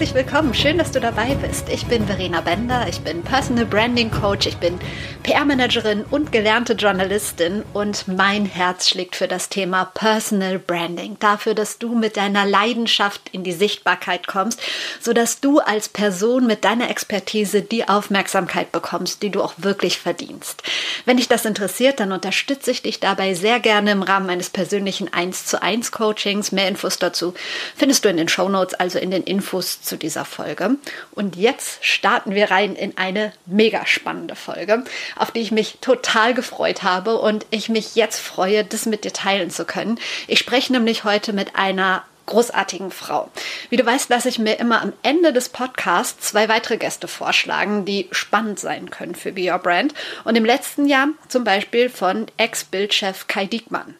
Herzlich 0.00 0.24
willkommen, 0.24 0.54
schön, 0.54 0.78
dass 0.78 0.92
du 0.92 0.98
dabei 0.98 1.34
bist. 1.34 1.68
Ich 1.68 1.84
bin 1.84 2.06
Verena 2.06 2.40
Bender, 2.40 2.86
ich 2.88 3.02
bin 3.02 3.22
Personal 3.22 3.66
Branding 3.66 4.10
Coach, 4.10 4.46
ich 4.46 4.56
bin 4.56 4.80
PR-Managerin 5.24 6.06
und 6.10 6.32
gelernte 6.32 6.72
Journalistin 6.72 7.64
und 7.74 8.08
mein 8.08 8.46
Herz 8.46 8.88
schlägt 8.88 9.14
für 9.14 9.28
das 9.28 9.50
Thema 9.50 9.84
Personal 9.84 10.58
Branding, 10.58 11.18
dafür, 11.20 11.52
dass 11.52 11.76
du 11.76 11.94
mit 11.94 12.16
deiner 12.16 12.46
Leidenschaft 12.46 13.28
in 13.32 13.44
die 13.44 13.52
Sichtbarkeit 13.52 14.26
kommst, 14.26 14.62
sodass 15.02 15.40
du 15.40 15.58
als 15.58 15.90
Person 15.90 16.46
mit 16.46 16.64
deiner 16.64 16.88
Expertise 16.88 17.60
die 17.60 17.86
Aufmerksamkeit 17.86 18.72
bekommst, 18.72 19.22
die 19.22 19.28
du 19.28 19.42
auch 19.42 19.52
wirklich 19.58 19.98
verdienst. 19.98 20.62
Wenn 21.04 21.18
dich 21.18 21.28
das 21.28 21.44
interessiert, 21.44 22.00
dann 22.00 22.12
unterstütze 22.12 22.70
ich 22.70 22.80
dich 22.80 23.00
dabei 23.00 23.34
sehr 23.34 23.60
gerne 23.60 23.90
im 23.90 24.02
Rahmen 24.02 24.24
meines 24.24 24.48
persönlichen 24.48 25.12
1 25.12 25.44
zu 25.44 25.60
1 25.60 25.92
Coachings. 25.92 26.52
Mehr 26.52 26.68
Infos 26.68 26.98
dazu 26.98 27.34
findest 27.76 28.06
du 28.06 28.08
in 28.08 28.16
den 28.16 28.28
Show 28.28 28.48
Notes, 28.48 28.72
also 28.72 28.98
in 28.98 29.10
den 29.10 29.24
Infos 29.24 29.82
zu 29.90 29.98
dieser 29.98 30.24
Folge. 30.24 30.76
Und 31.10 31.36
jetzt 31.36 31.84
starten 31.84 32.34
wir 32.34 32.50
rein 32.50 32.76
in 32.76 32.96
eine 32.96 33.32
mega 33.44 33.84
spannende 33.84 34.36
Folge, 34.36 34.84
auf 35.16 35.32
die 35.32 35.40
ich 35.40 35.50
mich 35.50 35.78
total 35.80 36.32
gefreut 36.32 36.82
habe 36.82 37.18
und 37.18 37.44
ich 37.50 37.68
mich 37.68 37.96
jetzt 37.96 38.20
freue, 38.20 38.64
das 38.64 38.86
mit 38.86 39.04
dir 39.04 39.12
teilen 39.12 39.50
zu 39.50 39.66
können. 39.66 39.98
Ich 40.28 40.38
spreche 40.38 40.72
nämlich 40.72 41.04
heute 41.04 41.32
mit 41.32 41.56
einer 41.56 42.04
großartigen 42.26 42.92
Frau. 42.92 43.30
Wie 43.68 43.76
du 43.76 43.84
weißt, 43.84 44.08
lasse 44.08 44.28
ich 44.28 44.38
mir 44.38 44.60
immer 44.60 44.80
am 44.80 44.92
Ende 45.02 45.32
des 45.32 45.48
Podcasts 45.48 46.28
zwei 46.28 46.48
weitere 46.48 46.76
Gäste 46.76 47.08
vorschlagen, 47.08 47.84
die 47.84 48.08
spannend 48.12 48.60
sein 48.60 48.90
können 48.90 49.16
für 49.16 49.32
Be 49.32 49.50
Your 49.50 49.58
Brand. 49.58 49.92
Und 50.24 50.36
im 50.36 50.44
letzten 50.44 50.86
Jahr 50.86 51.08
zum 51.26 51.42
Beispiel 51.42 51.88
von 51.88 52.26
Ex-Bildchef 52.36 53.26
Kai 53.26 53.46
Diekmann. 53.46 53.96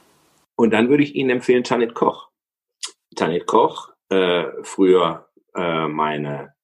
Und 0.54 0.70
dann 0.70 0.88
würde 0.88 1.02
ich 1.02 1.16
Ihnen 1.16 1.30
empfehlen 1.30 1.64
Tanit 1.64 1.94
Koch. 1.94 2.28
Tanit 3.16 3.46
Koch, 3.46 3.88
äh, 4.10 4.44
früher 4.62 5.29
äh, 5.54 5.88
meine 5.88 6.54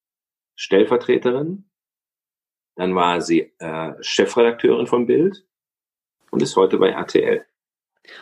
Stellvertreterin. 0.54 1.70
Dann 2.76 2.94
war 2.94 3.20
sie 3.20 3.54
äh, 3.58 3.92
Chefredakteurin 4.00 4.86
von 4.86 5.06
Bild 5.06 5.46
und 6.30 6.42
ist 6.42 6.56
heute 6.56 6.78
bei 6.78 6.90
RTL. 6.90 7.46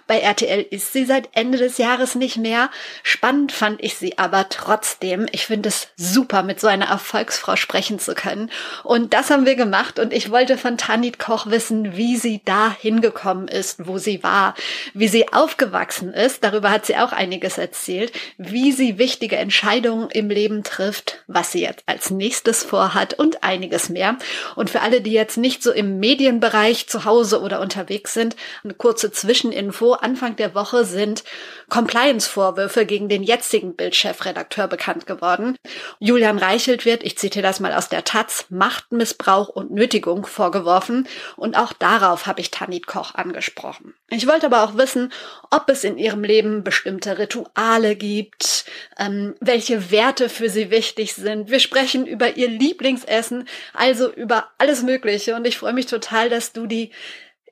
Bei 0.06 0.18
RTL 0.18 0.66
ist 0.70 0.92
sie 0.92 1.04
seit 1.04 1.28
Ende 1.32 1.56
des 1.56 1.78
Jahres 1.78 2.14
nicht 2.14 2.36
mehr. 2.36 2.70
Spannend 3.02 3.52
fand 3.52 3.82
ich 3.82 3.96
sie 3.96 4.18
aber 4.18 4.48
trotzdem. 4.48 5.27
Ich 5.32 5.46
finde 5.46 5.68
es 5.70 5.88
super, 5.96 6.42
mit 6.42 6.60
so 6.60 6.66
einer 6.66 6.88
Erfolgsfrau 6.88 7.56
sprechen 7.56 7.98
zu 7.98 8.14
können. 8.14 8.50
Und 8.82 9.14
das 9.14 9.30
haben 9.30 9.46
wir 9.46 9.56
gemacht. 9.56 9.98
Und 9.98 10.12
ich 10.12 10.30
wollte 10.30 10.58
von 10.58 10.77
Tanit 10.77 11.18
Koch 11.18 11.46
wissen, 11.46 11.96
wie 11.96 12.16
sie 12.16 12.42
da 12.44 12.74
hingekommen 12.78 13.48
ist, 13.48 13.86
wo 13.86 13.98
sie 13.98 14.22
war, 14.22 14.55
wie 14.92 15.08
sie 15.08 15.32
aufgewachsen 15.32 16.12
ist. 16.12 16.44
Darüber 16.44 16.70
hat 16.70 16.86
sie 16.86 16.96
auch 16.96 17.12
einiges 17.12 17.58
erzählt. 17.58 18.12
Wie 18.36 18.72
sie 18.72 18.98
wichtige 18.98 19.36
Entscheidungen 19.36 20.10
im 20.10 20.28
Leben 20.28 20.64
trifft, 20.64 21.24
was 21.27 21.52
sie 21.52 21.62
jetzt 21.62 21.84
als 21.86 22.10
nächstes 22.10 22.62
vorhat 22.62 23.14
und 23.14 23.42
einiges 23.42 23.88
mehr. 23.88 24.18
Und 24.56 24.70
für 24.70 24.82
alle, 24.82 25.00
die 25.00 25.12
jetzt 25.12 25.38
nicht 25.38 25.62
so 25.62 25.72
im 25.72 25.98
Medienbereich 25.98 26.88
zu 26.88 27.05
Hause 27.05 27.40
oder 27.40 27.60
unterwegs 27.60 28.12
sind, 28.12 28.36
eine 28.62 28.74
kurze 28.74 29.10
Zwischeninfo 29.10 29.73
Info 29.75 29.94
Anfang 29.94 30.36
der 30.36 30.55
Woche 30.55 30.84
sind 30.84 31.25
Compliance-Vorwürfe 31.69 32.86
gegen 32.86 33.08
den 33.08 33.25
jetzigen 33.25 33.75
Bildchefredakteur 33.75 34.69
bekannt 34.69 35.05
geworden. 35.05 35.56
Julian 35.98 36.39
Reichelt 36.39 36.84
wird, 36.84 37.03
ich 37.03 37.19
zitiere 37.19 37.42
das 37.42 37.58
mal 37.58 37.72
aus 37.72 37.89
der 37.89 38.05
Taz, 38.05 38.47
Machtmissbrauch 38.50 39.48
und 39.48 39.72
Nötigung 39.72 40.27
vorgeworfen. 40.27 41.08
Und 41.36 41.57
auch 41.57 41.73
darauf 41.73 42.27
habe 42.27 42.40
ich 42.40 42.52
Tanit 42.52 42.86
Koch 42.86 43.17
angesprochen. 43.17 43.95
Ich 44.11 44.29
wollte 44.29 44.46
aber 44.46 44.63
auch 44.63 44.77
wissen, 44.77 45.13
ob 45.51 45.68
es 45.68 45.83
in 45.83 45.98
ihrem 45.98 46.23
Leben 46.23 46.63
bestimmte 46.63 47.18
Rituale 47.18 47.96
gibt, 47.96 48.67
ähm, 48.96 49.34
welche 49.40 49.90
Werte 49.90 50.29
für 50.29 50.51
sie 50.51 50.70
wichtig 50.70 51.14
sind. 51.14 51.51
Wir 51.51 51.58
sprechen 51.58 52.07
über 52.07 52.36
ihr 52.36 52.46
Lieblingsessen, 52.48 53.48
also 53.73 54.13
über 54.13 54.51
alles 54.58 54.84
Mögliche. 54.84 55.34
Und 55.34 55.45
ich 55.48 55.58
freue 55.58 55.73
mich 55.73 55.86
total, 55.86 56.30
dass 56.30 56.52
du 56.52 56.67
die 56.67 56.92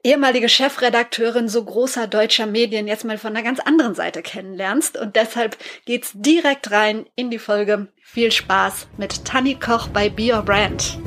ehemalige 0.04 0.48
Chefredakteurin 0.48 1.48
so 1.48 1.64
großer 1.64 2.08
deutscher 2.08 2.46
Medien 2.46 2.88
jetzt 2.88 3.04
mal 3.04 3.18
von 3.18 3.36
einer 3.36 3.44
ganz 3.44 3.60
anderen 3.60 3.94
Seite 3.94 4.22
kennenlernst. 4.22 4.96
Und 4.96 5.14
deshalb 5.14 5.56
geht's 5.84 6.10
direkt 6.14 6.72
rein 6.72 7.06
in 7.14 7.30
die 7.30 7.38
Folge. 7.38 7.86
Viel 8.02 8.32
Spaß 8.32 8.88
mit 8.96 9.24
Tanni 9.24 9.54
Koch 9.54 9.88
bei 9.88 10.10
Be 10.10 10.34
Your 10.34 10.42
Brand. 10.42 10.98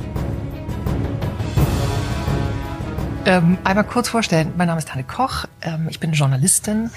Ähm, 3.25 3.57
einmal 3.65 3.83
kurz 3.83 4.07
vorstellen. 4.07 4.53
Mein 4.55 4.67
Name 4.67 4.79
ist 4.79 4.87
Tanne 4.87 5.03
Koch. 5.03 5.45
Ähm, 5.61 5.87
ich 5.89 5.99
bin 5.99 6.13
Journalistin 6.13 6.89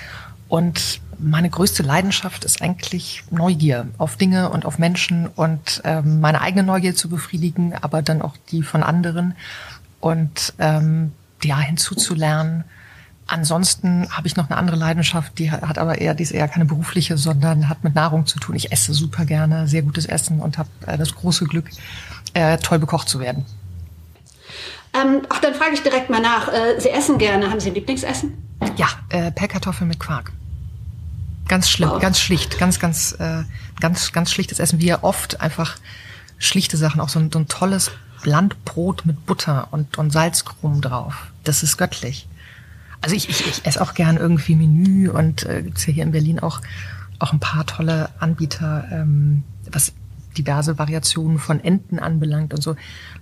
und 0.48 1.00
meine 1.18 1.50
größte 1.50 1.82
Leidenschaft 1.82 2.44
ist 2.44 2.62
eigentlich 2.62 3.24
Neugier 3.30 3.88
auf 3.98 4.16
Dinge 4.16 4.50
und 4.50 4.66
auf 4.66 4.78
Menschen 4.78 5.26
und 5.26 5.82
ähm, 5.84 6.20
meine 6.20 6.42
eigene 6.42 6.62
Neugier 6.62 6.94
zu 6.94 7.08
befriedigen, 7.08 7.74
aber 7.74 8.02
dann 8.02 8.22
auch 8.22 8.36
die 8.52 8.62
von 8.62 8.84
anderen. 8.84 9.34
Und 10.00 10.54
ähm, 10.60 11.12
ja, 11.44 11.58
hinzuzulernen. 11.58 12.64
Ansonsten 13.26 14.08
habe 14.10 14.26
ich 14.26 14.36
noch 14.36 14.48
eine 14.48 14.56
andere 14.56 14.76
Leidenschaft, 14.76 15.38
die 15.38 15.50
hat 15.50 15.76
aber 15.76 15.98
eher, 15.98 16.14
die 16.14 16.22
ist 16.22 16.30
eher 16.30 16.48
keine 16.48 16.64
berufliche, 16.64 17.18
sondern 17.18 17.68
hat 17.68 17.84
mit 17.84 17.94
Nahrung 17.94 18.24
zu 18.26 18.38
tun. 18.38 18.56
Ich 18.56 18.72
esse 18.72 18.94
super 18.94 19.26
gerne, 19.26 19.68
sehr 19.68 19.82
gutes 19.82 20.06
Essen 20.06 20.40
und 20.40 20.56
habe 20.56 20.70
äh, 20.86 20.96
das 20.96 21.14
große 21.14 21.44
Glück, 21.44 21.66
äh, 22.32 22.56
toll 22.56 22.78
bekocht 22.78 23.08
zu 23.08 23.20
werden. 23.20 23.44
Ähm, 24.94 25.22
ach, 25.28 25.40
dann 25.40 25.54
frage 25.54 25.74
ich 25.74 25.82
direkt 25.82 26.08
mal 26.08 26.20
nach. 26.20 26.48
Äh, 26.48 26.80
Sie 26.80 26.88
essen 26.88 27.18
gerne. 27.18 27.50
Haben 27.50 27.60
Sie 27.60 27.68
ein 27.68 27.74
Lieblingsessen? 27.74 28.32
Ja, 28.76 28.88
äh, 29.10 29.30
Pellkartoffeln 29.30 29.88
mit 29.88 30.00
Quark. 30.00 30.32
Ganz 31.48 31.68
schlimm, 31.68 31.90
wow. 31.90 32.00
ganz 32.00 32.20
schlicht, 32.20 32.58
ganz, 32.58 32.78
ganz, 32.78 33.12
äh, 33.12 33.42
ganz, 33.80 34.12
ganz 34.12 34.30
schlichtes 34.30 34.58
Essen. 34.58 34.80
Wie 34.80 34.86
ja 34.86 35.02
oft 35.02 35.40
einfach 35.40 35.76
schlichte 36.38 36.76
Sachen, 36.76 37.00
auch 37.00 37.08
so 37.08 37.18
ein, 37.18 37.30
so 37.32 37.38
ein 37.38 37.48
tolles 37.48 37.90
Landbrot 38.24 39.06
mit 39.06 39.26
Butter 39.26 39.68
und, 39.70 39.98
und 39.98 40.12
Salzkrumen 40.12 40.80
drauf. 40.80 41.32
Das 41.44 41.62
ist 41.62 41.76
göttlich. 41.76 42.28
Also 43.00 43.14
ich, 43.14 43.28
ich, 43.28 43.46
ich 43.46 43.66
esse 43.66 43.80
auch 43.80 43.94
gern 43.94 44.16
irgendwie 44.16 44.54
Menü 44.54 45.08
und 45.10 45.44
äh, 45.44 45.62
gibt's 45.62 45.86
ja 45.86 45.92
hier 45.92 46.02
in 46.02 46.12
Berlin 46.12 46.40
auch, 46.40 46.60
auch 47.18 47.32
ein 47.32 47.40
paar 47.40 47.64
tolle 47.64 48.10
Anbieter, 48.18 48.86
ähm, 48.90 49.44
was 49.70 49.92
diverse 50.36 50.78
Variationen 50.78 51.38
von 51.38 51.62
Enten 51.62 51.98
anbelangt 51.98 52.54
und 52.54 52.62
so. 52.62 52.76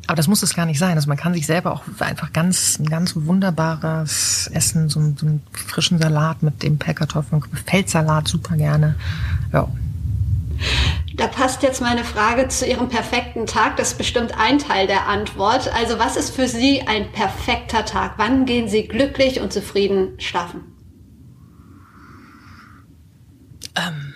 Aber 0.07 0.17
das 0.17 0.29
muss 0.29 0.43
es 0.43 0.55
gar 0.55 0.67
nicht 0.67 0.79
sein. 0.79 0.97
Also 0.97 1.09
man 1.09 1.17
kann 1.17 1.35
sich 1.35 1.47
selber 1.47 1.73
auch 1.73 1.83
einfach 1.99 2.33
ganz, 2.33 2.79
ein 2.79 2.89
ganz 2.89 3.15
wunderbares 3.17 4.51
Essen, 4.53 4.89
so, 4.89 5.01
so 5.17 5.27
einen 5.27 5.43
frischen 5.53 5.99
Salat 5.99 6.43
mit 6.43 6.63
dem 6.63 6.79
Pellkartoffeln, 6.79 7.43
Feldsalat 7.67 8.29
super 8.29 8.57
gerne. 8.57 8.97
Ja. 9.53 9.69
Da 11.17 11.27
passt 11.29 11.63
jetzt 11.63 11.81
meine 11.81 12.05
Frage 12.05 12.49
zu 12.49 12.67
Ihrem 12.67 12.91
perfekten 12.91 13.47
Tag. 13.47 13.79
Das 13.79 13.93
ist 13.93 13.99
bestimmt 13.99 14.39
ein 14.39 14.59
Teil 14.59 14.87
der 14.87 15.09
Antwort. 15.09 15.73
Also 15.73 15.99
was 15.99 16.17
ist 16.17 16.37
für 16.37 16.47
Sie 16.47 16.83
ein 16.83 17.11
perfekter 17.11 17.87
Tag? 17.87 18.15
Wann 18.19 18.45
gehen 18.45 18.69
Sie 18.69 18.87
glücklich 18.87 19.41
und 19.41 19.51
zufrieden 19.51 20.21
schlafen? 20.21 20.61
Ähm, 23.75 24.13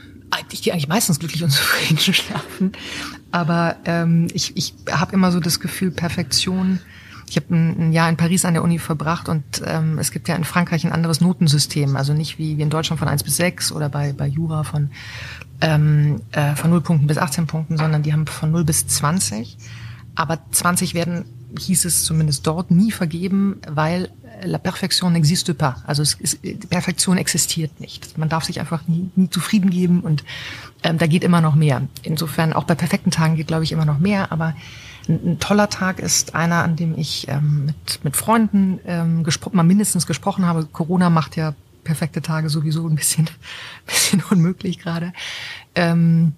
ich 0.53 0.63
gehe 0.63 0.75
eigentlich 0.75 0.89
meistens 0.89 1.19
glücklich 1.19 1.43
und 1.43 1.51
zufrieden 1.51 1.99
schlafen. 1.99 2.73
Aber 3.31 3.77
ähm, 3.87 4.29
ich, 4.35 4.55
ich 4.59 4.75
habe 4.91 5.15
immer 5.15 5.33
so 5.33 5.41
das 5.41 5.59
Gefühl, 5.59 5.91
Perfektion. 5.91 6.81
Ich 7.31 7.37
habe 7.37 7.55
ein, 7.55 7.81
ein, 7.81 7.93
Jahr 7.93 8.11
in 8.11 8.19
Paris 8.19 8.45
an 8.45 8.53
der 8.53 8.63
Uni 8.63 8.79
verbracht 8.79 9.31
und 9.31 9.63
ähm, 9.65 9.99
es 9.99 10.11
gibt 10.11 10.29
ja 10.29 10.35
in 10.35 10.45
Frankreich 10.45 10.85
ein 10.85 10.93
anderes 10.93 11.23
Notensystem. 11.23 11.97
Also 11.97 12.13
nicht 12.13 12.39
wie, 12.39 12.59
wie 12.59 12.63
in 12.63 12.71
Deutschland 12.71 12.99
von 12.99 13.09
1 13.09 13.23
bis 13.23 13.37
6 13.37 13.73
oder 13.73 13.89
bei, 13.89 14.13
bei 14.13 14.27
Jura 14.27 14.65
von 14.65 14.91
ähm, 15.61 16.23
äh, 16.33 16.55
von 16.55 16.71
0 16.71 16.81
Punkten 16.81 17.07
bis 17.07 17.19
18 17.19 17.47
Punkten, 17.47 17.77
sondern 17.77 18.03
die 18.03 18.13
haben 18.13 18.27
von 18.27 18.51
0 18.51 18.65
bis 18.65 18.87
20. 18.87 19.57
Aber 20.15 20.39
20 20.51 20.95
werden, 20.95 21.25
hieß 21.59 21.85
es 21.85 22.05
zumindest 22.05 22.47
dort, 22.47 22.71
nie 22.71 22.93
vergeben, 22.93 23.61
weil 23.69 24.11
la 24.43 24.59
perfection 24.59 25.13
n'existe 25.13 25.55
pas. 25.55 25.77
Also 25.87 26.03
es 26.03 26.15
ist, 26.15 26.71
Perfektion 26.71 27.19
existiert 27.19 27.81
nicht. 27.81 28.17
Man 28.19 28.29
darf 28.29 28.45
sich 28.45 28.61
einfach 28.61 28.87
nie, 28.89 29.11
nie 29.17 29.31
zufrieden 29.31 29.71
geben 29.71 30.01
und 30.01 30.25
ähm, 30.83 30.99
da 30.99 31.07
geht 31.07 31.25
immer 31.25 31.41
noch 31.41 31.55
mehr. 31.55 31.83
Insofern, 32.03 32.53
auch 32.53 32.65
bei 32.65 32.75
perfekten 32.75 33.11
Tagen 33.11 33.37
geht, 33.37 33.49
glaube 33.49 33.65
ich, 33.65 33.73
immer 33.73 33.85
noch 33.85 33.99
mehr, 33.99 34.33
aber 34.33 34.55
ein, 35.09 35.33
ein 35.33 35.39
toller 35.39 35.69
Tag 35.69 35.99
ist 35.99 36.35
einer, 36.35 36.63
an 36.63 36.77
dem 36.77 36.97
ich 36.97 37.29
ähm, 37.29 37.67
mit, 37.67 38.05
mit 38.05 38.17
Freunden 38.17 38.81
ähm, 38.87 39.25
mal 39.53 39.63
mindestens 39.63 40.07
gesprochen 40.07 40.47
habe. 40.47 40.67
Corona 40.67 41.11
macht 41.11 41.37
ja 41.37 41.55
perfekte 41.85 42.23
Tage 42.23 42.49
sowieso 42.49 42.87
ein 42.87 42.95
bisschen, 42.95 43.29
bisschen 43.87 44.23
unmöglich 44.31 44.79
gerade. 44.79 45.13
Ähm, 45.75 46.33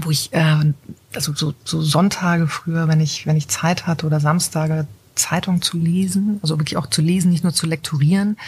wo 0.00 0.10
ich, 0.10 0.32
äh, 0.32 0.72
also 1.14 1.34
so, 1.34 1.54
so 1.64 1.82
Sonntage 1.82 2.46
früher, 2.46 2.88
wenn 2.88 3.00
ich, 3.00 3.26
wenn 3.26 3.36
ich 3.36 3.48
Zeit 3.48 3.86
hatte 3.86 4.06
oder 4.06 4.20
Samstage, 4.20 4.86
Zeitung 5.14 5.60
zu 5.60 5.76
lesen, 5.76 6.38
also 6.42 6.58
wirklich 6.58 6.78
auch 6.78 6.86
zu 6.86 7.02
lesen, 7.02 7.30
nicht 7.30 7.44
nur 7.44 7.52
zu 7.52 7.66
lektorieren, 7.66 8.38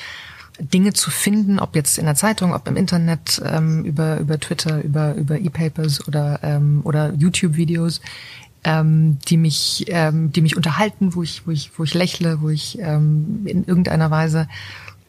Dinge 0.58 0.92
zu 0.92 1.10
finden, 1.10 1.58
ob 1.58 1.74
jetzt 1.74 1.98
in 1.98 2.06
der 2.06 2.14
Zeitung, 2.14 2.54
ob 2.54 2.66
im 2.68 2.76
Internet, 2.76 3.42
ähm, 3.44 3.84
über, 3.84 4.18
über 4.18 4.38
Twitter, 4.38 4.82
über, 4.82 5.14
über 5.14 5.38
E-Papers 5.38 6.06
oder, 6.06 6.40
ähm, 6.42 6.80
oder 6.84 7.12
YouTube-Videos, 7.12 8.00
ähm, 8.62 9.18
die 9.28 9.36
mich, 9.36 9.84
ähm, 9.88 10.32
die 10.32 10.40
mich 10.40 10.56
unterhalten, 10.56 11.14
wo 11.14 11.22
ich, 11.22 11.46
wo 11.46 11.50
ich, 11.50 11.72
wo 11.76 11.84
ich 11.84 11.92
lächle, 11.92 12.40
wo 12.40 12.48
ich 12.48 12.78
ähm, 12.80 13.42
in 13.46 13.64
irgendeiner 13.64 14.10
Weise 14.10 14.48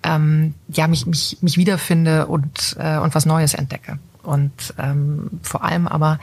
ähm, 0.06 0.54
ja 0.68 0.88
mich, 0.88 1.06
mich, 1.06 1.38
mich 1.42 1.58
wiederfinde 1.58 2.28
und, 2.28 2.76
äh, 2.80 2.98
und 2.98 3.16
was 3.16 3.26
Neues 3.26 3.54
entdecke. 3.54 4.00
Und 4.24 4.74
ähm, 4.78 5.30
vor 5.42 5.64
allem 5.64 5.88
aber 5.88 6.20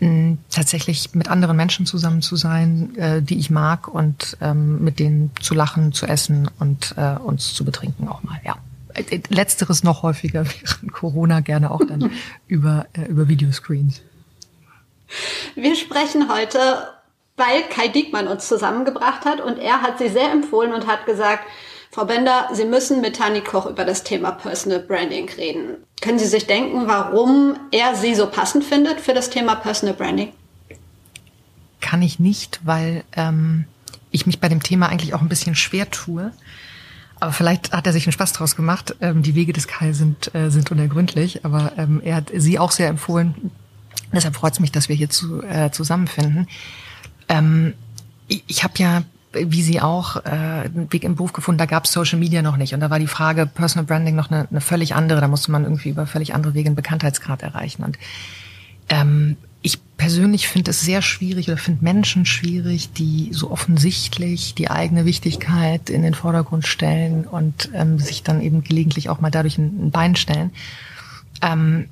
mh, 0.00 0.38
tatsächlich 0.50 1.14
mit 1.14 1.28
anderen 1.28 1.56
Menschen 1.56 1.86
zusammen 1.86 2.22
zu 2.22 2.36
sein, 2.36 2.96
äh, 2.96 3.22
die 3.22 3.38
ich 3.38 3.50
mag 3.50 3.88
und 3.88 4.36
ähm, 4.40 4.82
mit 4.82 4.98
denen 4.98 5.30
zu 5.40 5.54
lachen, 5.54 5.92
zu 5.92 6.06
essen 6.06 6.50
und 6.58 6.94
äh, 6.96 7.16
uns 7.16 7.54
zu 7.54 7.64
betrinken 7.64 8.08
auch 8.08 8.22
mal, 8.22 8.40
ja. 8.44 8.56
Äh, 8.94 9.20
letzteres 9.28 9.84
noch 9.84 10.02
häufiger 10.02 10.44
während 10.62 10.92
Corona, 10.92 11.40
gerne 11.40 11.70
auch 11.70 11.82
dann 11.86 12.10
über, 12.46 12.86
äh, 12.94 13.06
über 13.06 13.28
Videoscreens. 13.28 14.00
Wir 15.54 15.76
sprechen 15.76 16.28
heute, 16.28 16.58
weil 17.36 17.62
Kai 17.68 17.88
Diekmann 17.88 18.26
uns 18.26 18.48
zusammengebracht 18.48 19.24
hat 19.24 19.40
und 19.40 19.58
er 19.58 19.82
hat 19.82 19.98
sie 19.98 20.08
sehr 20.08 20.32
empfohlen 20.32 20.72
und 20.72 20.86
hat 20.86 21.06
gesagt, 21.06 21.44
Frau 21.94 22.06
Bender, 22.06 22.48
Sie 22.52 22.64
müssen 22.64 23.00
mit 23.00 23.14
Tani 23.14 23.40
Koch 23.40 23.66
über 23.66 23.84
das 23.84 24.02
Thema 24.02 24.32
Personal 24.32 24.80
Branding 24.80 25.30
reden. 25.30 25.76
Können 26.00 26.18
Sie 26.18 26.26
sich 26.26 26.44
denken, 26.44 26.88
warum 26.88 27.56
er 27.70 27.94
Sie 27.94 28.16
so 28.16 28.26
passend 28.26 28.64
findet 28.64 29.00
für 29.00 29.14
das 29.14 29.30
Thema 29.30 29.54
Personal 29.54 29.94
Branding? 29.94 30.32
Kann 31.80 32.02
ich 32.02 32.18
nicht, 32.18 32.58
weil 32.64 33.04
ähm, 33.14 33.66
ich 34.10 34.26
mich 34.26 34.40
bei 34.40 34.48
dem 34.48 34.60
Thema 34.60 34.88
eigentlich 34.88 35.14
auch 35.14 35.20
ein 35.20 35.28
bisschen 35.28 35.54
schwer 35.54 35.88
tue. 35.88 36.32
Aber 37.20 37.32
vielleicht 37.32 37.72
hat 37.72 37.86
er 37.86 37.92
sich 37.92 38.06
einen 38.06 38.12
Spaß 38.12 38.32
draus 38.32 38.56
gemacht. 38.56 38.96
Ähm, 39.00 39.22
die 39.22 39.36
Wege 39.36 39.52
des 39.52 39.68
Kai 39.68 39.92
sind, 39.92 40.34
äh, 40.34 40.50
sind 40.50 40.72
unergründlich, 40.72 41.44
aber 41.44 41.74
ähm, 41.76 42.02
er 42.04 42.16
hat 42.16 42.32
sie 42.34 42.58
auch 42.58 42.72
sehr 42.72 42.88
empfohlen. 42.88 43.52
Deshalb 44.12 44.34
freut 44.34 44.54
es 44.54 44.58
mich, 44.58 44.72
dass 44.72 44.88
wir 44.88 44.96
hier 44.96 45.10
zu, 45.10 45.44
äh, 45.44 45.70
zusammenfinden. 45.70 46.48
Ähm, 47.28 47.74
ich 48.26 48.42
ich 48.48 48.64
habe 48.64 48.74
ja, 48.78 49.04
wie 49.34 49.62
Sie 49.62 49.80
auch, 49.80 50.16
äh, 50.24 50.28
einen 50.28 50.88
Weg 50.90 51.04
im 51.04 51.16
Beruf 51.16 51.32
gefunden, 51.32 51.58
da 51.58 51.66
gab 51.66 51.84
es 51.84 51.92
Social 51.92 52.18
Media 52.18 52.42
noch 52.42 52.56
nicht. 52.56 52.74
Und 52.74 52.80
da 52.80 52.90
war 52.90 52.98
die 52.98 53.06
Frage 53.06 53.46
Personal 53.46 53.86
Branding 53.86 54.14
noch 54.14 54.30
eine, 54.30 54.48
eine 54.50 54.60
völlig 54.60 54.94
andere. 54.94 55.20
Da 55.20 55.28
musste 55.28 55.50
man 55.50 55.64
irgendwie 55.64 55.90
über 55.90 56.06
völlig 56.06 56.34
andere 56.34 56.54
Wege 56.54 56.68
einen 56.68 56.76
Bekanntheitsgrad 56.76 57.42
erreichen. 57.42 57.84
Und 57.84 57.98
ähm, 58.88 59.36
ich 59.62 59.78
persönlich 59.96 60.46
finde 60.46 60.72
es 60.72 60.82
sehr 60.82 61.00
schwierig 61.00 61.48
oder 61.48 61.56
finde 61.56 61.84
Menschen 61.84 62.26
schwierig, 62.26 62.92
die 62.92 63.30
so 63.32 63.50
offensichtlich 63.50 64.54
die 64.54 64.70
eigene 64.70 65.06
Wichtigkeit 65.06 65.88
in 65.88 66.02
den 66.02 66.14
Vordergrund 66.14 66.66
stellen 66.66 67.24
und 67.24 67.70
ähm, 67.72 67.98
sich 67.98 68.22
dann 68.22 68.42
eben 68.42 68.62
gelegentlich 68.62 69.08
auch 69.08 69.20
mal 69.20 69.30
dadurch 69.30 69.56
ein, 69.56 69.86
ein 69.86 69.90
Bein 69.90 70.16
stellen. 70.16 70.50
Ähm, 71.40 71.88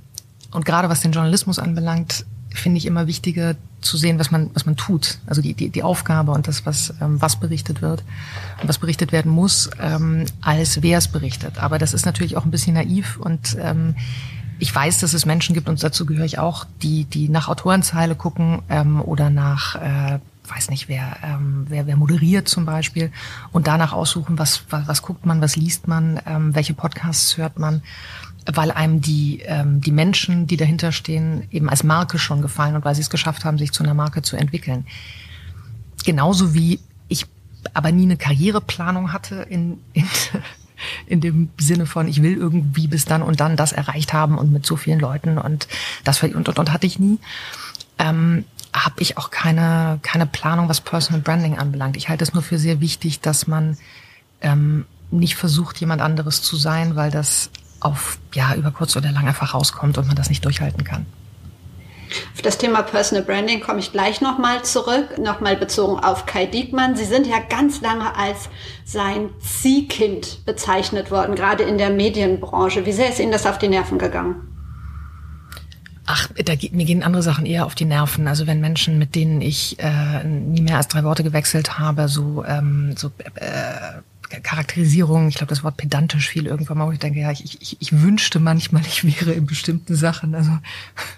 und 0.50 0.66
gerade 0.66 0.90
was 0.90 1.00
den 1.00 1.12
Journalismus 1.12 1.58
anbelangt, 1.58 2.26
finde 2.54 2.78
ich 2.78 2.86
immer 2.86 3.06
wichtiger 3.06 3.56
zu 3.82 3.96
sehen, 3.96 4.18
was 4.18 4.30
man, 4.30 4.50
was 4.54 4.64
man 4.64 4.76
tut. 4.76 5.18
Also 5.26 5.42
die, 5.42 5.54
die, 5.54 5.68
die 5.68 5.82
Aufgabe 5.82 6.32
und 6.32 6.48
das, 6.48 6.64
was, 6.64 6.94
ähm, 7.00 7.20
was 7.20 7.36
berichtet 7.36 7.82
wird 7.82 8.02
und 8.60 8.68
was 8.68 8.78
berichtet 8.78 9.12
werden 9.12 9.30
muss, 9.30 9.70
ähm, 9.80 10.24
als 10.40 10.82
wer 10.82 10.98
es 10.98 11.08
berichtet. 11.08 11.58
Aber 11.62 11.78
das 11.78 11.92
ist 11.92 12.06
natürlich 12.06 12.36
auch 12.36 12.44
ein 12.44 12.50
bisschen 12.50 12.74
naiv 12.74 13.18
und 13.18 13.56
ähm, 13.60 13.94
ich 14.58 14.72
weiß, 14.72 15.00
dass 15.00 15.12
es 15.12 15.26
Menschen 15.26 15.54
gibt, 15.54 15.68
und 15.68 15.82
dazu 15.82 16.06
gehöre 16.06 16.24
ich 16.24 16.38
auch, 16.38 16.66
die, 16.82 17.04
die 17.04 17.28
nach 17.28 17.48
Autorenzeile 17.48 18.14
gucken 18.14 18.62
ähm, 18.68 19.00
oder 19.00 19.28
nach, 19.28 19.74
äh, 19.74 20.20
weiß 20.46 20.70
nicht, 20.70 20.88
wer, 20.88 21.16
ähm, 21.24 21.66
wer, 21.68 21.88
wer 21.88 21.96
moderiert 21.96 22.48
zum 22.48 22.64
Beispiel 22.64 23.10
und 23.50 23.66
danach 23.66 23.92
aussuchen, 23.92 24.38
was, 24.38 24.62
was, 24.70 24.86
was 24.86 25.02
guckt 25.02 25.26
man, 25.26 25.40
was 25.40 25.56
liest 25.56 25.88
man, 25.88 26.20
ähm, 26.26 26.54
welche 26.54 26.74
Podcasts 26.74 27.36
hört 27.38 27.58
man 27.58 27.82
weil 28.46 28.70
einem 28.70 29.00
die, 29.00 29.40
ähm, 29.44 29.80
die 29.80 29.92
Menschen, 29.92 30.46
die 30.46 30.56
dahinter 30.56 30.92
stehen, 30.92 31.46
eben 31.50 31.68
als 31.68 31.84
Marke 31.84 32.18
schon 32.18 32.42
gefallen 32.42 32.74
und 32.74 32.84
weil 32.84 32.94
sie 32.94 33.02
es 33.02 33.10
geschafft 33.10 33.44
haben, 33.44 33.58
sich 33.58 33.72
zu 33.72 33.82
einer 33.82 33.94
Marke 33.94 34.22
zu 34.22 34.36
entwickeln. 34.36 34.86
Genauso 36.04 36.54
wie 36.54 36.80
ich 37.08 37.26
aber 37.74 37.92
nie 37.92 38.04
eine 38.04 38.16
Karriereplanung 38.16 39.12
hatte 39.12 39.46
in, 39.48 39.78
in, 39.92 40.08
in 41.06 41.20
dem 41.20 41.50
Sinne 41.58 41.86
von, 41.86 42.08
ich 42.08 42.22
will 42.22 42.36
irgendwie 42.36 42.88
bis 42.88 43.04
dann 43.04 43.22
und 43.22 43.40
dann 43.40 43.56
das 43.56 43.72
erreicht 43.72 44.12
haben 44.12 44.38
und 44.38 44.52
mit 44.52 44.66
so 44.66 44.76
vielen 44.76 44.98
Leuten 44.98 45.38
und 45.38 45.68
das 46.04 46.22
und, 46.22 46.34
und, 46.34 46.58
und 46.58 46.72
hatte 46.72 46.86
ich 46.86 46.98
nie. 46.98 47.18
Ähm, 47.98 48.44
habe 48.72 49.02
ich 49.02 49.18
auch 49.18 49.30
keine, 49.30 49.98
keine 50.02 50.26
Planung, 50.26 50.68
was 50.68 50.80
Personal 50.80 51.20
Branding 51.20 51.58
anbelangt. 51.58 51.96
Ich 51.96 52.08
halte 52.08 52.24
es 52.24 52.32
nur 52.32 52.42
für 52.42 52.58
sehr 52.58 52.80
wichtig, 52.80 53.20
dass 53.20 53.46
man 53.46 53.76
ähm, 54.40 54.86
nicht 55.10 55.36
versucht, 55.36 55.78
jemand 55.78 56.00
anderes 56.00 56.42
zu 56.42 56.56
sein, 56.56 56.96
weil 56.96 57.10
das 57.10 57.50
auf, 57.84 58.18
ja, 58.34 58.54
über 58.54 58.70
kurz 58.70 58.96
oder 58.96 59.12
lang 59.12 59.26
einfach 59.26 59.54
rauskommt 59.54 59.98
und 59.98 60.06
man 60.06 60.16
das 60.16 60.28
nicht 60.28 60.44
durchhalten 60.44 60.84
kann. 60.84 61.06
Auf 62.34 62.42
das 62.42 62.58
Thema 62.58 62.82
Personal 62.82 63.24
Branding 63.24 63.60
komme 63.60 63.80
ich 63.80 63.92
gleich 63.92 64.20
nochmal 64.20 64.62
zurück, 64.64 65.18
nochmal 65.18 65.56
bezogen 65.56 66.02
auf 66.02 66.26
Kai 66.26 66.46
Diekmann. 66.46 66.96
Sie 66.96 67.04
sind 67.04 67.26
ja 67.26 67.38
ganz 67.38 67.80
lange 67.80 68.14
als 68.16 68.48
sein 68.84 69.30
Ziehkind 69.40 70.44
bezeichnet 70.44 71.10
worden, 71.10 71.34
gerade 71.34 71.62
in 71.62 71.78
der 71.78 71.90
Medienbranche. 71.90 72.84
Wie 72.86 72.92
sehr 72.92 73.08
ist 73.08 73.18
Ihnen 73.18 73.32
das 73.32 73.46
auf 73.46 73.58
die 73.58 73.68
Nerven 73.68 73.98
gegangen? 73.98 74.48
Ach, 76.04 76.28
da, 76.44 76.52
mir 76.72 76.84
gehen 76.84 77.02
andere 77.02 77.22
Sachen 77.22 77.46
eher 77.46 77.64
auf 77.64 77.74
die 77.74 77.84
Nerven. 77.84 78.26
Also 78.26 78.46
wenn 78.46 78.60
Menschen, 78.60 78.98
mit 78.98 79.14
denen 79.14 79.40
ich 79.40 79.78
äh, 79.78 80.24
nie 80.24 80.60
mehr 80.60 80.76
als 80.76 80.88
drei 80.88 81.04
Worte 81.04 81.22
gewechselt 81.22 81.78
habe, 81.78 82.08
so, 82.08 82.44
ähm, 82.44 82.94
so 82.96 83.12
äh, 83.36 84.02
Charakterisierung, 84.40 85.28
ich 85.28 85.36
glaube, 85.36 85.50
das 85.50 85.64
Wort 85.64 85.76
pedantisch 85.76 86.28
fiel 86.28 86.46
irgendwann 86.46 86.78
mal, 86.78 86.86
wo 86.86 86.92
ich 86.92 86.98
denke, 86.98 87.20
ja, 87.20 87.30
ich, 87.30 87.60
ich, 87.60 87.76
ich 87.80 88.02
wünschte 88.02 88.40
manchmal, 88.40 88.82
ich 88.86 89.04
wäre 89.04 89.32
in 89.32 89.46
bestimmten 89.46 89.94
Sachen, 89.94 90.34
also 90.34 90.50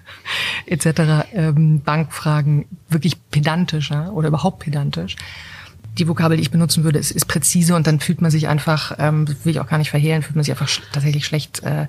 etc., 0.66 1.26
ähm, 1.32 1.80
Bankfragen 1.80 2.66
wirklich 2.88 3.16
pedantisch 3.30 3.90
ja, 3.90 4.08
oder 4.08 4.28
überhaupt 4.28 4.60
pedantisch. 4.60 5.16
Die 5.98 6.08
Vokabel, 6.08 6.36
die 6.36 6.42
ich 6.42 6.50
benutzen 6.50 6.82
würde, 6.82 6.98
ist, 6.98 7.12
ist 7.12 7.26
präzise 7.26 7.76
und 7.76 7.86
dann 7.86 8.00
fühlt 8.00 8.20
man 8.20 8.30
sich 8.30 8.48
einfach, 8.48 8.96
ähm, 8.98 9.28
will 9.28 9.52
ich 9.52 9.60
auch 9.60 9.68
gar 9.68 9.78
nicht 9.78 9.90
verhehlen, 9.90 10.22
fühlt 10.22 10.34
man 10.34 10.44
sich 10.44 10.52
einfach 10.52 10.68
sch 10.68 10.82
tatsächlich 10.92 11.24
schlecht 11.24 11.62
äh, 11.62 11.86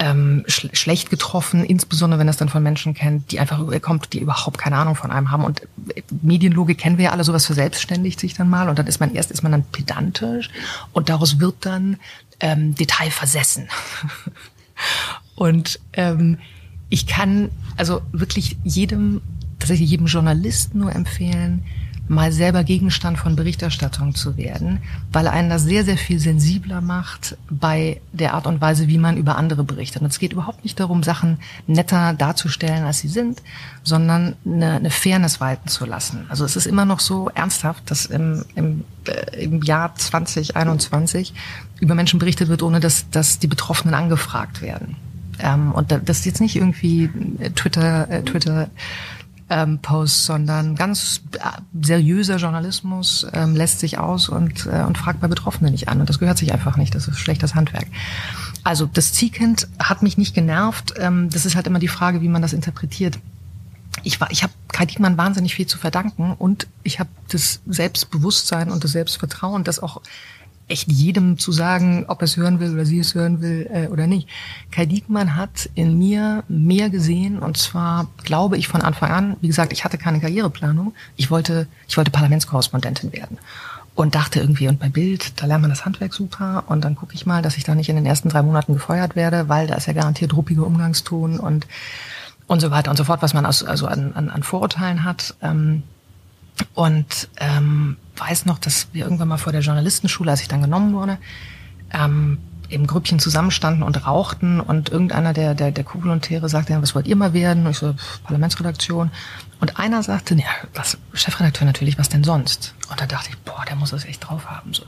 ähm, 0.00 0.44
sch 0.48 0.68
schlecht 0.72 1.10
getroffen, 1.10 1.62
insbesondere 1.62 2.18
wenn 2.18 2.26
das 2.26 2.38
dann 2.38 2.48
von 2.48 2.62
Menschen 2.62 2.94
kennt, 2.94 3.30
die 3.30 3.38
einfach 3.38 3.60
kommt, 3.82 4.14
die 4.14 4.20
überhaupt 4.20 4.56
keine 4.56 4.76
Ahnung 4.76 4.96
von 4.96 5.10
einem 5.10 5.30
haben. 5.30 5.44
Und 5.44 5.62
äh, 5.94 6.02
Medienlogik 6.22 6.78
kennen 6.78 6.96
wir 6.96 7.04
ja 7.04 7.10
alle, 7.12 7.22
sowas 7.22 7.44
verselbstständigt 7.44 8.18
sich 8.18 8.32
dann 8.32 8.48
mal 8.48 8.70
und 8.70 8.78
dann 8.78 8.86
ist 8.86 8.98
man 8.98 9.14
erst 9.14 9.30
ist 9.30 9.42
man 9.42 9.52
dann 9.52 9.64
pedantisch 9.64 10.48
und 10.92 11.10
daraus 11.10 11.38
wird 11.38 11.54
dann 11.60 11.98
ähm, 12.40 12.74
detailversessen. 12.74 13.68
und 15.34 15.78
ähm, 15.92 16.38
ich 16.88 17.06
kann 17.06 17.50
also 17.76 18.00
wirklich 18.10 18.56
jedem, 18.64 19.20
tatsächlich 19.58 19.90
jedem 19.90 20.06
Journalisten 20.06 20.78
nur 20.78 20.94
empfehlen, 20.94 21.64
mal 22.10 22.32
selber 22.32 22.64
Gegenstand 22.64 23.18
von 23.18 23.36
Berichterstattung 23.36 24.16
zu 24.16 24.36
werden, 24.36 24.82
weil 25.12 25.28
einen 25.28 25.48
das 25.48 25.62
sehr, 25.62 25.84
sehr 25.84 25.96
viel 25.96 26.18
sensibler 26.18 26.80
macht 26.80 27.36
bei 27.48 28.00
der 28.12 28.34
Art 28.34 28.48
und 28.48 28.60
Weise, 28.60 28.88
wie 28.88 28.98
man 28.98 29.16
über 29.16 29.36
andere 29.36 29.62
berichtet. 29.62 30.02
Und 30.02 30.08
es 30.08 30.18
geht 30.18 30.32
überhaupt 30.32 30.64
nicht 30.64 30.80
darum, 30.80 31.04
Sachen 31.04 31.38
netter 31.68 32.12
darzustellen, 32.14 32.82
als 32.82 32.98
sie 32.98 33.08
sind, 33.08 33.42
sondern 33.84 34.34
eine, 34.44 34.72
eine 34.72 34.90
Fairness 34.90 35.40
walten 35.40 35.68
zu 35.68 35.86
lassen. 35.86 36.26
Also 36.28 36.44
es 36.44 36.56
ist 36.56 36.66
immer 36.66 36.84
noch 36.84 36.98
so 36.98 37.30
ernsthaft, 37.32 37.88
dass 37.92 38.06
im, 38.06 38.44
im, 38.56 38.84
äh, 39.06 39.44
im 39.44 39.62
Jahr 39.62 39.94
2021 39.94 41.32
über 41.78 41.94
Menschen 41.94 42.18
berichtet 42.18 42.48
wird, 42.48 42.64
ohne 42.64 42.80
dass, 42.80 43.08
dass 43.10 43.38
die 43.38 43.46
Betroffenen 43.46 43.94
angefragt 43.94 44.62
werden. 44.62 44.96
Ähm, 45.38 45.70
und 45.70 45.92
das 45.92 46.18
ist 46.18 46.26
jetzt 46.26 46.40
nicht 46.40 46.56
irgendwie 46.56 47.08
Twitter, 47.54 48.10
äh, 48.10 48.22
Twitter 48.24 48.68
ähm, 49.50 49.80
Posts, 49.80 50.26
sondern 50.26 50.76
ganz 50.76 51.22
äh, 51.32 51.60
seriöser 51.82 52.36
Journalismus 52.36 53.26
ähm, 53.32 53.54
lässt 53.56 53.80
sich 53.80 53.98
aus 53.98 54.28
und, 54.28 54.66
äh, 54.66 54.84
und 54.86 54.96
fragt 54.96 55.20
bei 55.20 55.28
Betroffenen 55.28 55.72
nicht 55.72 55.88
an. 55.88 56.00
Und 56.00 56.08
das 56.08 56.20
gehört 56.20 56.38
sich 56.38 56.52
einfach 56.52 56.76
nicht. 56.76 56.94
Das 56.94 57.08
ist 57.08 57.18
schlechtes 57.18 57.54
Handwerk. 57.54 57.86
Also 58.62 58.86
das 58.86 59.12
Ziehkind 59.12 59.68
hat 59.78 60.02
mich 60.02 60.16
nicht 60.16 60.34
genervt. 60.34 60.94
Ähm, 60.96 61.28
das 61.30 61.44
ist 61.44 61.56
halt 61.56 61.66
immer 61.66 61.80
die 61.80 61.88
Frage, 61.88 62.22
wie 62.22 62.28
man 62.28 62.42
das 62.42 62.52
interpretiert. 62.52 63.18
Ich 64.04 64.20
war, 64.20 64.30
ich 64.30 64.44
habe 64.44 64.52
Kai 64.68 64.86
Diekmann 64.86 65.18
wahnsinnig 65.18 65.54
viel 65.54 65.66
zu 65.66 65.76
verdanken 65.76 66.32
und 66.38 66.68
ich 66.84 67.00
habe 67.00 67.10
das 67.28 67.60
Selbstbewusstsein 67.66 68.70
und 68.70 68.84
das 68.84 68.92
Selbstvertrauen, 68.92 69.64
das 69.64 69.80
auch 69.80 70.00
echt 70.70 70.90
jedem 70.90 71.38
zu 71.38 71.52
sagen, 71.52 72.04
ob 72.08 72.22
es 72.22 72.36
hören 72.36 72.60
will 72.60 72.72
oder 72.72 72.86
sie 72.86 72.98
es 72.98 73.14
hören 73.14 73.40
will 73.40 73.68
äh, 73.72 73.88
oder 73.88 74.06
nicht. 74.06 74.28
Kai 74.70 74.86
Diekmann 74.86 75.36
hat 75.36 75.68
in 75.74 75.98
mir 75.98 76.44
mehr 76.48 76.90
gesehen 76.90 77.38
und 77.38 77.56
zwar 77.56 78.08
glaube 78.24 78.56
ich 78.56 78.68
von 78.68 78.82
Anfang 78.82 79.10
an, 79.10 79.36
wie 79.40 79.48
gesagt, 79.48 79.72
ich 79.72 79.84
hatte 79.84 79.98
keine 79.98 80.20
Karriereplanung. 80.20 80.94
Ich 81.16 81.30
wollte, 81.30 81.66
ich 81.88 81.96
wollte 81.96 82.10
Parlamentskorrespondentin 82.10 83.12
werden 83.12 83.38
und 83.94 84.14
dachte 84.14 84.40
irgendwie, 84.40 84.68
und 84.68 84.78
bei 84.78 84.88
Bild, 84.88 85.40
da 85.40 85.46
lernt 85.46 85.62
man 85.62 85.70
das 85.70 85.84
Handwerk 85.84 86.14
super 86.14 86.64
und 86.68 86.84
dann 86.84 86.94
gucke 86.94 87.14
ich 87.14 87.26
mal, 87.26 87.42
dass 87.42 87.56
ich 87.56 87.64
da 87.64 87.74
nicht 87.74 87.88
in 87.88 87.96
den 87.96 88.06
ersten 88.06 88.28
drei 88.28 88.42
Monaten 88.42 88.72
gefeuert 88.72 89.16
werde, 89.16 89.48
weil 89.48 89.66
da 89.66 89.74
ist 89.74 89.86
ja 89.86 89.92
garantiert 89.92 90.34
ruppiger 90.34 90.66
Umgangston 90.66 91.38
und 91.38 91.66
und 92.46 92.58
so 92.58 92.72
weiter 92.72 92.90
und 92.90 92.96
so 92.96 93.04
fort, 93.04 93.22
was 93.22 93.32
man 93.32 93.46
aus, 93.46 93.62
also 93.62 93.86
an, 93.86 94.12
an, 94.14 94.28
an 94.28 94.42
Vorurteilen 94.42 95.04
hat. 95.04 95.36
Ähm, 95.40 95.84
und 96.74 97.28
ähm, 97.38 97.96
weiß 98.20 98.46
noch, 98.46 98.58
dass 98.58 98.88
wir 98.92 99.04
irgendwann 99.04 99.28
mal 99.28 99.38
vor 99.38 99.52
der 99.52 99.62
Journalistenschule, 99.62 100.30
als 100.30 100.42
ich 100.42 100.48
dann 100.48 100.62
genommen 100.62 100.94
wurde, 100.94 101.18
ähm, 101.92 102.38
im 102.68 102.86
Grüppchen 102.86 103.18
zusammenstanden 103.18 103.82
und 103.82 104.06
rauchten 104.06 104.60
und 104.60 104.90
irgendeiner 104.90 105.32
der, 105.32 105.54
der, 105.54 105.72
der 105.72 105.84
Kugeluntäre 105.84 106.48
sagte, 106.48 106.80
was 106.80 106.94
wollt 106.94 107.08
ihr 107.08 107.16
mal 107.16 107.32
werden? 107.32 107.66
Und 107.66 107.72
ich 107.72 107.78
so, 107.78 107.94
Parlamentsredaktion. 108.24 109.10
Und 109.60 109.78
einer 109.78 110.02
sagte, 110.02 110.34
ja, 110.36 110.44
was, 110.74 110.96
Chefredakteur 111.12 111.66
natürlich, 111.66 111.98
was 111.98 112.08
denn 112.08 112.22
sonst? 112.22 112.74
Und 112.88 113.00
da 113.00 113.06
dachte 113.06 113.30
ich, 113.30 113.38
boah, 113.38 113.64
der 113.68 113.76
muss 113.76 113.92
es 113.92 114.04
echt 114.04 114.28
drauf 114.28 114.46
haben. 114.46 114.72
So. 114.72 114.84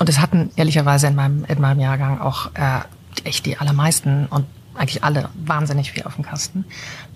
Und 0.00 0.08
es 0.08 0.18
hatten 0.18 0.50
ehrlicherweise 0.56 1.06
in 1.06 1.14
meinem, 1.14 1.44
in 1.44 1.60
meinem 1.60 1.80
Jahrgang 1.80 2.20
auch 2.20 2.50
äh, 2.54 2.80
echt 3.24 3.46
die 3.46 3.56
allermeisten 3.56 4.26
und 4.26 4.46
eigentlich 4.74 5.04
alle 5.04 5.28
wahnsinnig 5.34 5.92
viel 5.92 6.02
auf 6.04 6.16
dem 6.16 6.24
Kasten. 6.24 6.64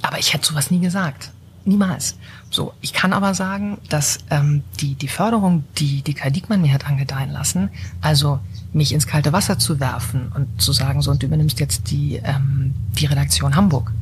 Aber 0.02 0.18
ich 0.18 0.32
hätte 0.32 0.46
sowas 0.46 0.70
nie 0.70 0.80
gesagt. 0.80 1.32
Niemals. 1.66 2.16
So, 2.48 2.74
ich 2.80 2.92
kann 2.92 3.12
aber 3.12 3.34
sagen, 3.34 3.78
dass 3.88 4.18
ähm, 4.30 4.62
die, 4.80 4.94
die 4.94 5.08
Förderung, 5.08 5.64
die 5.78 6.02
die 6.02 6.14
Kai 6.14 6.30
Diekmann 6.30 6.62
mir 6.62 6.72
hat 6.72 6.86
angedeihen 6.86 7.32
lassen, 7.32 7.70
also 8.00 8.38
mich 8.72 8.92
ins 8.92 9.08
kalte 9.08 9.32
Wasser 9.32 9.58
zu 9.58 9.80
werfen 9.80 10.30
und 10.32 10.62
zu 10.62 10.72
sagen, 10.72 11.02
so, 11.02 11.10
und 11.10 11.22
du 11.22 11.26
übernimmst 11.26 11.58
jetzt 11.58 11.90
die, 11.90 12.20
ähm, 12.22 12.72
die 12.96 13.06
Redaktion 13.06 13.56
Hamburg, 13.56 13.92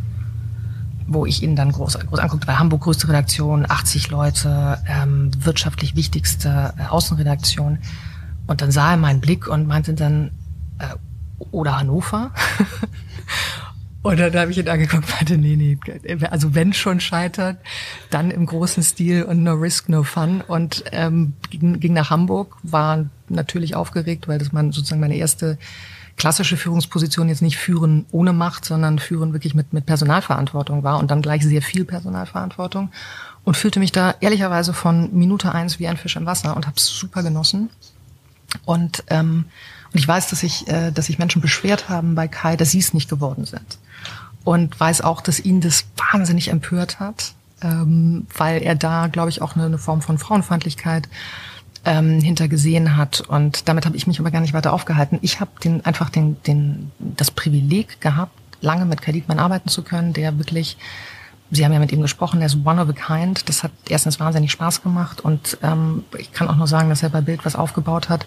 wo 1.06 1.24
ich 1.24 1.42
ihn 1.42 1.56
dann 1.56 1.72
groß, 1.72 1.98
groß 2.00 2.18
anguckte, 2.18 2.46
weil 2.46 2.58
Hamburg 2.58 2.82
größte 2.82 3.08
Redaktion, 3.08 3.64
80 3.66 4.10
Leute, 4.10 4.78
ähm, 4.86 5.30
wirtschaftlich 5.42 5.96
wichtigste 5.96 6.74
äh, 6.76 6.84
Außenredaktion. 6.84 7.78
Und 8.46 8.60
dann 8.60 8.70
sah 8.72 8.90
er 8.90 8.96
meinen 8.98 9.22
Blick 9.22 9.48
und 9.48 9.66
meinte 9.66 9.94
dann, 9.94 10.32
äh, 10.78 10.94
oder 11.50 11.78
Hannover. 11.78 12.30
Und 14.04 14.20
dann 14.20 14.36
habe 14.36 14.50
ich 14.50 14.58
ihn 14.58 14.68
angeguckt 14.68 15.08
meinte, 15.08 15.38
nee, 15.38 15.56
nee, 15.56 15.78
also 16.30 16.54
wenn 16.54 16.74
schon 16.74 17.00
scheitert, 17.00 17.56
dann 18.10 18.30
im 18.30 18.44
großen 18.44 18.82
Stil 18.82 19.22
und 19.22 19.42
no 19.42 19.54
risk, 19.54 19.88
no 19.88 20.02
fun. 20.02 20.42
Und 20.46 20.84
ähm, 20.92 21.32
ging, 21.48 21.80
ging 21.80 21.94
nach 21.94 22.10
Hamburg, 22.10 22.54
war 22.62 23.06
natürlich 23.30 23.74
aufgeregt, 23.74 24.28
weil 24.28 24.38
das 24.38 24.52
man 24.52 24.72
sozusagen 24.72 25.00
meine 25.00 25.16
erste 25.16 25.56
klassische 26.18 26.58
Führungsposition 26.58 27.30
jetzt 27.30 27.40
nicht 27.40 27.56
führen 27.56 28.04
ohne 28.10 28.34
Macht, 28.34 28.66
sondern 28.66 28.98
führen 28.98 29.32
wirklich 29.32 29.54
mit, 29.54 29.72
mit 29.72 29.86
Personalverantwortung 29.86 30.82
war 30.82 30.98
und 30.98 31.10
dann 31.10 31.22
gleich 31.22 31.42
sehr 31.42 31.62
viel 31.62 31.86
Personalverantwortung. 31.86 32.90
Und 33.44 33.56
fühlte 33.56 33.80
mich 33.80 33.90
da 33.90 34.14
ehrlicherweise 34.20 34.74
von 34.74 35.16
Minute 35.16 35.52
eins 35.52 35.78
wie 35.78 35.88
ein 35.88 35.96
Fisch 35.96 36.16
im 36.16 36.26
Wasser 36.26 36.54
und 36.56 36.66
habe 36.66 36.78
super 36.78 37.22
genossen. 37.22 37.70
Und, 38.66 39.02
ähm, 39.08 39.46
und 39.94 39.98
ich 39.98 40.06
weiß, 40.06 40.28
dass 40.28 40.40
sich 40.40 40.68
äh, 40.68 40.90
dass 40.90 41.06
sich 41.06 41.18
Menschen 41.18 41.40
beschwert 41.40 41.88
haben 41.88 42.14
bei 42.14 42.28
Kai, 42.28 42.58
dass 42.58 42.70
sie 42.70 42.80
es 42.80 42.92
nicht 42.92 43.08
geworden 43.08 43.46
sind 43.46 43.78
und 44.44 44.78
weiß 44.78 45.00
auch, 45.00 45.20
dass 45.20 45.40
ihn 45.40 45.60
das 45.60 45.86
wahnsinnig 46.12 46.48
empört 46.48 47.00
hat, 47.00 47.34
ähm, 47.62 48.26
weil 48.36 48.62
er 48.62 48.74
da, 48.74 49.08
glaube 49.08 49.30
ich, 49.30 49.42
auch 49.42 49.56
eine, 49.56 49.64
eine 49.64 49.78
Form 49.78 50.02
von 50.02 50.18
Frauenfeindlichkeit 50.18 51.08
ähm, 51.84 52.20
hintergesehen 52.20 52.96
hat. 52.96 53.22
Und 53.22 53.68
damit 53.68 53.86
habe 53.86 53.96
ich 53.96 54.06
mich 54.06 54.20
aber 54.20 54.30
gar 54.30 54.40
nicht 54.40 54.54
weiter 54.54 54.72
aufgehalten. 54.72 55.18
Ich 55.22 55.40
habe 55.40 55.50
den 55.62 55.84
einfach 55.84 56.10
den, 56.10 56.42
den, 56.44 56.92
das 56.98 57.30
Privileg 57.30 58.00
gehabt, 58.00 58.38
lange 58.60 58.84
mit 58.84 59.02
Kaditmann 59.02 59.38
arbeiten 59.38 59.68
zu 59.68 59.82
können, 59.82 60.12
der 60.12 60.38
wirklich 60.38 60.76
Sie 61.50 61.64
haben 61.64 61.72
ja 61.72 61.78
mit 61.78 61.92
ihm 61.92 62.00
gesprochen, 62.02 62.40
er 62.40 62.46
ist 62.46 62.58
one 62.64 62.82
of 62.82 62.88
a 62.88 62.92
kind. 62.92 63.48
Das 63.48 63.62
hat 63.62 63.70
erstens 63.88 64.18
wahnsinnig 64.18 64.50
Spaß 64.50 64.82
gemacht 64.82 65.20
und 65.20 65.58
ähm, 65.62 66.04
ich 66.18 66.32
kann 66.32 66.48
auch 66.48 66.56
nur 66.56 66.66
sagen, 66.66 66.88
dass 66.88 67.02
er 67.02 67.10
bei 67.10 67.20
Bild 67.20 67.44
was 67.44 67.54
aufgebaut 67.54 68.08
hat, 68.08 68.26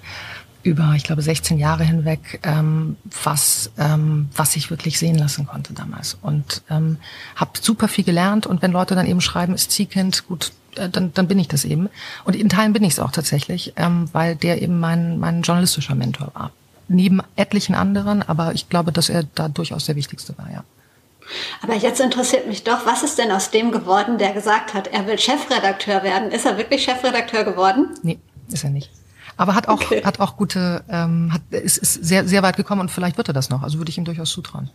über, 0.67 0.93
ich 0.95 1.03
glaube, 1.03 1.21
16 1.21 1.57
Jahre 1.57 1.83
hinweg, 1.83 2.39
ähm, 2.43 2.97
was, 3.23 3.71
ähm, 3.77 4.29
was 4.35 4.55
ich 4.55 4.69
wirklich 4.69 4.99
sehen 4.99 5.17
lassen 5.17 5.47
konnte 5.47 5.73
damals. 5.73 6.17
Und 6.21 6.61
ähm, 6.69 6.97
habe 7.35 7.51
super 7.59 7.87
viel 7.87 8.03
gelernt. 8.03 8.45
Und 8.45 8.61
wenn 8.61 8.71
Leute 8.71 8.93
dann 8.93 9.07
eben 9.07 9.21
schreiben, 9.21 9.55
ist 9.55 9.71
Ziehkind, 9.71 10.27
gut, 10.27 10.51
äh, 10.75 10.89
dann, 10.89 11.13
dann 11.13 11.27
bin 11.27 11.39
ich 11.39 11.47
das 11.47 11.65
eben. 11.65 11.89
Und 12.25 12.35
in 12.35 12.49
Teilen 12.49 12.73
bin 12.73 12.83
ich 12.83 12.93
es 12.93 12.99
auch 12.99 13.11
tatsächlich, 13.11 13.73
ähm, 13.77 14.09
weil 14.11 14.35
der 14.35 14.61
eben 14.61 14.79
mein, 14.79 15.19
mein 15.19 15.41
journalistischer 15.41 15.95
Mentor 15.95 16.31
war. 16.33 16.51
Neben 16.89 17.21
etlichen 17.35 17.75
anderen, 17.75 18.21
aber 18.21 18.53
ich 18.53 18.69
glaube, 18.69 18.91
dass 18.91 19.09
er 19.09 19.23
da 19.23 19.49
durchaus 19.49 19.85
der 19.85 19.95
wichtigste 19.95 20.37
war, 20.37 20.51
ja. 20.51 20.63
Aber 21.61 21.75
jetzt 21.75 21.99
interessiert 21.99 22.47
mich 22.47 22.63
doch, 22.63 22.85
was 22.85 23.03
ist 23.03 23.17
denn 23.17 23.31
aus 23.31 23.51
dem 23.51 23.71
geworden, 23.71 24.17
der 24.17 24.31
gesagt 24.31 24.73
hat, 24.73 24.87
er 24.87 25.07
will 25.07 25.17
Chefredakteur 25.17 26.03
werden? 26.03 26.31
Ist 26.31 26.45
er 26.45 26.57
wirklich 26.57 26.83
Chefredakteur 26.83 27.43
geworden? 27.43 27.89
Nee, 28.03 28.19
ist 28.49 28.63
er 28.63 28.69
nicht. 28.69 28.89
Aber 29.37 29.55
hat 29.55 29.67
auch, 29.67 29.81
okay. 29.81 30.03
hat 30.03 30.19
auch 30.19 30.35
gute, 30.35 30.83
ähm, 30.89 31.31
hat, 31.31 31.41
ist, 31.51 31.77
ist 31.77 31.93
sehr, 31.93 32.27
sehr 32.27 32.43
weit 32.43 32.57
gekommen 32.57 32.81
und 32.81 32.91
vielleicht 32.91 33.17
wird 33.17 33.29
er 33.29 33.33
das 33.33 33.49
noch. 33.49 33.61
Also 33.61 33.77
würde 33.77 33.89
ich 33.89 33.97
ihm 33.97 34.05
durchaus 34.05 34.31
zutrauen. 34.31 34.69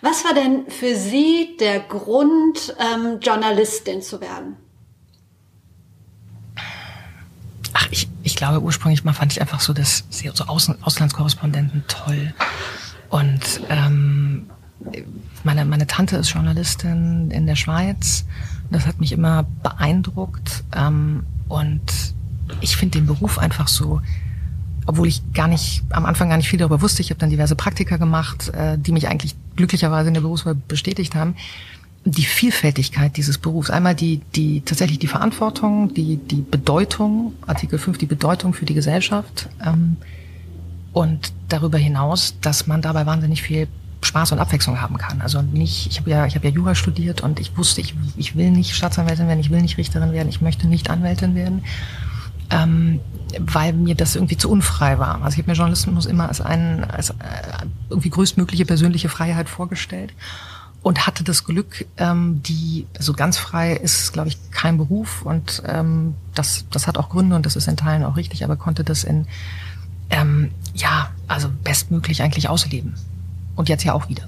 Was 0.00 0.24
war 0.24 0.32
denn 0.34 0.64
für 0.70 0.96
Sie 0.96 1.56
der 1.60 1.80
Grund, 1.80 2.74
ähm, 2.80 3.20
Journalistin 3.20 4.00
zu 4.00 4.20
werden? 4.20 4.56
Ach, 7.74 7.86
ich, 7.90 8.08
ich 8.22 8.34
glaube, 8.34 8.62
ursprünglich 8.62 9.04
mal 9.04 9.12
fand 9.12 9.32
ich 9.32 9.40
einfach 9.42 9.60
so 9.60 9.74
das 9.74 10.04
so 10.10 10.44
Außen, 10.44 10.82
Auslandskorrespondenten 10.82 11.84
toll. 11.86 12.32
Und 13.10 13.60
ähm, 13.68 14.48
meine, 15.44 15.64
meine 15.66 15.86
Tante 15.86 16.16
ist 16.16 16.30
Journalistin 16.30 17.30
in 17.30 17.46
der 17.46 17.56
Schweiz. 17.56 18.24
Das 18.70 18.86
hat 18.86 19.00
mich 19.00 19.12
immer 19.12 19.46
beeindruckt. 19.62 20.64
Ähm, 20.74 21.26
und 21.48 21.82
ich 22.60 22.76
finde 22.76 22.98
den 22.98 23.06
Beruf 23.06 23.38
einfach 23.38 23.68
so, 23.68 24.00
obwohl 24.88 25.06
ich 25.06 25.20
gar 25.34 25.48
nicht, 25.48 25.82
am 25.90 26.06
Anfang 26.06 26.30
gar 26.30 26.38
nicht 26.38 26.48
viel 26.48 26.58
darüber 26.58 26.80
wusste. 26.80 27.02
Ich 27.02 27.10
habe 27.10 27.20
dann 27.20 27.28
diverse 27.28 27.54
Praktika 27.54 27.98
gemacht, 27.98 28.48
äh, 28.54 28.78
die 28.78 28.92
mich 28.92 29.06
eigentlich 29.06 29.36
glücklicherweise 29.54 30.08
in 30.08 30.14
der 30.14 30.22
Berufswahl 30.22 30.54
bestätigt 30.54 31.14
haben. 31.14 31.36
Die 32.06 32.24
Vielfältigkeit 32.24 33.18
dieses 33.18 33.36
Berufs. 33.36 33.68
Einmal 33.68 33.94
die, 33.94 34.22
die, 34.34 34.62
tatsächlich 34.62 34.98
die 34.98 35.06
Verantwortung, 35.06 35.92
die, 35.92 36.16
die 36.16 36.40
Bedeutung, 36.40 37.34
Artikel 37.46 37.78
5, 37.78 37.98
die 37.98 38.06
Bedeutung 38.06 38.54
für 38.54 38.64
die 38.64 38.72
Gesellschaft. 38.72 39.50
Ähm, 39.62 39.98
und 40.94 41.34
darüber 41.50 41.76
hinaus, 41.76 42.36
dass 42.40 42.66
man 42.66 42.80
dabei 42.80 43.04
wahnsinnig 43.04 43.42
viel 43.42 43.68
Spaß 44.00 44.32
und 44.32 44.38
Abwechslung 44.38 44.80
haben 44.80 44.96
kann. 44.96 45.20
Also 45.20 45.42
nicht, 45.42 45.88
ich 45.88 46.00
habe 46.00 46.08
ja, 46.08 46.24
ich 46.24 46.34
habe 46.34 46.48
ja 46.48 46.54
Jura 46.54 46.74
studiert 46.74 47.20
und 47.20 47.40
ich 47.40 47.58
wusste, 47.58 47.82
ich, 47.82 47.94
ich 48.16 48.36
will 48.36 48.50
nicht 48.50 48.74
Staatsanwältin 48.74 49.28
werden, 49.28 49.40
ich 49.40 49.50
will 49.50 49.60
nicht 49.60 49.76
Richterin 49.76 50.12
werden, 50.12 50.30
ich 50.30 50.40
möchte 50.40 50.66
nicht 50.66 50.88
Anwältin 50.88 51.34
werden 51.34 51.62
ähm, 52.50 53.00
weil 53.38 53.72
mir 53.72 53.94
das 53.94 54.16
irgendwie 54.16 54.36
zu 54.36 54.50
unfrei 54.50 54.98
war. 54.98 55.22
Also 55.22 55.34
ich 55.34 55.38
habe 55.38 55.50
mir 55.50 55.56
Journalismus 55.56 56.06
immer 56.06 56.28
als 56.28 56.40
einen 56.40 56.84
als 56.84 57.10
äh, 57.10 57.14
irgendwie 57.90 58.10
größtmögliche 58.10 58.64
persönliche 58.64 59.08
Freiheit 59.08 59.48
vorgestellt 59.48 60.12
und 60.82 61.06
hatte 61.06 61.24
das 61.24 61.44
Glück, 61.44 61.86
ähm, 61.96 62.42
die 62.42 62.86
also 62.96 63.12
ganz 63.12 63.36
frei 63.36 63.72
ist, 63.72 64.12
glaube 64.12 64.28
ich, 64.28 64.38
kein 64.50 64.78
Beruf 64.78 65.22
und 65.22 65.62
ähm, 65.66 66.14
das 66.34 66.64
das 66.70 66.86
hat 66.86 66.96
auch 66.96 67.10
Gründe 67.10 67.36
und 67.36 67.44
das 67.44 67.56
ist 67.56 67.68
in 67.68 67.76
Teilen 67.76 68.04
auch 68.04 68.16
richtig, 68.16 68.44
aber 68.44 68.56
konnte 68.56 68.84
das 68.84 69.04
in 69.04 69.26
ähm, 70.10 70.50
ja 70.74 71.10
also 71.26 71.48
bestmöglich 71.64 72.22
eigentlich 72.22 72.48
ausleben 72.48 72.94
und 73.56 73.68
jetzt 73.68 73.84
ja 73.84 73.92
auch 73.92 74.08
wieder. 74.08 74.26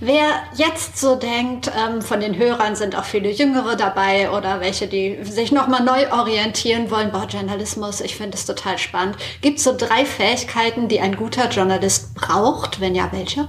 Wer 0.00 0.26
jetzt 0.54 0.98
so 0.98 1.16
denkt, 1.16 1.70
ähm, 1.76 2.02
von 2.02 2.20
den 2.20 2.36
Hörern 2.36 2.76
sind 2.76 2.96
auch 2.96 3.04
viele 3.04 3.30
Jüngere 3.30 3.76
dabei 3.76 4.30
oder 4.30 4.60
welche, 4.60 4.88
die 4.88 5.18
sich 5.22 5.52
nochmal 5.52 5.84
neu 5.84 6.10
orientieren 6.12 6.90
wollen, 6.90 7.12
boah, 7.12 7.26
Journalismus, 7.26 8.00
ich 8.00 8.16
finde 8.16 8.36
es 8.36 8.44
total 8.44 8.78
spannend. 8.78 9.16
Gibt 9.40 9.58
es 9.58 9.64
so 9.64 9.76
drei 9.76 10.04
Fähigkeiten, 10.04 10.88
die 10.88 11.00
ein 11.00 11.16
guter 11.16 11.48
Journalist 11.48 12.14
braucht? 12.14 12.80
Wenn 12.80 12.94
ja, 12.94 13.08
welche? 13.12 13.48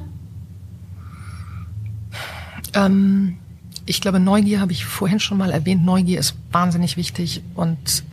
Ähm, 2.75 3.37
ich 3.85 4.01
glaube, 4.01 4.19
Neugier 4.19 4.59
habe 4.61 4.71
ich 4.71 4.85
vorhin 4.85 5.19
schon 5.19 5.37
mal 5.37 5.51
erwähnt. 5.51 5.83
Neugier 5.83 6.19
ist 6.19 6.35
wahnsinnig 6.51 6.97
wichtig 6.97 7.41
und 7.55 8.03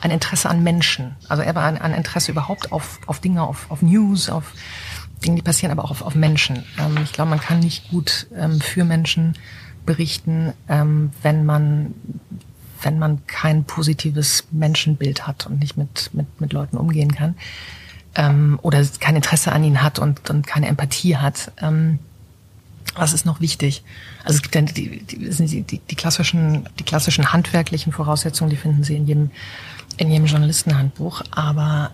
ein 0.00 0.10
Interesse 0.10 0.48
an 0.48 0.62
Menschen. 0.62 1.16
Also 1.28 1.42
er 1.42 1.54
war 1.54 1.64
ein, 1.64 1.78
ein 1.78 1.94
Interesse 1.94 2.30
überhaupt 2.30 2.72
auf, 2.72 3.00
auf 3.06 3.20
Dinge, 3.20 3.42
auf, 3.42 3.66
auf 3.68 3.82
News, 3.82 4.30
auf 4.30 4.52
Dinge, 5.24 5.36
die 5.36 5.42
passieren, 5.42 5.72
aber 5.72 5.84
auch 5.84 5.90
auf, 5.90 6.02
auf 6.02 6.14
Menschen. 6.14 6.64
Ähm, 6.78 6.98
ich 7.02 7.12
glaube, 7.12 7.30
man 7.30 7.40
kann 7.40 7.60
nicht 7.60 7.90
gut 7.90 8.26
ähm, 8.36 8.60
für 8.60 8.84
Menschen 8.84 9.34
berichten, 9.86 10.52
ähm, 10.68 11.10
wenn 11.22 11.44
man 11.44 11.94
wenn 12.82 12.98
man 12.98 13.26
kein 13.26 13.64
positives 13.64 14.46
Menschenbild 14.52 15.26
hat 15.26 15.46
und 15.46 15.58
nicht 15.58 15.76
mit, 15.76 16.10
mit, 16.12 16.40
mit 16.40 16.52
Leuten 16.52 16.76
umgehen 16.76 17.12
kann 17.12 17.34
ähm, 18.14 18.58
oder 18.62 18.84
kein 19.00 19.16
Interesse 19.16 19.52
an 19.52 19.64
ihnen 19.64 19.82
hat 19.82 19.98
und, 19.98 20.28
und 20.30 20.46
keine 20.46 20.66
Empathie 20.66 21.16
hat. 21.16 21.52
Ähm, 21.60 21.98
was 22.94 23.12
ist 23.12 23.26
noch 23.26 23.40
wichtig? 23.40 23.84
Also 24.24 24.36
es 24.36 24.42
gibt 24.42 24.54
ja 24.54 24.62
die, 24.62 25.04
die, 25.04 25.62
die, 25.62 25.78
die, 25.78 25.94
klassischen, 25.94 26.68
die 26.78 26.84
klassischen 26.84 27.32
handwerklichen 27.32 27.92
Voraussetzungen, 27.92 28.50
die 28.50 28.56
finden 28.56 28.82
Sie 28.82 28.96
in 28.96 29.06
jedem, 29.06 29.30
in 29.98 30.10
jedem 30.10 30.26
Journalistenhandbuch. 30.26 31.22
Aber 31.30 31.92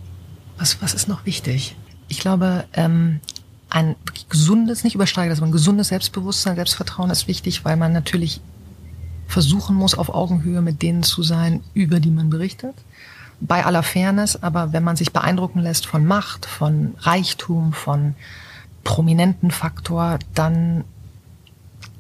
was, 0.57 0.81
was 0.81 0.95
ist 0.95 1.09
noch 1.09 1.27
wichtig? 1.27 1.77
Ich 2.09 2.19
glaube, 2.19 2.65
ähm, 2.73 3.21
ein 3.71 3.97
gesundes, 4.29 4.85
nicht 4.85 4.95
übersteigertes, 4.95 5.41
aber 5.41 5.49
ein 5.49 5.53
gesundes 5.53 5.89
Selbstbewusstsein, 5.89 6.55
Selbstvertrauen 6.55 7.11
ist 7.11 7.27
wichtig, 7.27 7.65
weil 7.65 7.77
man 7.77 7.93
natürlich 7.93 8.41
versuchen 9.27 9.75
muss, 9.75 9.95
auf 9.95 10.11
Augenhöhe 10.11 10.61
mit 10.61 10.83
denen 10.83 11.03
zu 11.03 11.23
sein, 11.23 11.63
über 11.73 11.99
die 11.99 12.11
man 12.11 12.31
berichtet. 12.31 12.75
Bei 13.41 13.67
aller 13.67 13.83
Fairness, 13.83 14.43
aber 14.43 14.73
wenn 14.73 14.85
man 14.85 14.97
sich 14.97 15.13
beeindrucken 15.13 15.61
lässt 15.61 15.87
von 15.87 16.07
Macht, 16.07 16.47
von 16.47 16.95
Reichtum, 17.01 17.73
von 17.73 18.15
prominenten 18.85 19.51
Faktor, 19.51 20.19
dann 20.35 20.85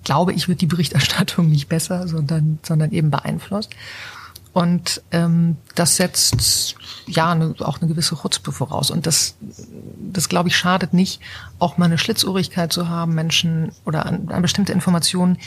glaube 0.04 0.32
ich, 0.32 0.48
wird 0.48 0.60
die 0.60 0.66
Berichterstattung 0.66 1.48
nicht 1.48 1.68
besser, 1.68 2.06
sondern, 2.06 2.60
sondern 2.62 2.92
eben 2.92 3.10
beeinflusst. 3.10 3.70
Und 4.54 5.02
ähm, 5.10 5.56
das 5.74 5.96
setzt 5.96 6.76
ja 7.06 7.32
eine, 7.32 7.54
auch 7.58 7.80
eine 7.80 7.88
gewisse 7.88 8.16
Chutzpe 8.16 8.52
voraus. 8.52 8.90
Und 8.90 9.06
das, 9.06 9.34
das 9.98 10.28
glaube 10.28 10.48
ich, 10.48 10.56
schadet 10.56 10.94
nicht, 10.94 11.20
auch 11.58 11.76
mal 11.76 11.86
eine 11.86 11.98
Schlitzohrigkeit 11.98 12.72
zu 12.72 12.88
haben, 12.88 13.14
Menschen 13.14 13.72
oder 13.84 14.06
an, 14.06 14.28
an 14.28 14.42
bestimmte 14.42 14.72
Informationen 14.72 15.38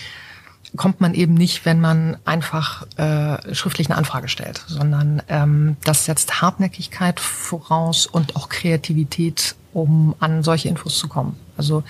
kommt 0.75 0.99
man 0.99 1.13
eben 1.13 1.33
nicht, 1.33 1.65
wenn 1.65 1.79
man 1.79 2.17
einfach 2.25 2.85
äh, 2.97 3.55
schriftlich 3.55 3.87
eine 3.87 3.97
Anfrage 3.97 4.27
stellt, 4.27 4.63
sondern 4.67 5.21
ähm, 5.29 5.77
das 5.85 6.03
setzt 6.03 6.41
Hartnäckigkeit 6.41 7.21
voraus 7.21 8.05
und 8.05 8.35
auch 8.35 8.49
Kreativität, 8.49 9.55
um 9.71 10.15
an 10.19 10.43
solche 10.43 10.67
Infos 10.67 10.97
zu 10.97 11.07
kommen. 11.07 11.37
Also 11.55 11.83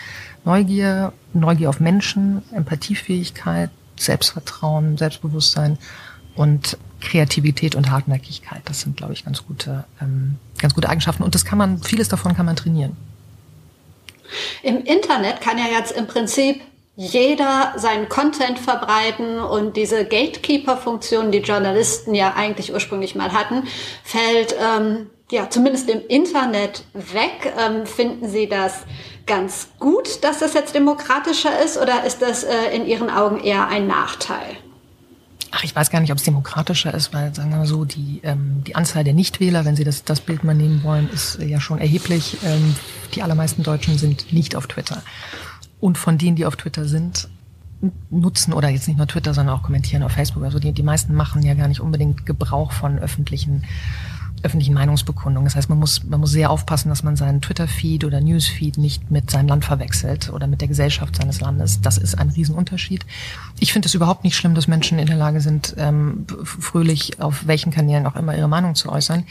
Neugier, 0.45 1.13
Neugier 1.33 1.69
auf 1.69 1.79
Menschen, 1.79 2.43
Empathiefähigkeit, 2.53 3.71
Selbstvertrauen, 3.97 4.97
Selbstbewusstsein 4.97 5.79
und 6.35 6.77
Kreativität 7.01 7.75
und 7.75 7.91
Hartnäckigkeit. 7.91 8.61
Das 8.65 8.81
sind, 8.81 8.97
glaube 8.97 9.13
ich, 9.13 9.25
ganz 9.25 9.45
gute, 9.45 9.85
ähm, 10.01 10.35
ganz 10.57 10.73
gute 10.73 10.89
Eigenschaften. 10.89 11.23
Und 11.23 11.35
das 11.35 11.45
kann 11.45 11.57
man, 11.57 11.81
vieles 11.81 12.09
davon 12.09 12.35
kann 12.35 12.45
man 12.45 12.55
trainieren. 12.55 12.95
Im 14.63 14.83
Internet 14.83 15.41
kann 15.41 15.57
ja 15.57 15.65
jetzt 15.65 15.91
im 15.91 16.07
Prinzip 16.07 16.61
jeder 16.95 17.73
seinen 17.75 18.09
Content 18.09 18.57
verbreiten 18.57 19.39
und 19.39 19.77
diese 19.77 20.03
Gatekeeper-Funktion, 20.03 21.31
die 21.31 21.39
Journalisten 21.39 22.15
ja 22.15 22.33
eigentlich 22.35 22.73
ursprünglich 22.73 23.13
mal 23.13 23.31
hatten, 23.33 23.67
fällt 24.03 24.55
ähm, 24.59 25.11
ja 25.31 25.47
zumindest 25.49 25.89
im 25.89 26.01
Internet 26.07 26.83
weg. 26.93 27.53
Ähm, 27.57 27.85
finden 27.85 28.27
Sie 28.27 28.49
das 28.49 28.79
ganz 29.27 29.69
gut, 29.79 30.23
dass 30.23 30.39
das 30.39 30.55
jetzt 30.55 30.73
demokratischer 30.73 31.61
ist 31.63 31.77
oder 31.77 32.03
ist 32.03 32.23
das 32.23 32.43
äh, 32.43 32.75
in 32.75 32.87
Ihren 32.87 33.11
Augen 33.11 33.41
eher 33.41 33.67
ein 33.67 33.85
Nachteil? 33.85 34.57
Ach, 35.51 35.63
ich 35.63 35.75
weiß 35.75 35.89
gar 35.89 36.01
nicht, 36.01 36.11
ob 36.11 36.17
es 36.17 36.23
demokratischer 36.23 36.93
ist, 36.93 37.13
weil 37.13 37.33
sagen 37.33 37.51
wir 37.51 37.57
mal 37.57 37.65
so, 37.65 37.85
die, 37.85 38.19
ähm, 38.23 38.63
die 38.65 38.75
Anzahl 38.75 39.03
der 39.03 39.13
Nichtwähler, 39.13 39.65
wenn 39.65 39.75
Sie 39.75 39.83
das, 39.83 40.03
das 40.03 40.19
Bild 40.19 40.43
mal 40.43 40.55
nehmen 40.55 40.83
wollen, 40.83 41.09
ist 41.09 41.39
ja 41.41 41.59
schon 41.59 41.79
erheblich. 41.79 42.37
Ähm, 42.43 42.75
die 43.13 43.23
allermeisten 43.23 43.63
Deutschen 43.63 43.97
sind 43.97 44.33
nicht 44.33 44.55
auf 44.55 44.67
Twitter. 44.67 45.01
Und 45.79 45.97
von 45.97 46.17
denen, 46.17 46.35
die 46.35 46.45
auf 46.45 46.55
Twitter 46.55 46.85
sind, 46.85 47.29
nutzen 48.09 48.53
oder 48.53 48.69
jetzt 48.69 48.87
nicht 48.87 48.97
nur 48.97 49.07
Twitter, 49.07 49.33
sondern 49.33 49.55
auch 49.55 49.63
kommentieren 49.63 50.03
auf 50.03 50.11
Facebook. 50.11 50.43
Also 50.43 50.59
die, 50.59 50.71
die 50.71 50.83
meisten 50.83 51.13
machen 51.13 51.43
ja 51.43 51.53
gar 51.53 51.67
nicht 51.67 51.79
unbedingt 51.79 52.25
Gebrauch 52.25 52.71
von 52.71 52.97
öffentlichen 52.97 53.63
öffentlichen 54.43 54.73
Meinungsbekundungen. 54.73 55.45
Das 55.45 55.55
heißt, 55.55 55.69
man 55.69 55.79
muss, 55.79 56.03
man 56.03 56.19
muss 56.19 56.31
sehr 56.31 56.49
aufpassen, 56.49 56.89
dass 56.89 57.03
man 57.03 57.15
seinen 57.15 57.41
Twitter-Feed 57.41 58.05
oder 58.05 58.21
News-Feed 58.21 58.77
nicht 58.77 59.09
mit 59.11 59.31
seinem 59.31 59.47
Land 59.47 59.65
verwechselt 59.65 60.31
oder 60.31 60.47
mit 60.47 60.61
der 60.61 60.67
Gesellschaft 60.67 61.15
seines 61.15 61.41
Landes. 61.41 61.81
Das 61.81 61.97
ist 61.97 62.15
ein 62.15 62.29
Riesenunterschied. 62.29 63.05
Ich 63.59 63.73
finde 63.73 63.87
es 63.87 63.95
überhaupt 63.95 64.23
nicht 64.23 64.35
schlimm, 64.35 64.55
dass 64.55 64.67
Menschen 64.67 64.99
in 64.99 65.07
der 65.07 65.17
Lage 65.17 65.41
sind, 65.41 65.75
ähm, 65.77 66.25
fröhlich 66.43 67.19
auf 67.19 67.47
welchen 67.47 67.71
Kanälen 67.71 68.05
auch 68.05 68.15
immer 68.15 68.35
ihre 68.35 68.47
Meinung 68.47 68.75
zu 68.75 68.91
äußern 68.91 69.25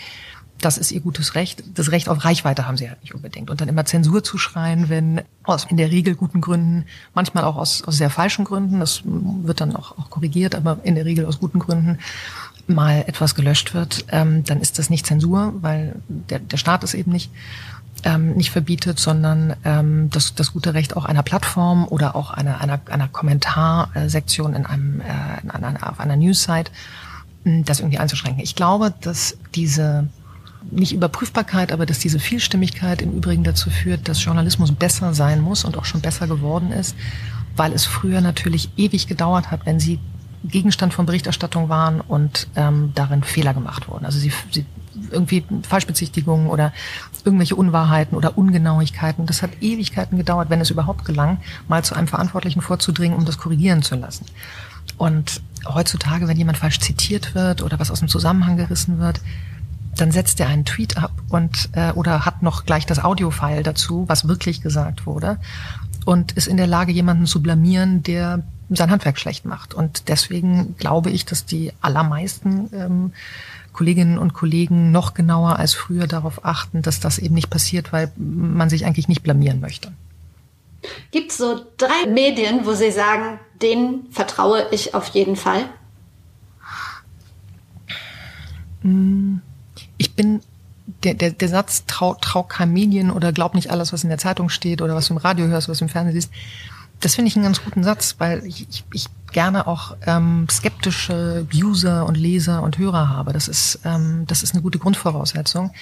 das 0.60 0.78
ist 0.78 0.90
ihr 0.90 1.00
gutes 1.00 1.34
Recht. 1.34 1.62
Das 1.74 1.90
Recht 1.90 2.08
auf 2.08 2.24
Reichweite 2.24 2.66
haben 2.66 2.76
sie 2.76 2.88
halt 2.88 3.02
nicht 3.02 3.14
unbedingt. 3.14 3.50
Und 3.50 3.60
dann 3.60 3.68
immer 3.68 3.84
Zensur 3.84 4.24
zu 4.24 4.38
schreien, 4.38 4.88
wenn 4.88 5.20
aus 5.44 5.66
in 5.68 5.76
der 5.76 5.90
Regel 5.90 6.14
guten 6.14 6.40
Gründen, 6.40 6.86
manchmal 7.14 7.44
auch 7.44 7.56
aus, 7.56 7.82
aus 7.84 7.96
sehr 7.96 8.10
falschen 8.10 8.44
Gründen, 8.44 8.80
das 8.80 9.02
wird 9.04 9.60
dann 9.60 9.76
auch, 9.76 9.98
auch 9.98 10.10
korrigiert, 10.10 10.54
aber 10.54 10.78
in 10.82 10.94
der 10.94 11.04
Regel 11.04 11.26
aus 11.26 11.40
guten 11.40 11.58
Gründen, 11.58 11.98
mal 12.68 13.04
etwas 13.06 13.34
gelöscht 13.34 13.74
wird, 13.74 14.04
ähm, 14.10 14.44
dann 14.44 14.60
ist 14.60 14.78
das 14.78 14.90
nicht 14.90 15.06
Zensur, 15.06 15.54
weil 15.60 15.96
der, 16.08 16.40
der 16.40 16.56
Staat 16.56 16.84
es 16.84 16.94
eben 16.94 17.12
nicht 17.12 17.30
ähm, 18.04 18.34
nicht 18.34 18.50
verbietet, 18.50 19.00
sondern 19.00 19.56
ähm, 19.64 20.10
das, 20.10 20.34
das 20.34 20.52
gute 20.52 20.74
Recht 20.74 20.96
auch 20.96 21.06
einer 21.06 21.22
Plattform 21.22 21.86
oder 21.88 22.14
auch 22.14 22.30
einer, 22.30 22.60
einer, 22.60 22.80
einer 22.90 23.08
Kommentarsektion 23.08 24.54
in 24.54 24.66
einem 24.66 25.00
äh, 25.00 25.42
in 25.42 25.50
einer, 25.50 25.90
auf 25.90 25.98
einer 25.98 26.16
Newsite, 26.16 26.70
das 27.44 27.80
irgendwie 27.80 27.98
einzuschränken. 27.98 28.42
Ich 28.42 28.54
glaube, 28.54 28.92
dass 29.00 29.36
diese 29.54 30.08
nicht 30.70 30.92
Überprüfbarkeit, 30.92 31.72
aber 31.72 31.86
dass 31.86 32.00
diese 32.00 32.18
Vielstimmigkeit 32.18 33.00
im 33.02 33.12
Übrigen 33.12 33.44
dazu 33.44 33.70
führt, 33.70 34.08
dass 34.08 34.24
Journalismus 34.24 34.72
besser 34.72 35.14
sein 35.14 35.40
muss 35.40 35.64
und 35.64 35.78
auch 35.78 35.84
schon 35.84 36.00
besser 36.00 36.26
geworden 36.26 36.72
ist, 36.72 36.96
weil 37.56 37.72
es 37.72 37.86
früher 37.86 38.20
natürlich 38.20 38.70
ewig 38.76 39.06
gedauert 39.06 39.50
hat, 39.50 39.64
wenn 39.64 39.80
sie 39.80 40.00
Gegenstand 40.48 40.94
von 40.94 41.06
Berichterstattung 41.06 41.68
waren 41.68 42.00
und 42.00 42.48
ähm, 42.56 42.92
darin 42.94 43.22
Fehler 43.22 43.54
gemacht 43.54 43.88
wurden. 43.88 44.04
Also 44.04 44.18
sie, 44.18 44.32
sie 44.50 44.66
irgendwie 45.10 45.44
Falschbezichtigungen 45.68 46.48
oder 46.48 46.72
irgendwelche 47.24 47.56
Unwahrheiten 47.56 48.16
oder 48.16 48.38
Ungenauigkeiten. 48.38 49.26
Das 49.26 49.42
hat 49.42 49.50
Ewigkeiten 49.60 50.16
gedauert, 50.16 50.50
wenn 50.50 50.60
es 50.60 50.70
überhaupt 50.70 51.04
gelang, 51.04 51.38
mal 51.68 51.84
zu 51.84 51.94
einem 51.94 52.08
Verantwortlichen 52.08 52.62
vorzudringen, 52.62 53.16
um 53.16 53.24
das 53.24 53.38
korrigieren 53.38 53.82
zu 53.82 53.96
lassen. 53.96 54.26
Und 54.96 55.42
heutzutage, 55.66 56.28
wenn 56.28 56.36
jemand 56.36 56.58
falsch 56.58 56.80
zitiert 56.80 57.34
wird 57.34 57.62
oder 57.62 57.78
was 57.78 57.90
aus 57.90 58.00
dem 58.00 58.08
Zusammenhang 58.08 58.56
gerissen 58.56 58.98
wird, 58.98 59.20
dann 59.96 60.12
setzt 60.12 60.40
er 60.40 60.48
einen 60.48 60.64
Tweet 60.64 60.98
ab 60.98 61.12
und 61.30 61.70
äh, 61.72 61.92
oder 61.92 62.26
hat 62.26 62.42
noch 62.42 62.66
gleich 62.66 62.84
das 62.86 63.02
Audiofile 63.02 63.62
dazu, 63.62 64.04
was 64.08 64.28
wirklich 64.28 64.60
gesagt 64.60 65.06
wurde 65.06 65.38
und 66.04 66.32
ist 66.32 66.46
in 66.46 66.56
der 66.56 66.66
Lage, 66.66 66.92
jemanden 66.92 67.26
zu 67.26 67.42
blamieren, 67.42 68.02
der 68.02 68.44
sein 68.70 68.90
Handwerk 68.90 69.18
schlecht 69.18 69.44
macht. 69.44 69.74
Und 69.74 70.08
deswegen 70.08 70.76
glaube 70.76 71.10
ich, 71.10 71.24
dass 71.24 71.44
die 71.44 71.72
allermeisten 71.80 72.70
ähm, 72.72 73.12
Kolleginnen 73.72 74.18
und 74.18 74.32
Kollegen 74.32 74.90
noch 74.90 75.14
genauer 75.14 75.58
als 75.58 75.74
früher 75.74 76.06
darauf 76.06 76.44
achten, 76.44 76.82
dass 76.82 76.98
das 77.00 77.18
eben 77.18 77.34
nicht 77.34 77.50
passiert, 77.50 77.92
weil 77.92 78.10
man 78.16 78.70
sich 78.70 78.86
eigentlich 78.86 79.08
nicht 79.08 79.22
blamieren 79.22 79.60
möchte. 79.60 79.92
Gibt 81.10 81.32
es 81.32 81.38
so 81.38 81.64
drei 81.76 82.06
Medien, 82.08 82.64
wo 82.64 82.72
Sie 82.72 82.90
sagen, 82.90 83.38
denen 83.60 84.10
vertraue 84.10 84.66
ich 84.70 84.94
auf 84.94 85.08
jeden 85.08 85.36
Fall? 85.36 85.64
Hm 88.82 89.42
ich 89.98 90.14
bin 90.14 90.40
der, 91.04 91.14
der, 91.14 91.30
der 91.30 91.48
Satz, 91.48 91.84
trau, 91.86 92.14
trau 92.20 92.42
kein 92.42 92.72
Medien 92.72 93.10
oder 93.10 93.32
glaub 93.32 93.54
nicht 93.54 93.70
alles, 93.70 93.92
was 93.92 94.04
in 94.04 94.08
der 94.08 94.18
Zeitung 94.18 94.48
steht 94.48 94.82
oder 94.82 94.94
was 94.94 95.08
du 95.08 95.14
im 95.14 95.18
Radio 95.18 95.46
hörst, 95.46 95.68
was 95.68 95.78
du 95.78 95.84
im 95.84 95.88
Fernsehen 95.88 96.14
siehst, 96.14 96.32
das 97.00 97.14
finde 97.14 97.28
ich 97.28 97.36
einen 97.36 97.44
ganz 97.44 97.62
guten 97.62 97.84
Satz, 97.84 98.16
weil 98.18 98.44
ich, 98.44 98.68
ich, 98.68 98.84
ich 98.92 99.06
gerne 99.32 99.66
auch 99.66 99.96
ähm, 100.06 100.46
skeptische 100.50 101.46
User 101.54 102.06
und 102.06 102.16
Leser 102.16 102.62
und 102.62 102.78
Hörer 102.78 103.08
habe. 103.08 103.32
Das 103.32 103.48
ist, 103.48 103.80
ähm, 103.84 104.24
das 104.26 104.42
ist 104.42 104.54
eine 104.54 104.62
gute 104.62 104.78
Grundvoraussetzung. 104.78 105.72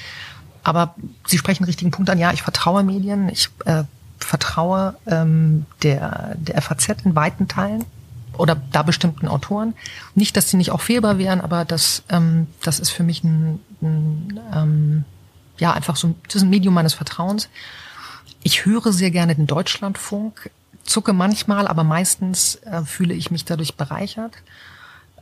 Aber 0.63 0.95
Sie 1.27 1.39
sprechen 1.39 1.63
einen 1.63 1.69
richtigen 1.69 1.91
Punkt 1.91 2.11
an. 2.11 2.19
Ja, 2.19 2.33
ich 2.33 2.43
vertraue 2.43 2.83
Medien. 2.83 3.29
Ich 3.29 3.51
äh, 3.67 3.85
vertraue 4.19 4.97
ähm, 5.07 5.67
der, 5.83 6.35
der 6.37 6.61
FAZ 6.61 6.89
in 7.05 7.15
weiten 7.15 7.47
Teilen 7.47 7.85
oder 8.37 8.57
da 8.73 8.83
bestimmten 8.83 9.29
Autoren. 9.29 9.75
Nicht, 10.15 10.37
dass 10.37 10.51
sie 10.51 10.57
nicht 10.57 10.71
auch 10.71 10.81
fehlbar 10.81 11.19
wären, 11.19 11.41
aber 11.41 11.65
das, 11.65 12.03
ähm, 12.09 12.49
das 12.63 12.81
ist 12.81 12.91
für 12.91 13.03
mich 13.03 13.23
ein, 13.23 13.61
ein 13.83 14.41
ähm, 14.53 15.05
ja 15.59 15.73
einfach 15.73 15.97
so 15.97 16.15
das 16.27 16.37
ist 16.37 16.43
ein 16.43 16.51
Medium 16.51 16.75
meines 16.75 16.95
Vertrauens. 16.95 17.49
Ich 18.43 18.67
höre 18.67 18.93
sehr 18.93 19.11
gerne 19.11 19.35
den 19.35 19.47
Deutschlandfunk, 19.47 20.51
zucke 20.85 21.13
manchmal, 21.13 21.67
aber 21.67 21.85
meistens 21.85 22.57
äh, 22.57 22.83
fühle 22.83 23.15
ich 23.15 23.31
mich 23.31 23.45
dadurch 23.45 23.77
bereichert. 23.77 24.33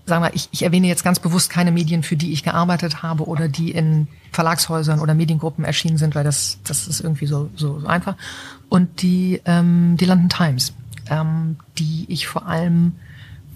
Sagen 0.05 0.25
wir, 0.25 0.35
ich, 0.35 0.49
ich 0.51 0.65
erwähne 0.65 0.89
jetzt 0.89 1.05
ganz 1.05 1.21
bewusst 1.21 1.49
keine 1.49 1.71
Medien, 1.71 2.03
für 2.03 2.17
die 2.17 2.33
ich 2.33 2.43
gearbeitet 2.43 3.03
habe 3.03 3.27
oder 3.27 3.49
die 3.49 3.71
in 3.71 4.09
Verlagshäusern 4.33 4.99
oder 4.99 5.15
Mediengruppen 5.15 5.65
erschienen 5.65 5.97
sind, 5.97 6.15
weil 6.17 6.25
das, 6.25 6.59
das 6.65 6.89
ist 6.89 7.01
irgendwie 7.01 7.27
so, 7.27 7.51
so, 7.55 7.79
so 7.79 7.87
einfach. 7.87 8.17
Und 8.69 9.03
die, 9.03 9.41
ähm, 9.45 9.97
die 9.97 10.05
London 10.07 10.29
Times 10.29 10.73
ähm, 11.13 11.57
die 11.79 12.07
ich 12.09 12.27
vor 12.27 12.47
allem 12.47 12.97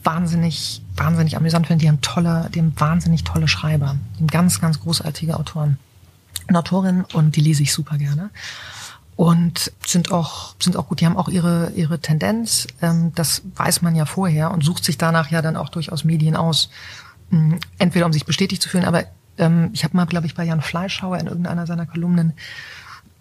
wahnsinnig, 0.03 0.83
wahnsinnig 0.97 1.37
amüsant 1.37 1.67
finde. 1.67 1.83
Die 1.83 1.89
haben 1.89 2.01
tolle, 2.01 2.49
die 2.55 2.61
haben 2.61 2.73
wahnsinnig 2.77 3.25
tolle 3.25 3.49
Schreiber. 3.49 3.97
Die 4.15 4.21
haben 4.21 4.29
ganz, 4.29 4.61
ganz 4.61 4.81
großartige 4.81 5.37
Autoren 5.37 5.79
und 6.49 6.57
Autorinnen 6.57 7.05
und 7.13 7.35
die 7.35 7.41
lese 7.41 7.63
ich 7.63 7.73
super 7.73 7.99
gerne. 7.99 8.31
Und 9.17 9.73
sind 9.85 10.13
auch, 10.13 10.55
sind 10.61 10.77
auch 10.77 10.89
gut, 10.89 11.01
die 11.01 11.07
haben 11.07 11.17
auch 11.17 11.29
ihre, 11.29 11.73
ihre 11.75 12.01
Tendenz, 12.01 12.67
ähm, 12.83 13.13
das 13.15 13.43
weiß 13.57 13.81
man 13.81 13.97
ja 13.97 14.05
vorher 14.05 14.51
und 14.51 14.63
sucht 14.63 14.85
sich 14.85 14.99
danach 14.99 15.31
ja 15.31 15.41
dann 15.41 15.57
auch 15.57 15.71
durchaus 15.71 16.05
Medien 16.05 16.37
aus. 16.37 16.69
Ähm, 17.33 17.59
entweder 17.79 18.05
um 18.05 18.13
sich 18.13 18.27
bestätigt 18.27 18.61
zu 18.61 18.69
fühlen, 18.69 18.85
aber 18.85 19.05
ähm, 19.39 19.71
ich 19.73 19.85
habe 19.85 19.97
mal, 19.97 20.05
glaube 20.05 20.27
ich, 20.27 20.35
bei 20.35 20.45
Jan 20.45 20.61
Fleischhauer 20.61 21.19
in 21.19 21.27
irgendeiner 21.27 21.67
seiner 21.67 21.87
Kolumnen 21.87 22.35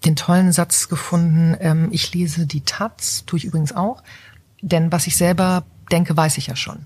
den 0.03 0.15
tollen 0.15 0.51
Satz 0.51 0.89
gefunden, 0.89 1.55
ähm, 1.59 1.87
ich 1.91 2.13
lese 2.13 2.45
die 2.45 2.61
Taz, 2.61 3.23
tue 3.25 3.39
ich 3.39 3.45
übrigens 3.45 3.73
auch, 3.73 4.03
denn 4.61 4.91
was 4.91 5.07
ich 5.07 5.15
selber 5.15 5.63
denke, 5.91 6.15
weiß 6.15 6.37
ich 6.37 6.47
ja 6.47 6.55
schon. 6.55 6.85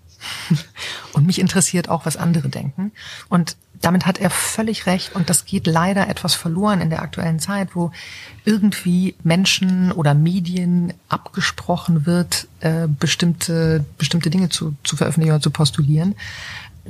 und 1.13 1.25
mich 1.25 1.39
interessiert 1.39 1.89
auch, 1.89 2.05
was 2.05 2.17
andere 2.17 2.49
denken. 2.49 2.91
Und 3.29 3.57
damit 3.81 4.05
hat 4.05 4.17
er 4.19 4.29
völlig 4.29 4.85
recht. 4.85 5.15
Und 5.15 5.29
das 5.29 5.45
geht 5.45 5.67
leider 5.67 6.07
etwas 6.07 6.35
verloren 6.35 6.81
in 6.81 6.89
der 6.89 7.01
aktuellen 7.01 7.39
Zeit, 7.39 7.75
wo 7.75 7.91
irgendwie 8.45 9.15
Menschen 9.23 9.91
oder 9.91 10.13
Medien 10.13 10.93
abgesprochen 11.07 12.05
wird, 12.05 12.47
äh, 12.59 12.87
bestimmte, 12.87 13.85
bestimmte 13.97 14.29
Dinge 14.29 14.49
zu, 14.49 14.75
zu 14.83 14.97
veröffentlichen 14.97 15.33
oder 15.33 15.41
zu 15.41 15.51
postulieren 15.51 16.15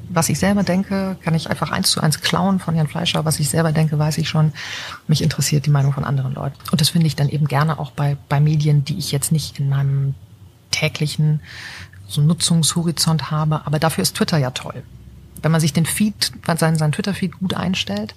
was 0.07 0.29
ich 0.29 0.39
selber 0.39 0.63
denke, 0.63 1.17
kann 1.23 1.35
ich 1.35 1.49
einfach 1.49 1.71
eins 1.71 1.91
zu 1.91 2.01
eins 2.01 2.21
klauen 2.21 2.59
von 2.59 2.75
Jan 2.75 2.87
Fleischer. 2.87 3.25
Was 3.25 3.39
ich 3.39 3.49
selber 3.49 3.71
denke, 3.71 3.97
weiß 3.97 4.17
ich 4.17 4.29
schon. 4.29 4.53
Mich 5.07 5.21
interessiert 5.21 5.65
die 5.65 5.71
Meinung 5.71 5.93
von 5.93 6.03
anderen 6.03 6.33
Leuten. 6.33 6.57
Und 6.71 6.81
das 6.81 6.89
finde 6.89 7.07
ich 7.07 7.15
dann 7.15 7.29
eben 7.29 7.47
gerne 7.47 7.79
auch 7.79 7.91
bei, 7.91 8.17
bei 8.29 8.39
Medien, 8.39 8.85
die 8.85 8.97
ich 8.97 9.11
jetzt 9.11 9.31
nicht 9.31 9.59
in 9.59 9.69
meinem 9.69 10.15
täglichen 10.71 11.41
so 12.07 12.21
Nutzungshorizont 12.21 13.31
habe. 13.31 13.65
Aber 13.65 13.79
dafür 13.79 14.01
ist 14.01 14.15
Twitter 14.15 14.37
ja 14.37 14.51
toll. 14.51 14.83
Wenn 15.41 15.51
man 15.51 15.61
sich 15.61 15.73
den 15.73 15.85
Feed, 15.85 16.31
seinen, 16.57 16.77
seinen 16.77 16.91
Twitter-Feed 16.91 17.39
gut 17.39 17.53
einstellt, 17.53 18.15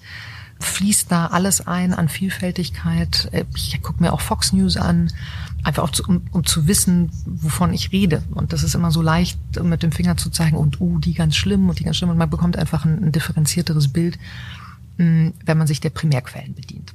fließt 0.60 1.10
da 1.10 1.26
alles 1.26 1.66
ein 1.66 1.92
an 1.92 2.08
Vielfältigkeit. 2.08 3.30
Ich 3.54 3.80
gucke 3.82 4.02
mir 4.02 4.12
auch 4.12 4.20
Fox 4.20 4.52
News 4.52 4.76
an, 4.76 5.12
einfach 5.62 5.82
auch 5.82 5.90
zu, 5.90 6.04
um, 6.04 6.22
um 6.32 6.44
zu 6.44 6.66
wissen, 6.66 7.10
wovon 7.26 7.72
ich 7.72 7.92
rede. 7.92 8.22
Und 8.32 8.52
das 8.52 8.62
ist 8.62 8.74
immer 8.74 8.90
so 8.90 9.02
leicht, 9.02 9.38
mit 9.62 9.82
dem 9.82 9.92
Finger 9.92 10.16
zu 10.16 10.30
zeigen, 10.30 10.56
und 10.56 10.80
uh, 10.80 10.98
die 10.98 11.14
ganz 11.14 11.36
schlimm 11.36 11.68
und 11.68 11.78
die 11.78 11.84
ganz 11.84 11.96
schlimm. 11.96 12.10
Und 12.10 12.18
man 12.18 12.30
bekommt 12.30 12.56
einfach 12.56 12.84
ein, 12.84 13.04
ein 13.04 13.12
differenzierteres 13.12 13.88
Bild, 13.88 14.18
hm, 14.98 15.34
wenn 15.44 15.58
man 15.58 15.66
sich 15.66 15.80
der 15.80 15.90
Primärquellen 15.90 16.54
bedient. 16.54 16.94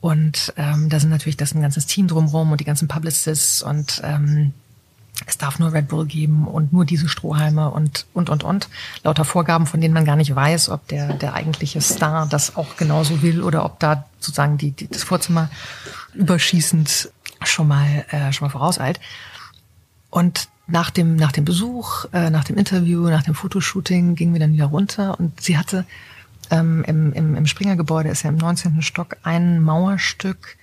Und 0.00 0.52
ähm, 0.56 0.88
da 0.88 1.00
sind 1.00 1.10
natürlich 1.10 1.36
das 1.36 1.54
ein 1.54 1.62
ganzes 1.62 1.86
Team 1.86 2.06
drumherum 2.06 2.52
und 2.52 2.60
die 2.60 2.64
ganzen 2.64 2.86
Publicists 2.86 3.62
und 3.62 4.00
ähm, 4.04 4.52
es 5.26 5.38
darf 5.38 5.58
nur 5.58 5.72
Red 5.72 5.88
Bull 5.88 6.06
geben 6.06 6.46
und 6.46 6.72
nur 6.72 6.84
diese 6.84 7.08
Strohhalme 7.08 7.70
und, 7.70 8.06
und, 8.14 8.30
und, 8.30 8.44
und. 8.44 8.68
Lauter 9.02 9.24
Vorgaben, 9.24 9.66
von 9.66 9.80
denen 9.80 9.94
man 9.94 10.04
gar 10.04 10.14
nicht 10.14 10.34
weiß, 10.34 10.68
ob 10.68 10.86
der, 10.88 11.14
der 11.14 11.34
eigentliche 11.34 11.80
Star 11.80 12.26
das 12.26 12.56
auch 12.56 12.76
genauso 12.76 13.22
will 13.22 13.42
oder 13.42 13.64
ob 13.64 13.80
da 13.80 14.04
sozusagen 14.20 14.58
die, 14.58 14.70
die, 14.70 14.86
das 14.86 15.02
Vorzimmer 15.02 15.50
überschießend 16.14 17.10
schon 17.42 17.66
mal, 17.66 18.04
äh, 18.10 18.32
schon 18.32 18.46
mal 18.46 18.52
vorauseilt. 18.52 19.00
Und 20.10 20.48
nach 20.68 20.90
dem, 20.90 21.16
nach 21.16 21.32
dem 21.32 21.44
Besuch, 21.44 22.04
äh, 22.12 22.30
nach 22.30 22.44
dem 22.44 22.56
Interview, 22.56 23.08
nach 23.08 23.22
dem 23.22 23.34
Fotoshooting 23.34 24.14
gingen 24.14 24.34
wir 24.34 24.40
dann 24.40 24.52
wieder 24.52 24.66
runter 24.66 25.18
und 25.18 25.40
sie 25.40 25.56
hatte 25.56 25.84
ähm, 26.50 26.84
im, 26.86 27.12
im, 27.14 27.34
im 27.34 27.46
Springer-Gebäude, 27.46 28.10
ist 28.10 28.22
ja 28.22 28.30
im 28.30 28.36
19. 28.36 28.82
Stock, 28.82 29.16
ein 29.22 29.60
Mauerstück, 29.60 30.56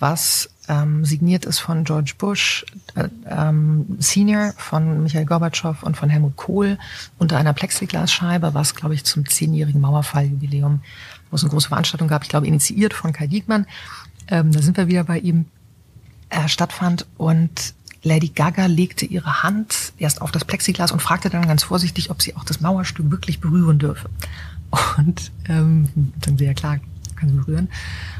was 0.00 0.50
ähm, 0.68 1.04
signiert 1.04 1.44
ist 1.44 1.60
von 1.60 1.84
George 1.84 2.14
Bush, 2.18 2.66
äh, 2.96 3.08
ähm, 3.28 3.86
Senior, 4.00 4.52
von 4.56 5.04
Michael 5.04 5.26
Gorbatschow 5.26 5.80
und 5.84 5.96
von 5.96 6.10
Helmut 6.10 6.36
Kohl 6.36 6.76
unter 7.18 7.36
einer 7.36 7.52
Plexiglasscheibe, 7.52 8.54
was, 8.54 8.74
glaube 8.74 8.94
ich, 8.94 9.04
zum 9.04 9.28
zehnjährigen 9.28 9.80
Mauerfalljubiläum, 9.80 10.80
wo 11.30 11.36
es 11.36 11.42
eine 11.42 11.50
große 11.50 11.68
Veranstaltung 11.68 12.08
gab, 12.08 12.24
ich 12.24 12.28
glaube, 12.28 12.48
initiiert 12.48 12.94
von 12.94 13.12
Kai 13.12 13.28
Diekmann. 13.28 13.66
Ähm, 14.26 14.50
da 14.50 14.60
sind 14.60 14.76
wir 14.76 14.88
wieder 14.88 15.04
bei 15.04 15.18
ihm, 15.18 15.46
äh, 16.30 16.48
stattfand 16.48 17.06
und 17.16 17.74
Lady 18.02 18.28
Gaga 18.28 18.66
legte 18.66 19.06
ihre 19.06 19.42
Hand 19.42 19.92
erst 19.98 20.22
auf 20.22 20.32
das 20.32 20.44
Plexiglas 20.44 20.92
und 20.92 21.00
fragte 21.00 21.30
dann 21.30 21.46
ganz 21.46 21.62
vorsichtig, 21.62 22.10
ob 22.10 22.20
sie 22.20 22.34
auch 22.36 22.44
das 22.44 22.60
Mauerstück 22.60 23.10
wirklich 23.10 23.40
berühren 23.40 23.78
dürfe. 23.78 24.08
Und 24.96 25.30
ähm, 25.48 25.88
dann 26.20 26.38
sehr 26.38 26.54
klar, 26.54 26.78
kann 27.22 27.28
sie 27.28 27.36
berühren. 27.36 27.68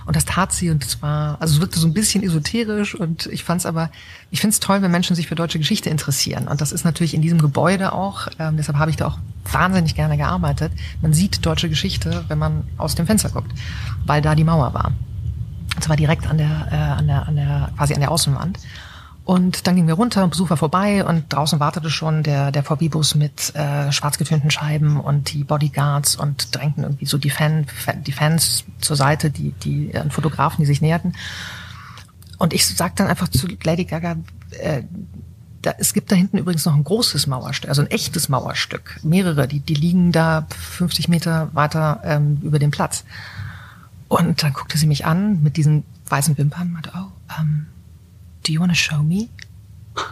Und 0.06 0.16
das 0.16 0.24
tat 0.24 0.52
sie 0.52 0.70
und 0.70 0.84
es 0.84 1.02
war, 1.02 1.40
also 1.40 1.54
es 1.54 1.60
wirkte 1.60 1.78
so 1.78 1.86
ein 1.86 1.92
bisschen 1.92 2.22
esoterisch 2.22 2.94
und 2.94 3.26
ich 3.26 3.44
fand 3.44 3.60
es 3.60 3.66
aber, 3.66 3.90
ich 4.30 4.40
finde 4.40 4.54
es 4.54 4.60
toll, 4.60 4.82
wenn 4.82 4.90
Menschen 4.90 5.16
sich 5.16 5.26
für 5.26 5.34
deutsche 5.34 5.58
Geschichte 5.58 5.90
interessieren. 5.90 6.48
Und 6.48 6.60
das 6.60 6.72
ist 6.72 6.84
natürlich 6.84 7.14
in 7.14 7.22
diesem 7.22 7.38
Gebäude 7.38 7.92
auch, 7.92 8.28
ähm, 8.38 8.56
deshalb 8.56 8.78
habe 8.78 8.90
ich 8.90 8.96
da 8.96 9.06
auch 9.06 9.18
wahnsinnig 9.50 9.94
gerne 9.94 10.16
gearbeitet. 10.16 10.72
Man 11.00 11.12
sieht 11.12 11.44
deutsche 11.44 11.68
Geschichte, 11.68 12.24
wenn 12.28 12.38
man 12.38 12.64
aus 12.78 12.94
dem 12.94 13.06
Fenster 13.06 13.30
guckt, 13.30 13.52
weil 14.06 14.22
da 14.22 14.34
die 14.34 14.44
Mauer 14.44 14.72
war. 14.74 14.92
Und 15.74 15.82
zwar 15.82 15.96
direkt 15.96 16.26
an 16.28 16.38
der, 16.38 16.68
äh, 16.70 16.74
an 16.74 17.06
der, 17.06 17.26
an 17.26 17.36
der, 17.36 17.70
quasi 17.76 17.94
an 17.94 18.00
der 18.00 18.10
Außenwand. 18.10 18.58
Und 19.24 19.66
dann 19.66 19.76
gingen 19.76 19.86
wir 19.86 19.94
runter, 19.94 20.26
Besuch 20.26 20.50
war 20.50 20.56
vorbei 20.56 21.04
und 21.04 21.32
draußen 21.32 21.60
wartete 21.60 21.90
schon 21.90 22.24
der, 22.24 22.50
der 22.50 22.64
VW-Bus 22.64 23.14
mit 23.14 23.54
äh, 23.54 23.92
schwarz 23.92 24.18
getönten 24.18 24.50
Scheiben 24.50 24.98
und 24.98 25.32
die 25.32 25.44
Bodyguards 25.44 26.16
und 26.16 26.54
drängten 26.54 26.82
irgendwie 26.82 27.06
so 27.06 27.18
die, 27.18 27.30
Fan, 27.30 27.66
die 28.04 28.12
Fans 28.12 28.64
zur 28.80 28.96
Seite, 28.96 29.30
die, 29.30 29.52
die 29.52 29.92
äh, 29.92 30.10
Fotografen, 30.10 30.62
die 30.62 30.66
sich 30.66 30.80
näherten. 30.80 31.14
Und 32.38 32.52
ich 32.52 32.66
sagte 32.66 33.04
dann 33.04 33.10
einfach 33.10 33.28
zu 33.28 33.46
Lady 33.62 33.84
Gaga, 33.84 34.16
äh, 34.58 34.82
da, 35.62 35.74
es 35.78 35.94
gibt 35.94 36.10
da 36.10 36.16
hinten 36.16 36.38
übrigens 36.38 36.66
noch 36.66 36.74
ein 36.74 36.82
großes 36.82 37.28
Mauerstück, 37.28 37.68
also 37.68 37.82
ein 37.82 37.90
echtes 37.92 38.28
Mauerstück, 38.28 38.98
mehrere, 39.04 39.46
die, 39.46 39.60
die 39.60 39.74
liegen 39.74 40.10
da 40.10 40.48
50 40.50 41.08
Meter 41.08 41.50
weiter 41.52 42.00
ähm, 42.04 42.40
über 42.42 42.58
dem 42.58 42.72
Platz. 42.72 43.04
Und 44.08 44.42
dann 44.42 44.52
guckte 44.52 44.76
sie 44.76 44.88
mich 44.88 45.06
an 45.06 45.40
mit 45.44 45.56
diesen 45.56 45.84
weißen 46.08 46.36
Wimpern 46.36 46.66
und 46.66 46.72
meinte, 46.72 46.90
oh, 46.96 47.06
ähm, 47.38 47.66
do 48.46 48.52
you 48.52 48.60
want 48.60 48.72
to 48.72 48.76
show 48.76 49.02
me? 49.02 49.28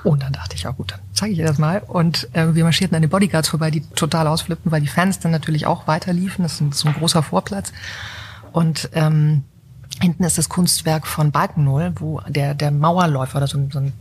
Und 0.04 0.22
dann 0.22 0.32
dachte 0.32 0.56
ich, 0.56 0.62
ja 0.62 0.72
gut, 0.72 0.92
dann 0.92 1.00
zeige 1.14 1.32
ich 1.32 1.38
ihr 1.38 1.46
das 1.46 1.58
mal. 1.58 1.82
Und 1.86 2.28
äh, 2.34 2.54
wir 2.54 2.64
marschierten 2.64 2.94
an 2.96 3.02
den 3.02 3.10
Bodyguards 3.10 3.48
vorbei, 3.48 3.70
die 3.70 3.80
total 3.80 4.26
ausflippten, 4.26 4.70
weil 4.70 4.82
die 4.82 4.88
Fans 4.88 5.20
dann 5.20 5.30
natürlich 5.30 5.66
auch 5.66 5.86
weiterliefen. 5.86 6.42
Das 6.42 6.60
ist 6.60 6.74
so 6.74 6.88
ein 6.88 6.94
großer 6.94 7.22
Vorplatz. 7.22 7.72
Und 8.52 8.90
ähm, 8.92 9.44
hinten 10.00 10.24
ist 10.24 10.38
das 10.38 10.48
Kunstwerk 10.48 11.06
von 11.06 11.30
Balkenol, 11.30 11.92
wo 11.96 12.20
der, 12.28 12.54
der 12.54 12.70
Mauerläufer 12.70 13.38
oder 13.38 13.46
so, 13.46 13.58
so 13.70 13.78
eine 13.78 13.92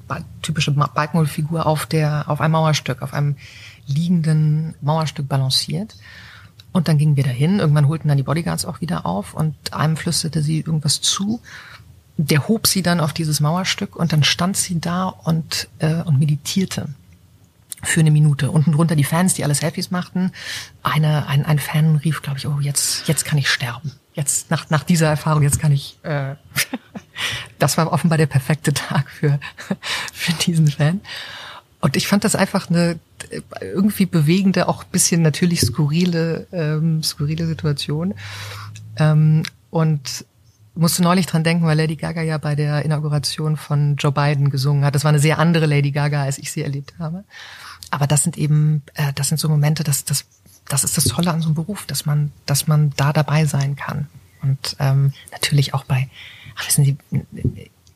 typische 0.42 0.72
Balkenol-Figur 0.72 1.66
auf, 1.66 1.88
auf 2.26 2.42
einem 2.42 2.52
Mauerstück, 2.52 3.02
auf 3.02 3.14
einem 3.14 3.38
liegenden 3.86 4.76
Mauerstück 4.82 5.28
balanciert. 5.28 5.96
Und 6.72 6.88
dann 6.88 6.98
gingen 6.98 7.16
wir 7.16 7.24
dahin. 7.24 7.60
Irgendwann 7.60 7.88
holten 7.88 8.10
dann 8.10 8.18
die 8.18 8.24
Bodyguards 8.24 8.66
auch 8.66 8.82
wieder 8.82 9.06
auf 9.06 9.34
und 9.34 9.74
einem 9.74 9.98
flüsterte 9.98 10.42
sie 10.42 10.60
irgendwas 10.60 11.02
zu 11.02 11.42
der 12.22 12.50
hob 12.50 12.68
sie 12.68 12.82
dann 12.82 13.00
auf 13.00 13.14
dieses 13.14 13.40
Mauerstück 13.40 13.96
und 13.96 14.12
dann 14.12 14.26
stand 14.26 14.58
sie 14.58 14.82
da 14.82 15.06
und, 15.06 15.70
äh, 15.80 16.02
und 16.02 16.20
meditierte 16.20 16.90
für 17.82 18.02
eine 18.02 18.12
Minute. 18.12 18.52
Unten 18.52 18.74
drunter 18.74 18.98
die 18.98 19.06
Fans, 19.06 19.36
die 19.36 19.46
alle 19.46 19.56
Selfies 19.56 19.90
machten. 19.90 20.34
Eine, 20.84 21.28
ein, 21.28 21.46
ein 21.46 21.60
Fan 21.60 21.96
rief, 21.96 22.22
glaube 22.22 22.38
ich, 22.38 22.46
oh, 22.46 22.60
jetzt, 22.60 23.08
jetzt 23.08 23.24
kann 23.24 23.38
ich 23.38 23.50
sterben. 23.50 23.94
Jetzt, 24.16 24.52
nach, 24.52 24.70
nach 24.70 24.84
dieser 24.84 25.08
Erfahrung, 25.08 25.44
jetzt 25.44 25.62
kann 25.62 25.72
ich. 25.72 25.98
Äh, 26.04 26.36
das 27.60 27.78
war 27.78 27.90
offenbar 27.90 28.18
der 28.18 28.26
perfekte 28.26 28.74
Tag 28.74 29.10
für, 29.10 29.40
für 30.14 30.34
diesen 30.34 30.68
Fan. 30.68 31.00
Und 31.80 31.96
ich 31.96 32.10
fand 32.10 32.26
das 32.26 32.36
einfach 32.36 32.70
eine 32.70 33.00
irgendwie 33.62 34.06
bewegende, 34.06 34.68
auch 34.68 34.84
bisschen 34.84 35.22
natürlich 35.22 35.62
skurrile, 35.62 36.48
ähm, 36.52 37.02
skurrile 37.02 37.48
Situation. 37.48 38.14
Ähm, 38.98 39.44
und 39.70 40.26
musste 40.80 41.02
neulich 41.04 41.26
dran 41.26 41.44
denken, 41.44 41.66
weil 41.66 41.78
Lady 41.78 41.96
Gaga 41.96 42.22
ja 42.22 42.38
bei 42.38 42.56
der 42.56 42.86
Inauguration 42.86 43.58
von 43.58 43.96
Joe 43.98 44.12
Biden 44.12 44.50
gesungen 44.50 44.86
hat. 44.86 44.96
Das 44.96 45.04
war 45.04 45.10
eine 45.10 45.20
sehr 45.20 45.40
andere 45.40 45.66
Lady 45.66 45.92
Gaga, 45.92 46.24
als 46.24 46.38
ich 46.38 46.52
sie 46.52 46.64
erlebt 46.64 46.94
habe. 47.00 47.24
Aber 47.92 48.08
das 48.08 48.24
sind 48.24 48.38
eben, 48.38 48.84
äh, 48.94 49.14
das 49.14 49.30
sind 49.30 49.40
so 49.40 49.50
Momente, 49.50 49.84
das, 49.84 50.06
das, 50.06 50.26
das 50.68 50.84
ist 50.84 50.98
das 50.98 51.06
Tolle 51.06 51.32
an 51.32 51.42
so 51.42 51.48
einem 51.48 51.56
Beruf, 51.56 51.86
dass 51.86 52.06
man, 52.06 52.32
dass 52.46 52.68
man 52.68 52.94
da 52.98 53.14
dabei 53.14 53.46
sein 53.46 53.76
kann. 53.76 54.08
Und 54.42 54.76
ähm, 54.80 55.14
natürlich 55.32 55.74
auch 55.74 55.84
bei, 55.86 56.10
ach, 56.56 56.68
wissen 56.68 56.86
Sie, 56.86 56.98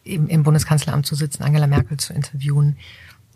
im, 0.04 0.28
im 0.28 0.43
Bundeskanzleramt 0.43 1.06
zu 1.06 1.15
sitzen, 1.15 1.43
Angela 1.43 1.67
Merkel 1.67 1.98
zu 1.98 2.13
interviewen, 2.13 2.78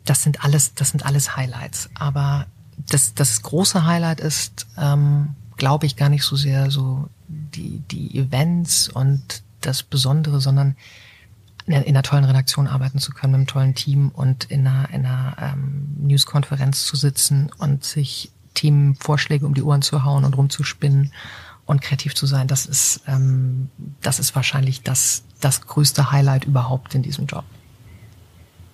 das 0.04 0.24
sind 0.24 0.44
alles, 0.44 0.74
das 0.74 0.90
sind 0.90 1.06
alles 1.06 1.36
Highlights. 1.36 1.90
Aber 1.96 2.48
das, 2.90 3.14
das 3.14 3.42
große 3.42 3.86
Highlight 3.86 4.20
ist, 4.20 4.68
ähm, 4.78 5.36
glaube 5.58 5.86
ich, 5.86 5.96
gar 5.96 6.10
nicht 6.10 6.24
so 6.24 6.36
sehr 6.36 6.72
so 6.72 7.10
die, 7.28 7.82
die 7.92 8.18
Events 8.18 8.88
und 8.88 9.44
das 9.62 9.84
Besondere, 9.84 10.40
sondern 10.40 10.76
in, 11.66 11.74
in 11.74 11.96
einer 11.96 12.04
tollen 12.04 12.26
Redaktion 12.26 12.68
arbeiten 12.68 13.00
zu 13.00 13.12
können, 13.12 13.32
mit 13.32 13.40
einem 13.40 13.48
tollen 13.48 13.76
Team 13.76 14.10
und 14.10 14.46
in 14.46 14.66
einer, 14.66 14.90
in 14.90 15.06
einer 15.06 15.36
ähm, 15.40 15.96
Newskonferenz 16.00 16.86
zu 16.86 16.96
sitzen 16.96 17.52
und 17.58 17.84
sich 17.84 18.32
Themenvorschläge 18.54 19.46
um 19.46 19.54
die 19.54 19.64
Ohren 19.64 19.82
zu 19.82 20.04
hauen 20.04 20.24
und 20.24 20.36
rumzuspinnen 20.36 21.12
und 21.66 21.82
kreativ 21.82 22.16
zu 22.16 22.26
sein, 22.26 22.48
das 22.48 22.66
ist, 22.66 23.02
ähm, 23.08 23.70
das 24.02 24.20
ist 24.20 24.36
wahrscheinlich 24.36 24.82
das, 24.82 25.24
das 25.42 25.62
größte 25.62 26.12
Highlight 26.12 26.46
überhaupt 26.46 26.96
in 26.96 27.04
diesem 27.04 27.26
Job. 27.28 27.44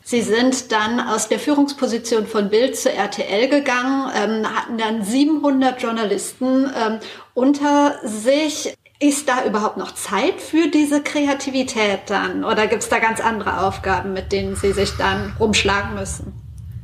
Sie 0.04 0.22
sind 0.22 0.72
dann 0.72 1.00
aus 1.00 1.30
der 1.30 1.40
Führungsposition 1.40 2.28
von 2.28 2.50
Bild 2.50 2.78
zu 2.78 2.92
RTL 2.92 3.48
gegangen, 3.48 4.12
ähm, 4.16 4.46
hatten 4.48 4.78
dann 4.78 5.04
700 5.04 5.82
Journalisten 5.82 6.66
ähm, 6.66 7.00
unter 7.34 7.96
sich. 8.04 8.76
Ist 9.00 9.28
da 9.28 9.44
überhaupt 9.44 9.76
noch 9.76 9.96
Zeit 9.96 10.40
für 10.40 10.70
diese 10.70 11.02
Kreativität 11.02 12.02
dann? 12.08 12.46
Oder 12.46 12.68
gibt 12.68 12.84
es 12.84 12.90
da 12.90 13.00
ganz 13.00 13.20
andere 13.20 13.66
Aufgaben, 13.66 14.14
mit 14.14 14.32
denen 14.32 14.56
Sie 14.56 14.72
sich 14.72 14.92
dann 14.92 15.36
rumschlagen 15.40 15.96
müssen? 15.96 16.32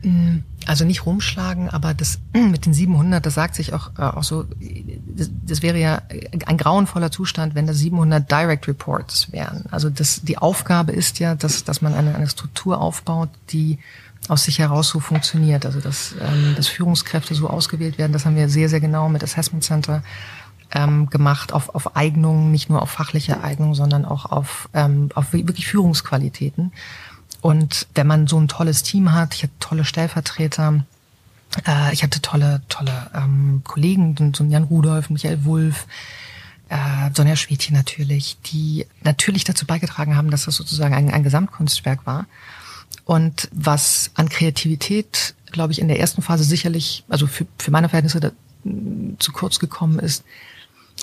Mm, 0.03 0.39
also 0.65 0.85
nicht 0.85 1.05
rumschlagen, 1.05 1.69
aber 1.69 1.93
das 1.93 2.19
mit 2.33 2.65
den 2.65 2.73
700, 2.73 3.25
das 3.25 3.33
sagt 3.33 3.55
sich 3.55 3.73
auch, 3.73 3.91
äh, 3.97 4.01
auch 4.01 4.23
so, 4.23 4.45
das, 5.07 5.29
das 5.45 5.61
wäre 5.61 5.79
ja 5.79 6.01
ein 6.45 6.57
grauenvoller 6.57 7.11
Zustand, 7.11 7.55
wenn 7.55 7.67
das 7.67 7.77
700 7.77 8.29
Direct 8.29 8.67
Reports 8.67 9.31
wären. 9.31 9.65
Also 9.71 9.89
das, 9.89 10.21
die 10.21 10.37
Aufgabe 10.37 10.91
ist 10.91 11.19
ja, 11.19 11.35
dass, 11.35 11.63
dass 11.63 11.81
man 11.81 11.93
eine, 11.93 12.15
eine 12.15 12.29
Struktur 12.29 12.79
aufbaut, 12.81 13.29
die 13.49 13.79
aus 14.27 14.43
sich 14.43 14.59
heraus 14.59 14.89
so 14.89 14.99
funktioniert. 14.99 15.65
Also 15.65 15.79
dass, 15.79 16.13
ähm, 16.21 16.53
dass 16.55 16.67
Führungskräfte 16.67 17.33
so 17.35 17.49
ausgewählt 17.49 17.97
werden, 17.97 18.13
das 18.13 18.25
haben 18.25 18.35
wir 18.35 18.49
sehr, 18.49 18.69
sehr 18.69 18.79
genau 18.79 19.09
mit 19.09 19.23
Assessment 19.23 19.63
Center 19.63 20.03
ähm, 20.71 21.09
gemacht 21.09 21.53
auf, 21.53 21.73
auf 21.73 21.95
Eignungen, 21.95 22.51
nicht 22.51 22.69
nur 22.69 22.81
auf 22.81 22.91
fachliche 22.91 23.41
Eignungen, 23.43 23.75
sondern 23.75 24.05
auch 24.05 24.25
auf, 24.25 24.69
ähm, 24.73 25.09
auf 25.15 25.33
wirklich 25.33 25.67
Führungsqualitäten. 25.67 26.71
Und 27.41 27.87
wenn 27.95 28.07
man 28.07 28.27
so 28.27 28.39
ein 28.39 28.47
tolles 28.47 28.83
Team 28.83 29.13
hat, 29.13 29.33
ich 29.33 29.43
hatte 29.43 29.53
tolle 29.59 29.85
Stellvertreter, 29.85 30.83
äh, 31.65 31.93
ich 31.93 32.03
hatte 32.03 32.21
tolle, 32.21 32.61
tolle 32.69 33.09
ähm, 33.13 33.61
Kollegen, 33.63 34.33
so 34.35 34.43
Jan 34.43 34.63
Rudolf, 34.63 35.09
Michael 35.09 35.45
Wulff, 35.45 35.87
äh, 36.69 37.09
Sonja 37.13 37.35
Schwedchen 37.35 37.75
natürlich, 37.75 38.37
die 38.45 38.85
natürlich 39.03 39.43
dazu 39.43 39.65
beigetragen 39.65 40.15
haben, 40.15 40.31
dass 40.31 40.45
das 40.45 40.55
sozusagen 40.55 40.93
ein, 40.93 41.09
ein 41.09 41.23
Gesamtkunstwerk 41.23 42.05
war. 42.05 42.27
Und 43.05 43.49
was 43.51 44.11
an 44.15 44.29
Kreativität, 44.29 45.33
glaube 45.51 45.71
ich, 45.73 45.79
in 45.79 45.87
der 45.87 45.99
ersten 45.99 46.21
Phase 46.21 46.43
sicherlich, 46.43 47.03
also 47.09 47.25
für, 47.25 47.47
für 47.57 47.71
meine 47.71 47.89
Verhältnisse 47.89 48.19
da, 48.19 48.31
zu 49.17 49.31
kurz 49.31 49.59
gekommen 49.59 49.99
ist, 49.99 50.23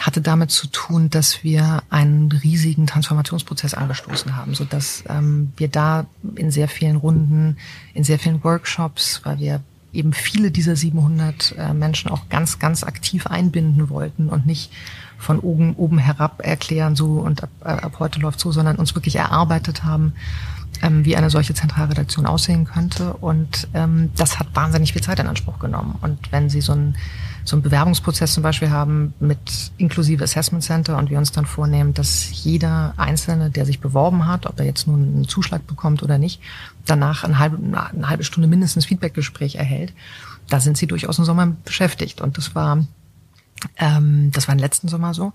hatte 0.01 0.21
damit 0.21 0.51
zu 0.51 0.67
tun, 0.67 1.11
dass 1.11 1.43
wir 1.43 1.83
einen 1.91 2.31
riesigen 2.31 2.87
Transformationsprozess 2.87 3.75
angestoßen 3.75 4.37
haben, 4.37 4.55
so 4.55 4.65
dass 4.65 5.05
ähm, 5.09 5.53
wir 5.57 5.69
da 5.69 6.07
in 6.35 6.51
sehr 6.51 6.69
vielen 6.69 6.97
Runden, 6.97 7.57
in 7.95 8.05
sehr 8.05 8.19
vielen 8.19 8.45
Workshops, 8.45 9.21
weil 9.25 9.39
wir 9.39 9.61
eben 9.93 10.13
viele 10.13 10.51
dieser 10.51 10.77
700 10.77 11.55
äh, 11.57 11.73
Menschen 11.73 12.11
auch 12.11 12.29
ganz, 12.29 12.59
ganz 12.59 12.85
aktiv 12.85 13.27
einbinden 13.27 13.89
wollten 13.89 14.29
und 14.29 14.47
nicht 14.47 14.71
von 15.19 15.39
oben, 15.39 15.75
oben 15.75 15.99
herab 15.99 16.45
erklären, 16.45 16.95
so 16.95 17.21
und 17.21 17.43
ab, 17.43 17.51
äh, 17.65 17.69
ab 17.69 17.97
heute 17.99 18.21
läuft 18.21 18.39
so, 18.39 18.53
sondern 18.53 18.77
uns 18.77 18.95
wirklich 18.95 19.17
erarbeitet 19.17 19.85
haben, 19.85 20.13
ähm, 20.83 21.07
wie 21.07 21.17
eine 21.17 21.31
solche 21.31 21.55
Zentralredaktion 21.55 22.27
aussehen 22.27 22.67
könnte. 22.67 23.15
Und 23.15 23.69
ähm, 23.73 24.11
das 24.17 24.39
hat 24.39 24.49
wahnsinnig 24.55 24.93
viel 24.93 25.03
Zeit 25.03 25.19
in 25.19 25.27
Anspruch 25.27 25.59
genommen. 25.59 25.99
Und 26.03 26.33
wenn 26.33 26.51
Sie 26.51 26.61
so 26.61 26.73
ein 26.73 26.97
so 27.47 27.55
einen 27.55 27.63
Bewerbungsprozess 27.63 28.35
zum 28.35 28.43
Beispiel 28.43 28.71
haben 28.71 29.15
mit 29.21 29.71
inklusive 29.79 30.25
Assessment 30.25 30.65
Center 30.65 30.99
und 30.99 31.11
wir 31.11 31.19
uns 31.19 31.31
dann 31.31 31.47
vornehmen, 31.47 31.95
dass 31.95 32.29
jeder 32.45 32.93
Einzelne, 32.97 33.51
der 33.51 33.65
sich 33.65 33.79
beworben 33.79 34.27
hat, 34.27 34.47
ob 34.47 34.59
er 34.59 34.67
jetzt 34.67 34.89
nun 34.89 35.03
einen 35.03 35.29
Zuschlag 35.29 35.65
bekommt 35.67 36.03
oder 36.03 36.19
nicht, 36.19 36.41
danach 36.87 37.23
eine 37.23 37.39
halbe, 37.39 37.57
eine 37.57 38.09
halbe 38.09 38.25
Stunde 38.25 38.49
mindestens 38.49 38.87
Feedbackgespräch 38.87 39.55
erhält, 39.55 39.93
da 40.49 40.59
sind 40.59 40.77
sie 40.77 40.89
durchaus 40.89 41.19
im 41.19 41.25
Sommer 41.25 41.47
beschäftigt. 41.65 42.21
Und 42.21 42.37
das 42.37 42.57
war, 42.57 42.85
ähm, 43.77 44.33
das 44.33 44.49
war 44.49 44.55
im 44.55 44.61
letzten 44.61 44.89
Sommer 44.89 45.15
so. 45.15 45.33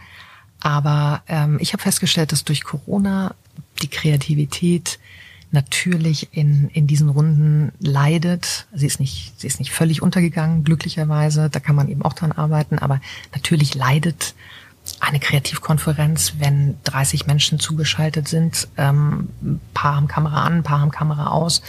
Aber 0.60 1.24
ähm, 1.28 1.58
ich 1.62 1.72
habe 1.72 1.82
festgestellt, 1.82 2.34
dass 2.34 2.44
durch 2.44 2.64
Corona 2.64 3.36
die 3.82 3.88
Kreativität 3.88 5.00
natürlich 5.52 6.30
in, 6.32 6.70
in 6.70 6.88
diesen 6.88 7.10
Runden 7.10 7.72
leidet. 7.80 8.68
Sie 8.74 8.86
ist 8.86 9.00
nicht, 9.00 9.34
sie 9.40 9.48
ist 9.48 9.60
nicht 9.60 9.72
völlig 9.72 10.02
untergegangen, 10.02 10.64
glücklicherweise. 10.64 11.50
Da 11.50 11.60
kann 11.60 11.76
man 11.76 11.90
eben 11.90 12.02
auch 12.04 12.14
dran 12.14 12.32
arbeiten. 12.32 12.80
Aber 12.80 13.02
natürlich 13.34 13.76
leidet 13.76 14.34
eine 15.00 15.20
Kreativkonferenz, 15.20 16.36
wenn 16.40 16.78
30 16.86 17.28
Menschen 17.28 17.60
zugeschaltet 17.60 18.28
sind. 18.28 18.68
Ähm, 18.78 19.30
paar 19.74 19.96
haben 19.96 20.08
Kamera 20.08 20.44
an, 20.44 20.64
paar 20.64 20.82
haben 20.82 20.92
Kamera 20.92 21.28
aus. 21.28 21.62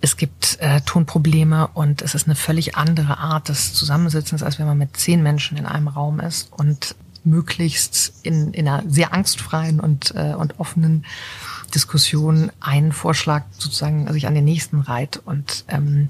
Es 0.00 0.16
gibt 0.16 0.58
äh, 0.60 0.80
Tonprobleme 0.82 1.68
und 1.74 2.02
es 2.02 2.14
ist 2.14 2.26
eine 2.26 2.36
völlig 2.36 2.76
andere 2.76 3.18
Art 3.18 3.48
des 3.48 3.74
Zusammensitzens, 3.74 4.44
als 4.44 4.58
wenn 4.58 4.66
man 4.66 4.78
mit 4.78 4.96
zehn 4.96 5.22
Menschen 5.22 5.58
in 5.58 5.66
einem 5.66 5.88
Raum 5.88 6.20
ist 6.20 6.52
und 6.52 6.94
möglichst 7.24 8.14
in, 8.22 8.52
in 8.52 8.68
einer 8.68 8.88
sehr 8.88 9.12
angstfreien 9.12 9.80
und, 9.80 10.14
äh, 10.14 10.34
und 10.34 10.60
offenen 10.60 11.04
Diskussion 11.74 12.50
einen 12.60 12.92
Vorschlag 12.92 13.44
sozusagen 13.58 14.12
sich 14.12 14.26
an 14.26 14.34
den 14.34 14.44
nächsten 14.44 14.80
reiht 14.80 15.20
und 15.24 15.64
ähm, 15.68 16.08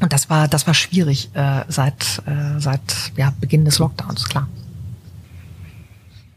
und 0.00 0.12
das 0.12 0.30
war 0.30 0.48
das 0.48 0.66
war 0.66 0.74
schwierig 0.74 1.30
äh, 1.34 1.64
seit 1.68 2.22
äh, 2.26 2.58
seit 2.58 3.12
ja, 3.16 3.32
Beginn 3.40 3.64
des 3.64 3.78
Lockdowns 3.78 4.28
klar. 4.28 4.48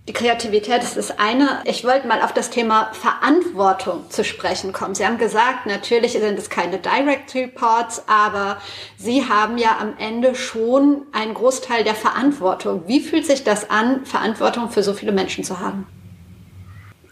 Die 0.05 0.11
Kreativität 0.11 0.83
ist 0.83 0.97
das 0.97 1.17
eine. 1.17 1.61
Ich 1.63 1.85
wollte 1.85 2.07
mal 2.07 2.21
auf 2.21 2.33
das 2.33 2.49
Thema 2.49 2.91
Verantwortung 2.91 4.09
zu 4.09 4.25
sprechen 4.25 4.73
kommen. 4.73 4.95
Sie 4.95 5.05
haben 5.05 5.17
gesagt, 5.17 5.65
natürlich 5.65 6.11
sind 6.11 6.37
es 6.37 6.49
keine 6.49 6.77
Direct 6.77 7.33
Reports, 7.35 8.03
aber 8.07 8.57
Sie 8.97 9.29
haben 9.29 9.57
ja 9.57 9.77
am 9.79 9.93
Ende 9.97 10.35
schon 10.35 11.03
einen 11.13 11.33
Großteil 11.33 11.85
der 11.85 11.95
Verantwortung. 11.95 12.83
Wie 12.85 12.99
fühlt 12.99 13.25
sich 13.25 13.45
das 13.45 13.69
an, 13.69 14.05
Verantwortung 14.05 14.69
für 14.69 14.83
so 14.83 14.93
viele 14.93 15.13
Menschen 15.13 15.45
zu 15.45 15.61
haben? 15.61 15.87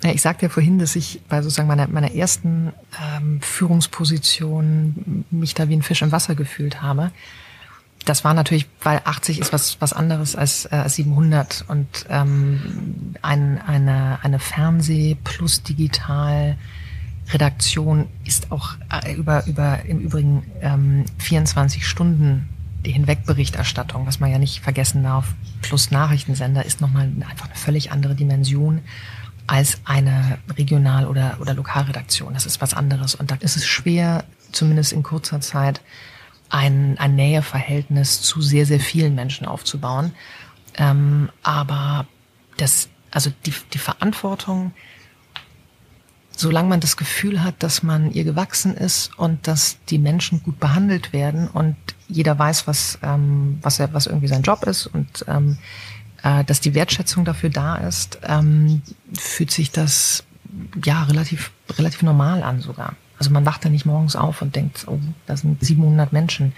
Ja, 0.04 0.12
ich 0.12 0.22
sagte 0.22 0.48
ja 0.48 0.50
vorhin, 0.50 0.80
dass 0.80 0.96
ich 0.96 1.22
bei 1.30 1.42
sozusagen 1.42 1.68
meiner, 1.68 1.88
meiner 1.88 2.14
ersten 2.14 2.74
ähm, 3.18 3.40
Führungsposition 3.42 5.26
mich 5.30 5.54
da 5.54 5.70
wie 5.70 5.76
ein 5.76 5.84
Fisch 5.84 6.02
im 6.02 6.12
Wasser 6.12 6.36
gefühlt 6.36 6.82
habe. 6.82 7.12
Das 8.06 8.24
war 8.24 8.34
natürlich, 8.34 8.68
weil 8.82 9.00
80 9.04 9.40
ist 9.40 9.54
was, 9.54 9.80
was 9.80 9.94
anderes 9.94 10.36
als, 10.36 10.66
äh, 10.66 10.76
als 10.76 10.96
700 10.96 11.66
und 11.68 12.08
ähm, 12.10 13.14
ein, 13.22 13.62
eine, 13.62 14.20
eine 14.24 14.40
Fernseh 14.40 15.18
plus 15.24 15.62
digital 15.62 16.58
Redaktion 17.30 18.08
ist 18.26 18.52
auch 18.52 18.76
äh, 18.92 19.14
über, 19.14 19.46
über 19.46 19.86
im 19.86 20.00
Übrigen 20.00 20.44
ähm, 20.62 21.06
24 21.20 21.86
Stunden 21.86 22.50
die 22.86 22.92
Hinwegberichterstattung, 22.92 24.08
was 24.08 24.20
man 24.20 24.32
ja 24.32 24.40
nicht 24.40 24.62
vergessen 24.62 25.04
darf, 25.04 25.36
plus 25.62 25.92
Nachrichtensender 25.92 26.66
ist 26.66 26.82
nochmal 26.82 27.12
einfach 27.30 27.46
eine 27.46 27.56
völlig 27.56 27.92
andere 27.92 28.16
Dimension 28.16 28.82
als 29.48 29.80
eine 29.86 30.38
Regional- 30.58 31.08
oder, 31.08 31.38
oder 31.40 31.54
Lokalredaktion. 31.54 32.34
Das 32.34 32.46
ist 32.46 32.62
was 32.62 32.74
anderes. 32.74 33.16
Und 33.16 33.32
da 33.32 33.36
ist 33.40 33.56
es 33.58 33.68
schwer, 33.68 34.24
zumindest 34.52 34.94
in 34.94 35.04
kurzer 35.04 35.42
Zeit, 35.42 35.82
ein, 36.50 36.98
ein 37.00 37.16
Näheverhältnis 37.16 38.22
zu 38.22 38.42
sehr, 38.42 38.66
sehr 38.66 38.80
vielen 38.80 39.16
Menschen 39.16 39.48
aufzubauen. 39.48 40.14
Ähm, 40.78 41.30
aber 41.44 42.06
das, 42.58 42.90
also 43.10 43.32
die, 43.46 43.54
die 43.74 43.78
Verantwortung, 43.78 44.74
solange 46.36 46.70
man 46.70 46.80
das 46.80 46.98
Gefühl 46.98 47.44
hat, 47.44 47.62
dass 47.64 47.84
man 47.84 48.12
ihr 48.12 48.24
gewachsen 48.24 48.76
ist 48.76 49.18
und 49.18 49.48
dass 49.48 49.78
die 49.90 49.98
Menschen 49.98 50.44
gut 50.44 50.60
behandelt 50.60 51.14
werden 51.14 51.48
und 51.48 51.76
jeder 52.08 52.38
weiß, 52.38 52.68
was, 52.68 53.00
ähm, 53.04 53.60
was, 53.62 53.80
er, 53.80 53.94
was 53.94 54.08
irgendwie 54.08 54.28
sein 54.28 54.42
Job 54.42 54.64
ist 54.64 54.88
und 54.88 55.26
ähm, 55.28 55.58
äh, 56.24 56.44
dass 56.44 56.62
die 56.62 56.74
Wertschätzung 56.74 57.26
dafür 57.26 57.50
da 57.50 57.76
ist, 57.76 58.20
ähm, 58.24 58.82
fühlt 59.18 59.52
sich 59.52 59.72
das 59.72 60.24
ja 60.84 61.04
relativ, 61.04 61.52
relativ 61.78 62.04
normal 62.04 62.44
an 62.44 62.62
sogar. 62.62 62.96
Also 63.18 63.32
man 63.32 63.46
wacht 63.46 63.64
da 63.64 63.70
nicht 63.70 63.86
morgens 63.86 64.16
auf 64.16 64.42
und 64.42 64.56
denkt, 64.56 64.86
oh, 64.88 65.00
da 65.28 65.38
sind 65.38 65.64
700 65.64 66.12
Menschen. 66.12 66.54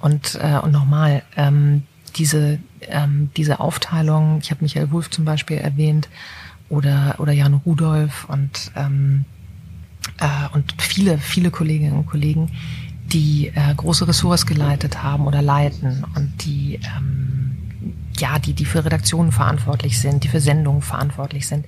Und, 0.00 0.38
äh, 0.40 0.58
und 0.58 0.72
nochmal, 0.72 1.22
ähm, 1.36 1.84
diese, 2.16 2.58
ähm, 2.82 3.30
diese 3.36 3.60
Aufteilung, 3.60 4.38
ich 4.42 4.50
habe 4.50 4.62
Michael 4.62 4.90
Wulff 4.90 5.10
zum 5.10 5.24
Beispiel 5.24 5.58
erwähnt, 5.58 6.08
oder, 6.68 7.16
oder 7.18 7.32
Jan 7.32 7.54
Rudolf 7.54 8.24
und, 8.28 8.72
ähm, 8.74 9.24
äh, 10.18 10.54
und 10.54 10.74
viele, 10.78 11.18
viele 11.18 11.50
Kolleginnen 11.50 11.92
und 11.92 12.06
Kollegen, 12.06 12.50
die 13.12 13.52
äh, 13.54 13.74
große 13.74 14.08
Ressorts 14.08 14.46
geleitet 14.46 15.02
haben 15.02 15.26
oder 15.26 15.42
leiten 15.42 16.04
und 16.16 16.44
die 16.44 16.80
ähm, 16.96 17.35
ja, 18.18 18.38
die, 18.38 18.54
die 18.54 18.64
für 18.64 18.84
Redaktionen 18.84 19.32
verantwortlich 19.32 20.00
sind, 20.00 20.24
die 20.24 20.28
für 20.28 20.40
Sendungen 20.40 20.82
verantwortlich 20.82 21.46
sind. 21.46 21.66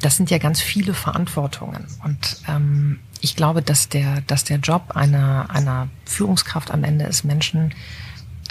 Das 0.00 0.16
sind 0.16 0.30
ja 0.30 0.38
ganz 0.38 0.60
viele 0.60 0.94
Verantwortungen. 0.94 1.86
Und 2.04 2.38
ähm, 2.48 2.98
ich 3.20 3.36
glaube, 3.36 3.62
dass 3.62 3.88
der, 3.88 4.20
dass 4.22 4.44
der 4.44 4.58
Job 4.58 4.92
einer, 4.94 5.50
einer 5.50 5.88
Führungskraft 6.04 6.70
am 6.70 6.82
Ende 6.82 7.04
ist, 7.04 7.24
Menschen 7.24 7.72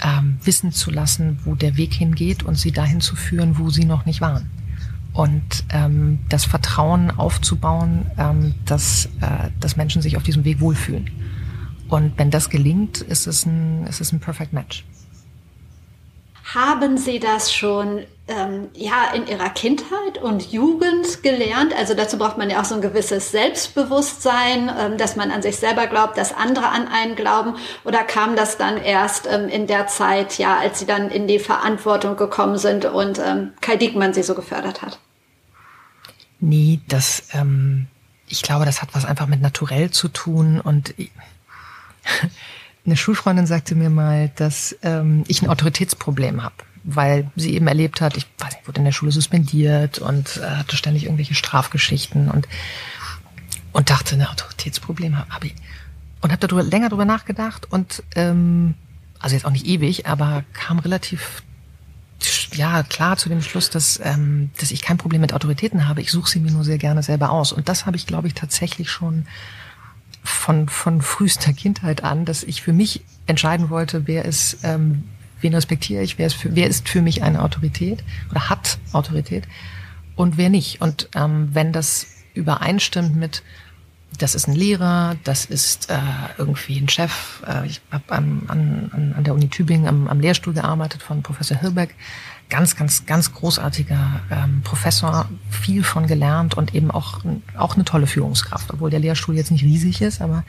ähm, 0.02 0.38
wissen 0.42 0.72
zu 0.72 0.90
lassen, 0.90 1.38
wo 1.44 1.54
der 1.54 1.76
Weg 1.76 1.92
hingeht 1.92 2.42
und 2.42 2.56
sie 2.56 2.72
dahin 2.72 3.00
zu 3.00 3.16
führen, 3.16 3.58
wo 3.58 3.70
sie 3.70 3.84
noch 3.84 4.06
nicht 4.06 4.20
waren. 4.20 4.50
Und 5.12 5.64
ähm, 5.68 6.20
das 6.30 6.46
Vertrauen 6.46 7.10
aufzubauen, 7.10 8.06
ähm, 8.16 8.54
dass, 8.64 9.06
äh, 9.20 9.50
dass 9.60 9.76
Menschen 9.76 10.00
sich 10.00 10.16
auf 10.16 10.22
diesem 10.22 10.44
Weg 10.44 10.60
wohlfühlen. 10.60 11.10
Und 11.88 12.16
wenn 12.16 12.30
das 12.30 12.48
gelingt, 12.48 13.02
ist 13.02 13.26
es 13.26 13.44
ein, 13.44 13.86
ist 13.86 14.00
es 14.00 14.12
ein 14.12 14.20
Perfect 14.20 14.54
Match. 14.54 14.84
Haben 16.54 16.98
Sie 16.98 17.18
das 17.18 17.52
schon 17.52 18.04
ähm, 18.28 18.68
ja 18.74 19.12
in 19.14 19.26
ihrer 19.26 19.48
Kindheit 19.48 20.18
und 20.20 20.52
Jugend 20.52 21.22
gelernt? 21.22 21.72
Also 21.74 21.94
dazu 21.94 22.18
braucht 22.18 22.36
man 22.36 22.50
ja 22.50 22.60
auch 22.60 22.66
so 22.66 22.74
ein 22.74 22.82
gewisses 22.82 23.30
Selbstbewusstsein, 23.30 24.70
ähm, 24.78 24.98
dass 24.98 25.16
man 25.16 25.30
an 25.30 25.40
sich 25.40 25.56
selber 25.56 25.86
glaubt, 25.86 26.18
dass 26.18 26.34
andere 26.34 26.68
an 26.68 26.88
einen 26.88 27.16
glauben. 27.16 27.56
Oder 27.84 28.04
kam 28.04 28.36
das 28.36 28.58
dann 28.58 28.76
erst 28.76 29.26
ähm, 29.26 29.48
in 29.48 29.66
der 29.66 29.86
Zeit, 29.86 30.36
ja, 30.36 30.58
als 30.58 30.78
sie 30.78 30.86
dann 30.86 31.10
in 31.10 31.26
die 31.26 31.38
Verantwortung 31.38 32.16
gekommen 32.16 32.58
sind 32.58 32.84
und 32.84 33.18
ähm, 33.18 33.52
Kai 33.62 33.76
Diekmann 33.76 34.12
sie 34.12 34.22
so 34.22 34.34
gefördert 34.34 34.82
hat? 34.82 34.98
Nee, 36.38 36.80
das, 36.86 37.28
ähm, 37.32 37.86
ich 38.28 38.42
glaube, 38.42 38.66
das 38.66 38.82
hat 38.82 38.90
was 38.92 39.06
einfach 39.06 39.26
mit 39.26 39.40
naturell 39.40 39.90
zu 39.90 40.08
tun 40.08 40.60
und 40.60 40.94
eine 42.84 42.96
Schulfreundin 42.96 43.46
sagte 43.46 43.74
mir 43.74 43.90
mal, 43.90 44.30
dass 44.36 44.76
ähm, 44.82 45.24
ich 45.28 45.42
ein 45.42 45.48
Autoritätsproblem 45.48 46.42
habe, 46.42 46.54
weil 46.84 47.30
sie 47.36 47.54
eben 47.54 47.68
erlebt 47.68 48.00
hat, 48.00 48.16
ich 48.16 48.26
weiß 48.38 48.54
nicht, 48.54 48.68
wurde 48.68 48.78
in 48.78 48.84
der 48.84 48.92
Schule 48.92 49.12
suspendiert 49.12 49.98
und 49.98 50.38
äh, 50.38 50.46
hatte 50.46 50.76
ständig 50.76 51.04
irgendwelche 51.04 51.34
Strafgeschichten 51.34 52.28
und 52.28 52.48
und 53.74 53.88
dachte, 53.88 54.16
ein 54.16 54.26
Autoritätsproblem 54.26 55.16
habe 55.16 55.46
ich 55.46 55.54
und 56.20 56.30
habe 56.30 56.46
darüber 56.46 56.62
länger 56.62 56.90
darüber 56.90 57.06
nachgedacht 57.06 57.70
und 57.70 58.02
ähm, 58.16 58.74
also 59.18 59.34
jetzt 59.34 59.46
auch 59.46 59.50
nicht 59.50 59.66
ewig, 59.66 60.06
aber 60.06 60.44
kam 60.52 60.78
relativ 60.78 61.42
ja 62.52 62.82
klar 62.82 63.16
zu 63.16 63.28
dem 63.28 63.42
Schluss, 63.42 63.70
dass 63.70 64.00
ähm, 64.02 64.50
dass 64.58 64.72
ich 64.72 64.82
kein 64.82 64.98
Problem 64.98 65.20
mit 65.20 65.32
Autoritäten 65.32 65.88
habe. 65.88 66.02
Ich 66.02 66.10
suche 66.10 66.28
sie 66.28 66.40
mir 66.40 66.50
nur 66.50 66.64
sehr 66.64 66.78
gerne 66.78 67.02
selber 67.02 67.30
aus 67.30 67.52
und 67.52 67.68
das 67.68 67.86
habe 67.86 67.96
ich, 67.96 68.06
glaube 68.06 68.28
ich, 68.28 68.34
tatsächlich 68.34 68.90
schon 68.90 69.26
von, 70.22 70.68
von 70.68 71.02
frühester 71.02 71.52
Kindheit 71.52 72.04
an, 72.04 72.24
dass 72.24 72.42
ich 72.42 72.62
für 72.62 72.72
mich 72.72 73.02
entscheiden 73.26 73.70
wollte, 73.70 74.06
wer 74.06 74.24
ist, 74.24 74.58
ähm, 74.62 75.04
wen 75.40 75.54
respektiere 75.54 76.02
ich, 76.02 76.18
wer 76.18 76.26
ist, 76.26 76.34
für, 76.34 76.54
wer 76.54 76.68
ist 76.68 76.88
für 76.88 77.02
mich 77.02 77.22
eine 77.22 77.42
Autorität 77.42 78.04
oder 78.30 78.48
hat 78.48 78.78
Autorität 78.92 79.44
und 80.14 80.36
wer 80.36 80.48
nicht. 80.48 80.80
Und 80.80 81.08
ähm, 81.14 81.48
wenn 81.52 81.72
das 81.72 82.06
übereinstimmt 82.34 83.16
mit, 83.16 83.42
das 84.18 84.34
ist 84.34 84.46
ein 84.46 84.54
Lehrer, 84.54 85.16
das 85.24 85.46
ist 85.46 85.90
äh, 85.90 85.98
irgendwie 86.38 86.78
ein 86.78 86.88
Chef, 86.88 87.42
äh, 87.46 87.66
ich 87.66 87.80
habe 87.90 88.12
an, 88.12 88.42
an, 88.48 89.14
an 89.16 89.24
der 89.24 89.34
Uni 89.34 89.48
Tübingen 89.48 89.88
am, 89.88 90.06
am 90.06 90.20
Lehrstuhl 90.20 90.54
gearbeitet 90.54 91.02
von 91.02 91.22
Professor 91.22 91.56
Hilbeck, 91.56 91.94
ganz, 92.52 92.76
ganz, 92.76 93.06
ganz 93.06 93.32
großartiger 93.32 94.20
ähm, 94.30 94.60
Professor, 94.62 95.26
viel 95.48 95.82
von 95.82 96.06
gelernt 96.06 96.54
und 96.54 96.74
eben 96.74 96.90
auch, 96.90 97.20
auch 97.56 97.76
eine 97.76 97.84
tolle 97.84 98.06
Führungskraft, 98.06 98.70
obwohl 98.70 98.90
der 98.90 99.00
Lehrstuhl 99.00 99.34
jetzt 99.34 99.50
nicht 99.50 99.64
riesig 99.64 100.02
ist, 100.02 100.20
aber 100.20 100.44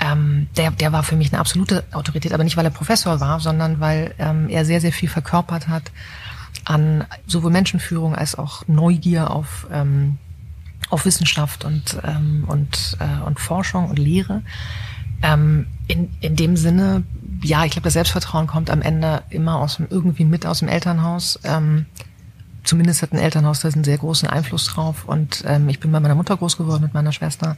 ähm, 0.00 0.48
der, 0.56 0.72
der 0.72 0.90
war 0.90 1.04
für 1.04 1.14
mich 1.14 1.32
eine 1.32 1.38
absolute 1.38 1.84
Autorität, 1.92 2.32
aber 2.32 2.42
nicht, 2.42 2.56
weil 2.56 2.64
er 2.64 2.72
Professor 2.72 3.20
war, 3.20 3.38
sondern 3.38 3.78
weil 3.78 4.12
ähm, 4.18 4.48
er 4.48 4.64
sehr, 4.64 4.80
sehr 4.80 4.92
viel 4.92 5.08
verkörpert 5.08 5.68
hat 5.68 5.92
an 6.64 7.04
sowohl 7.28 7.52
Menschenführung 7.52 8.16
als 8.16 8.34
auch 8.34 8.66
Neugier 8.66 9.30
auf, 9.30 9.68
ähm, 9.72 10.18
auf 10.88 11.04
Wissenschaft 11.04 11.64
und, 11.64 11.96
ähm, 12.02 12.44
und, 12.48 12.96
äh, 12.98 13.24
und 13.24 13.38
Forschung 13.38 13.88
und 13.88 14.00
Lehre. 14.00 14.42
Ähm, 15.22 15.66
in, 15.86 16.10
in 16.20 16.34
dem 16.34 16.56
Sinne 16.56 17.04
ja, 17.42 17.64
ich 17.64 17.72
glaube, 17.72 17.84
das 17.84 17.94
Selbstvertrauen 17.94 18.46
kommt 18.46 18.70
am 18.70 18.82
Ende 18.82 19.22
immer 19.30 19.56
aus 19.56 19.76
dem, 19.76 19.86
irgendwie 19.90 20.24
mit 20.24 20.46
aus 20.46 20.60
dem 20.60 20.68
Elternhaus. 20.68 21.38
Ähm, 21.44 21.86
zumindest 22.64 23.02
hat 23.02 23.12
ein 23.12 23.18
Elternhaus 23.18 23.60
da 23.60 23.68
einen 23.68 23.84
sehr 23.84 23.98
großen 23.98 24.28
Einfluss 24.28 24.66
drauf. 24.66 25.04
Und 25.06 25.44
ähm, 25.46 25.68
ich 25.68 25.80
bin 25.80 25.92
bei 25.92 26.00
meiner 26.00 26.14
Mutter 26.14 26.36
groß 26.36 26.56
geworden 26.56 26.82
mit 26.82 26.94
meiner 26.94 27.12
Schwester. 27.12 27.56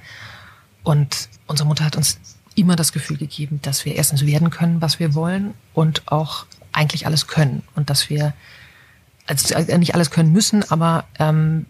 Und 0.82 1.28
unsere 1.46 1.68
Mutter 1.68 1.84
hat 1.84 1.96
uns 1.96 2.18
immer 2.54 2.76
das 2.76 2.92
Gefühl 2.92 3.16
gegeben, 3.16 3.60
dass 3.62 3.84
wir 3.84 3.94
erstens 3.94 4.26
werden 4.26 4.50
können, 4.50 4.80
was 4.80 4.98
wir 4.98 5.14
wollen 5.14 5.54
und 5.74 6.02
auch 6.06 6.46
eigentlich 6.72 7.06
alles 7.06 7.26
können. 7.26 7.62
Und 7.74 7.90
dass 7.90 8.10
wir 8.10 8.34
also 9.26 9.78
nicht 9.78 9.94
alles 9.94 10.10
können 10.10 10.32
müssen, 10.32 10.68
aber 10.70 11.04
ähm, 11.18 11.66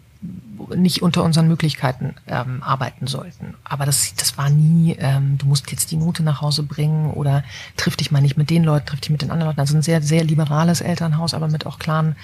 nicht 0.75 1.01
unter 1.01 1.23
unseren 1.23 1.47
Möglichkeiten 1.47 2.15
ähm, 2.27 2.63
arbeiten 2.63 3.07
sollten. 3.07 3.55
Aber 3.63 3.85
das, 3.85 4.15
das 4.15 4.37
war 4.37 4.49
nie, 4.49 4.95
ähm, 4.99 5.37
du 5.37 5.45
musst 5.45 5.69
jetzt 5.71 5.91
die 5.91 5.97
Note 5.97 6.23
nach 6.23 6.41
Hause 6.41 6.63
bringen 6.63 7.11
oder 7.11 7.43
triff 7.77 7.95
dich 7.97 8.11
mal 8.11 8.21
nicht 8.21 8.37
mit 8.37 8.49
den 8.49 8.63
Leuten, 8.63 8.85
triff 8.85 9.01
dich 9.01 9.09
mit 9.09 9.21
den 9.21 9.31
anderen 9.31 9.49
Leuten. 9.49 9.59
Also 9.59 9.75
ein 9.75 9.81
sehr, 9.81 10.01
sehr 10.01 10.23
liberales 10.23 10.81
Elternhaus, 10.81 11.33
aber 11.33 11.47
mit 11.47 11.65
auch 11.65 11.79
klaren, 11.79 12.15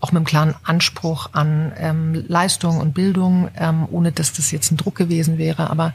auch 0.00 0.12
mit 0.12 0.18
einem 0.18 0.26
klaren 0.26 0.54
Anspruch 0.62 1.30
an 1.32 1.72
ähm, 1.76 2.24
Leistung 2.28 2.78
und 2.78 2.94
Bildung, 2.94 3.48
ähm, 3.56 3.86
ohne 3.90 4.12
dass 4.12 4.32
das 4.32 4.50
jetzt 4.50 4.70
ein 4.70 4.76
Druck 4.76 4.94
gewesen 4.94 5.38
wäre, 5.38 5.70
aber 5.70 5.92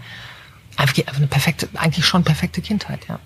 einfach 0.76 0.96
eine 1.16 1.28
perfekte, 1.28 1.70
eigentlich 1.76 2.06
schon 2.06 2.24
perfekte 2.24 2.62
Kindheit, 2.62 3.08
ja. 3.08 3.20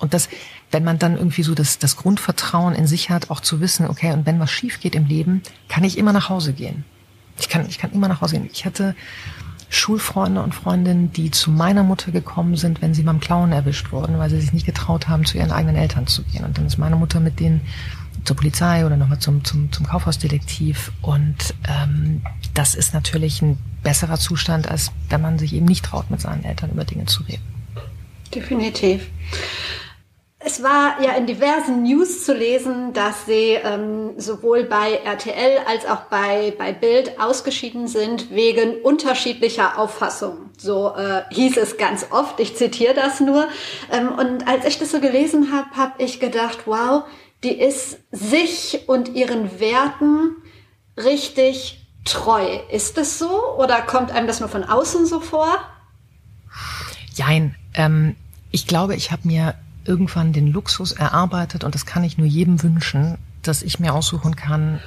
Und 0.00 0.14
das, 0.14 0.30
wenn 0.70 0.82
man 0.82 0.98
dann 0.98 1.18
irgendwie 1.18 1.42
so 1.42 1.54
das, 1.54 1.78
das 1.78 1.96
Grundvertrauen 1.96 2.74
in 2.74 2.86
sich 2.86 3.10
hat, 3.10 3.30
auch 3.30 3.40
zu 3.40 3.60
wissen, 3.60 3.86
okay, 3.86 4.12
und 4.12 4.24
wenn 4.24 4.40
was 4.40 4.50
schief 4.50 4.80
geht 4.80 4.94
im 4.94 5.06
Leben, 5.06 5.42
kann 5.68 5.84
ich 5.84 5.98
immer 5.98 6.14
nach 6.14 6.30
Hause 6.30 6.54
gehen. 6.54 6.84
Ich 7.40 7.48
kann, 7.48 7.66
ich 7.68 7.78
kann 7.78 7.92
immer 7.92 8.08
nach 8.08 8.20
Hause 8.20 8.36
gehen. 8.38 8.50
Ich 8.52 8.64
hatte 8.64 8.94
Schulfreunde 9.68 10.42
und 10.42 10.54
Freundinnen, 10.54 11.12
die 11.12 11.30
zu 11.30 11.50
meiner 11.50 11.84
Mutter 11.84 12.10
gekommen 12.10 12.56
sind, 12.56 12.82
wenn 12.82 12.92
sie 12.92 13.02
beim 13.02 13.20
Klauen 13.20 13.52
erwischt 13.52 13.92
wurden, 13.92 14.18
weil 14.18 14.28
sie 14.28 14.40
sich 14.40 14.52
nicht 14.52 14.66
getraut 14.66 15.08
haben, 15.08 15.24
zu 15.24 15.38
ihren 15.38 15.52
eigenen 15.52 15.76
Eltern 15.76 16.06
zu 16.06 16.22
gehen. 16.24 16.44
Und 16.44 16.58
dann 16.58 16.66
ist 16.66 16.76
meine 16.76 16.96
Mutter 16.96 17.20
mit 17.20 17.38
denen 17.38 17.60
zur 18.24 18.36
Polizei 18.36 18.84
oder 18.84 18.96
nochmal 18.96 19.20
zum, 19.20 19.44
zum, 19.44 19.70
zum 19.72 19.86
Kaufhausdetektiv. 19.86 20.92
Und 21.02 21.54
ähm, 21.68 22.22
das 22.52 22.74
ist 22.74 22.94
natürlich 22.94 23.42
ein 23.42 23.58
besserer 23.82 24.18
Zustand, 24.18 24.68
als 24.68 24.90
wenn 25.08 25.22
man 25.22 25.38
sich 25.38 25.54
eben 25.54 25.66
nicht 25.66 25.84
traut, 25.84 26.10
mit 26.10 26.20
seinen 26.20 26.44
Eltern 26.44 26.70
über 26.70 26.84
Dinge 26.84 27.06
zu 27.06 27.22
reden. 27.22 27.42
Definitiv. 28.34 29.06
Es 30.42 30.62
war 30.62 31.02
ja 31.02 31.12
in 31.12 31.26
diversen 31.26 31.82
News 31.82 32.24
zu 32.24 32.32
lesen, 32.32 32.94
dass 32.94 33.26
sie 33.26 33.58
ähm, 33.62 34.18
sowohl 34.18 34.64
bei 34.64 34.94
RTL 35.04 35.58
als 35.66 35.84
auch 35.84 36.04
bei, 36.04 36.54
bei 36.56 36.72
Bild 36.72 37.20
ausgeschieden 37.20 37.88
sind 37.88 38.30
wegen 38.30 38.80
unterschiedlicher 38.80 39.78
Auffassung. 39.78 40.48
So 40.56 40.94
äh, 40.96 41.24
hieß 41.30 41.58
es 41.58 41.76
ganz 41.76 42.06
oft, 42.10 42.40
ich 42.40 42.56
zitiere 42.56 42.94
das 42.94 43.20
nur. 43.20 43.48
Ähm, 43.92 44.08
und 44.12 44.48
als 44.48 44.64
ich 44.64 44.78
das 44.78 44.92
so 44.92 45.00
gelesen 45.00 45.52
habe, 45.52 45.76
habe 45.76 46.02
ich 46.02 46.20
gedacht, 46.20 46.60
wow, 46.64 47.04
die 47.44 47.60
ist 47.60 47.98
sich 48.10 48.84
und 48.86 49.10
ihren 49.10 49.60
Werten 49.60 50.36
richtig 50.96 51.86
treu. 52.06 52.60
Ist 52.70 52.96
das 52.96 53.18
so 53.18 53.56
oder 53.58 53.82
kommt 53.82 54.10
einem 54.10 54.26
das 54.26 54.40
nur 54.40 54.48
von 54.48 54.64
außen 54.64 55.04
so 55.04 55.20
vor? 55.20 55.54
Jein. 57.14 57.56
Ähm, 57.74 58.16
ich 58.50 58.66
glaube, 58.66 58.94
ich 58.96 59.12
habe 59.12 59.28
mir 59.28 59.54
irgendwann 59.84 60.32
den 60.32 60.48
Luxus 60.48 60.92
erarbeitet 60.92 61.64
und 61.64 61.74
das 61.74 61.86
kann 61.86 62.04
ich 62.04 62.18
nur 62.18 62.26
jedem 62.26 62.62
wünschen, 62.62 63.18
dass 63.42 63.62
ich 63.62 63.80
mir 63.80 63.94
aussuchen 63.94 64.36
kann, 64.36 64.80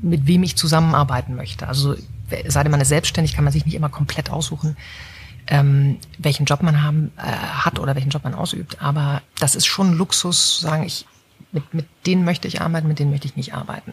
mit 0.00 0.26
wem 0.26 0.42
ich 0.42 0.56
zusammenarbeiten 0.56 1.36
möchte. 1.36 1.68
Also 1.68 1.94
sei 2.46 2.62
denn 2.62 2.72
man 2.72 2.80
ist 2.80 2.88
selbstständig, 2.88 3.34
kann 3.34 3.44
man 3.44 3.52
sich 3.52 3.64
nicht 3.64 3.74
immer 3.74 3.88
komplett 3.88 4.30
aussuchen, 4.30 4.76
ähm, 5.46 5.98
welchen 6.18 6.44
Job 6.44 6.62
man 6.62 6.82
haben, 6.82 7.12
äh, 7.16 7.22
hat 7.22 7.78
oder 7.78 7.94
welchen 7.94 8.10
Job 8.10 8.24
man 8.24 8.34
ausübt. 8.34 8.82
Aber 8.82 9.22
das 9.38 9.54
ist 9.54 9.66
schon 9.66 9.94
Luxus, 9.94 10.60
sagen, 10.60 10.84
ich 10.84 11.06
mit, 11.52 11.72
mit 11.72 11.86
denen 12.06 12.24
möchte 12.24 12.48
ich 12.48 12.60
arbeiten, 12.60 12.88
mit 12.88 12.98
denen 12.98 13.10
möchte 13.10 13.26
ich 13.28 13.36
nicht 13.36 13.54
arbeiten. 13.54 13.92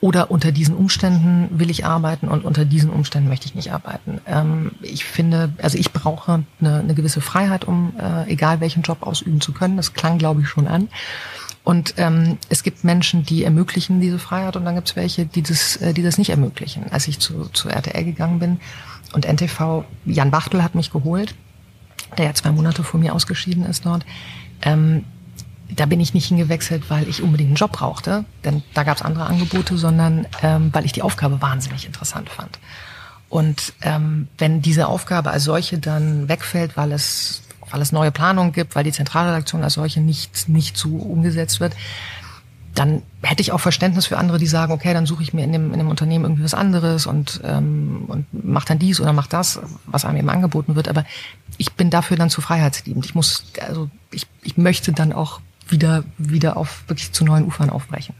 Oder 0.00 0.30
unter 0.30 0.50
diesen 0.50 0.74
Umständen 0.74 1.58
will 1.58 1.68
ich 1.68 1.84
arbeiten 1.84 2.28
und 2.28 2.44
unter 2.44 2.64
diesen 2.64 2.88
Umständen 2.90 3.28
möchte 3.28 3.46
ich 3.46 3.54
nicht 3.54 3.72
arbeiten. 3.72 4.20
Ähm, 4.26 4.72
ich 4.80 5.04
finde, 5.04 5.52
also 5.60 5.76
ich 5.76 5.92
brauche 5.92 6.44
eine, 6.60 6.78
eine 6.78 6.94
gewisse 6.94 7.20
Freiheit, 7.20 7.66
um 7.66 7.92
äh, 7.98 8.30
egal 8.30 8.60
welchen 8.60 8.82
Job 8.82 9.02
ausüben 9.02 9.42
zu 9.42 9.52
können. 9.52 9.76
Das 9.76 9.92
klang, 9.92 10.16
glaube 10.16 10.40
ich, 10.40 10.48
schon 10.48 10.66
an. 10.68 10.88
Und 11.62 11.94
ähm, 11.98 12.38
es 12.48 12.62
gibt 12.62 12.84
Menschen, 12.84 13.24
die 13.24 13.44
ermöglichen 13.44 14.00
diese 14.00 14.18
Freiheit 14.18 14.56
und 14.56 14.64
dann 14.64 14.74
gibt 14.74 14.88
es 14.88 14.96
welche, 14.96 15.26
die 15.26 15.42
das, 15.42 15.76
äh, 15.76 15.92
die 15.92 16.02
das 16.02 16.16
nicht 16.16 16.30
ermöglichen. 16.30 16.90
Als 16.90 17.06
ich 17.06 17.18
zu, 17.18 17.50
zu 17.52 17.68
RTL 17.68 18.04
gegangen 18.04 18.38
bin 18.38 18.60
und 19.12 19.26
NTV, 19.26 19.84
Jan 20.06 20.30
Bachtel 20.30 20.62
hat 20.62 20.74
mich 20.74 20.90
geholt, 20.90 21.34
der 22.16 22.24
ja 22.24 22.34
zwei 22.34 22.52
Monate 22.52 22.82
vor 22.82 22.98
mir 22.98 23.14
ausgeschieden 23.14 23.66
ist 23.66 23.84
dort. 23.84 24.06
Ähm, 24.62 25.04
da 25.76 25.86
bin 25.86 26.00
ich 26.00 26.14
nicht 26.14 26.26
hingewechselt, 26.26 26.90
weil 26.90 27.08
ich 27.08 27.22
unbedingt 27.22 27.48
einen 27.48 27.56
Job 27.56 27.72
brauchte, 27.72 28.24
denn 28.44 28.62
da 28.74 28.82
gab 28.82 28.96
es 28.96 29.02
andere 29.02 29.26
Angebote, 29.26 29.76
sondern 29.76 30.26
ähm, 30.42 30.70
weil 30.72 30.84
ich 30.84 30.92
die 30.92 31.02
Aufgabe 31.02 31.40
wahnsinnig 31.40 31.86
interessant 31.86 32.28
fand. 32.28 32.58
Und 33.28 33.74
ähm, 33.82 34.28
wenn 34.38 34.60
diese 34.60 34.88
Aufgabe 34.88 35.30
als 35.30 35.44
solche 35.44 35.78
dann 35.78 36.28
wegfällt, 36.28 36.76
weil 36.76 36.92
es, 36.92 37.42
weil 37.70 37.80
es 37.80 37.92
neue 37.92 38.10
Planungen 38.10 38.52
gibt, 38.52 38.74
weil 38.74 38.84
die 38.84 38.92
Zentralredaktion 38.92 39.62
als 39.62 39.74
solche 39.74 40.00
nicht, 40.00 40.48
nicht 40.48 40.76
so 40.76 40.96
umgesetzt 40.96 41.60
wird, 41.60 41.74
dann 42.74 43.02
hätte 43.22 43.42
ich 43.42 43.52
auch 43.52 43.60
Verständnis 43.60 44.06
für 44.06 44.18
andere, 44.18 44.38
die 44.38 44.46
sagen, 44.46 44.72
okay, 44.72 44.94
dann 44.94 45.06
suche 45.06 45.22
ich 45.22 45.32
mir 45.32 45.44
in 45.44 45.52
dem, 45.52 45.72
in 45.72 45.78
dem 45.78 45.88
Unternehmen 45.88 46.24
irgendwie 46.24 46.44
was 46.44 46.54
anderes 46.54 47.06
und, 47.06 47.40
ähm, 47.44 48.04
und 48.06 48.26
mach 48.32 48.64
dann 48.64 48.78
dies 48.78 49.00
oder 49.00 49.12
mach 49.12 49.26
das, 49.26 49.60
was 49.86 50.04
einem 50.04 50.18
eben 50.18 50.30
angeboten 50.30 50.76
wird. 50.76 50.88
Aber 50.88 51.04
ich 51.58 51.72
bin 51.72 51.90
dafür 51.90 52.16
dann 52.16 52.30
zu 52.30 52.40
freiheitsliebend. 52.40 53.04
Ich 53.04 53.14
muss, 53.14 53.44
also 53.60 53.90
ich, 54.12 54.26
ich 54.42 54.56
möchte 54.56 54.92
dann 54.92 55.12
auch 55.12 55.40
wieder, 55.70 56.04
wieder 56.18 56.56
auf 56.56 56.84
wirklich 56.88 57.12
zu 57.12 57.24
neuen 57.24 57.44
Ufern 57.44 57.70
aufbrechen. 57.70 58.14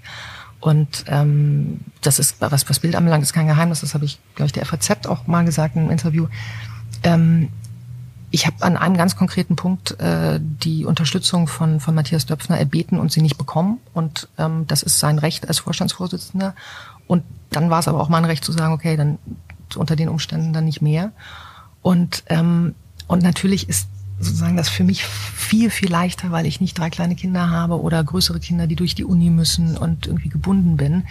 Und 0.61 1.05
ähm, 1.07 1.81
das 2.03 2.19
ist, 2.19 2.41
was, 2.41 2.69
was 2.69 2.81
Bild 2.81 2.95
anbelangt, 2.95 3.23
ist 3.23 3.33
kein 3.33 3.47
Geheimnis, 3.47 3.81
das 3.81 3.95
habe 3.95 4.05
ich, 4.05 4.19
glaube 4.35 4.47
ich, 4.47 4.53
der 4.53 4.67
FAZ 4.67 5.07
auch 5.07 5.27
mal 5.27 5.45
gesagt 5.45 5.75
in 5.75 5.83
einem 5.83 5.91
Interview. 5.91 6.27
Ähm, 7.03 7.49
ich 8.31 8.47
habe 8.47 8.57
an 8.61 8.77
einem 8.77 8.97
ganz 8.97 9.17
konkreten 9.17 9.57
Punkt 9.57 9.99
äh, 10.01 10.39
die 10.41 10.85
Unterstützung 10.85 11.49
von, 11.49 11.81
von 11.81 11.95
Matthias 11.95 12.27
Döpfner 12.27 12.59
erbeten 12.59 13.01
und 13.01 13.11
sie 13.11 13.23
nicht 13.23 13.39
bekommen. 13.39 13.79
Und 13.93 14.29
ähm, 14.39 14.67
das 14.69 14.83
ist 14.83 15.01
sein 15.01 15.19
Recht 15.19 15.49
als 15.49 15.59
Vorstandsvorsitzender. 15.61 16.55
Und 17.07 17.25
dann 17.51 17.71
war 17.71 17.81
es 17.81 17.89
aber 17.89 18.01
auch 18.01 18.09
mein 18.09 18.25
Recht 18.25 18.45
zu 18.45 18.53
sagen, 18.53 18.73
okay, 18.73 18.97
dann 18.97 19.19
unter 19.75 19.97
den 19.97 20.09
Umständen 20.09 20.53
dann 20.53 20.65
nicht 20.65 20.83
mehr. 20.83 21.11
Und, 21.83 22.23
ähm, 22.27 22.75
und 23.09 23.23
natürlich 23.23 23.69
ist 23.69 23.89
sozusagen 24.21 24.57
das 24.57 24.69
für 24.69 24.85
mich 24.85 25.05
viel, 25.05 25.71
viel 25.71 25.91
leichter, 25.91 26.31
weil 26.31 26.47
ich 26.47 26.61
nicht 26.61 26.79
drei 26.79 26.91
kleine 26.91 27.17
Kinder 27.17 27.51
habe 27.51 27.81
oder 27.81 28.05
größere 28.05 28.39
Kinder, 28.39 28.67
die 28.67 28.77
durch 28.77 28.95
die 28.95 29.05
Uni 29.05 29.31
müssen 29.31 29.77
und 29.77 30.07
irgendwie 30.07 30.29
gebunden 30.29 30.77
bin. 30.77 31.05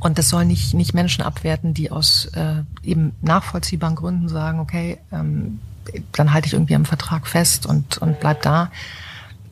Und 0.00 0.18
das 0.18 0.28
soll 0.28 0.44
nicht, 0.44 0.74
nicht 0.74 0.94
Menschen 0.94 1.22
abwerten, 1.22 1.74
die 1.74 1.90
aus 1.90 2.26
äh, 2.26 2.62
eben 2.82 3.12
nachvollziehbaren 3.22 3.96
Gründen 3.96 4.28
sagen, 4.28 4.60
okay, 4.60 4.98
ähm, 5.12 5.60
dann 6.12 6.32
halte 6.32 6.46
ich 6.46 6.52
irgendwie 6.52 6.74
am 6.74 6.84
Vertrag 6.84 7.26
fest 7.26 7.66
und, 7.66 7.98
und 7.98 8.20
bleib 8.20 8.42
da. 8.42 8.70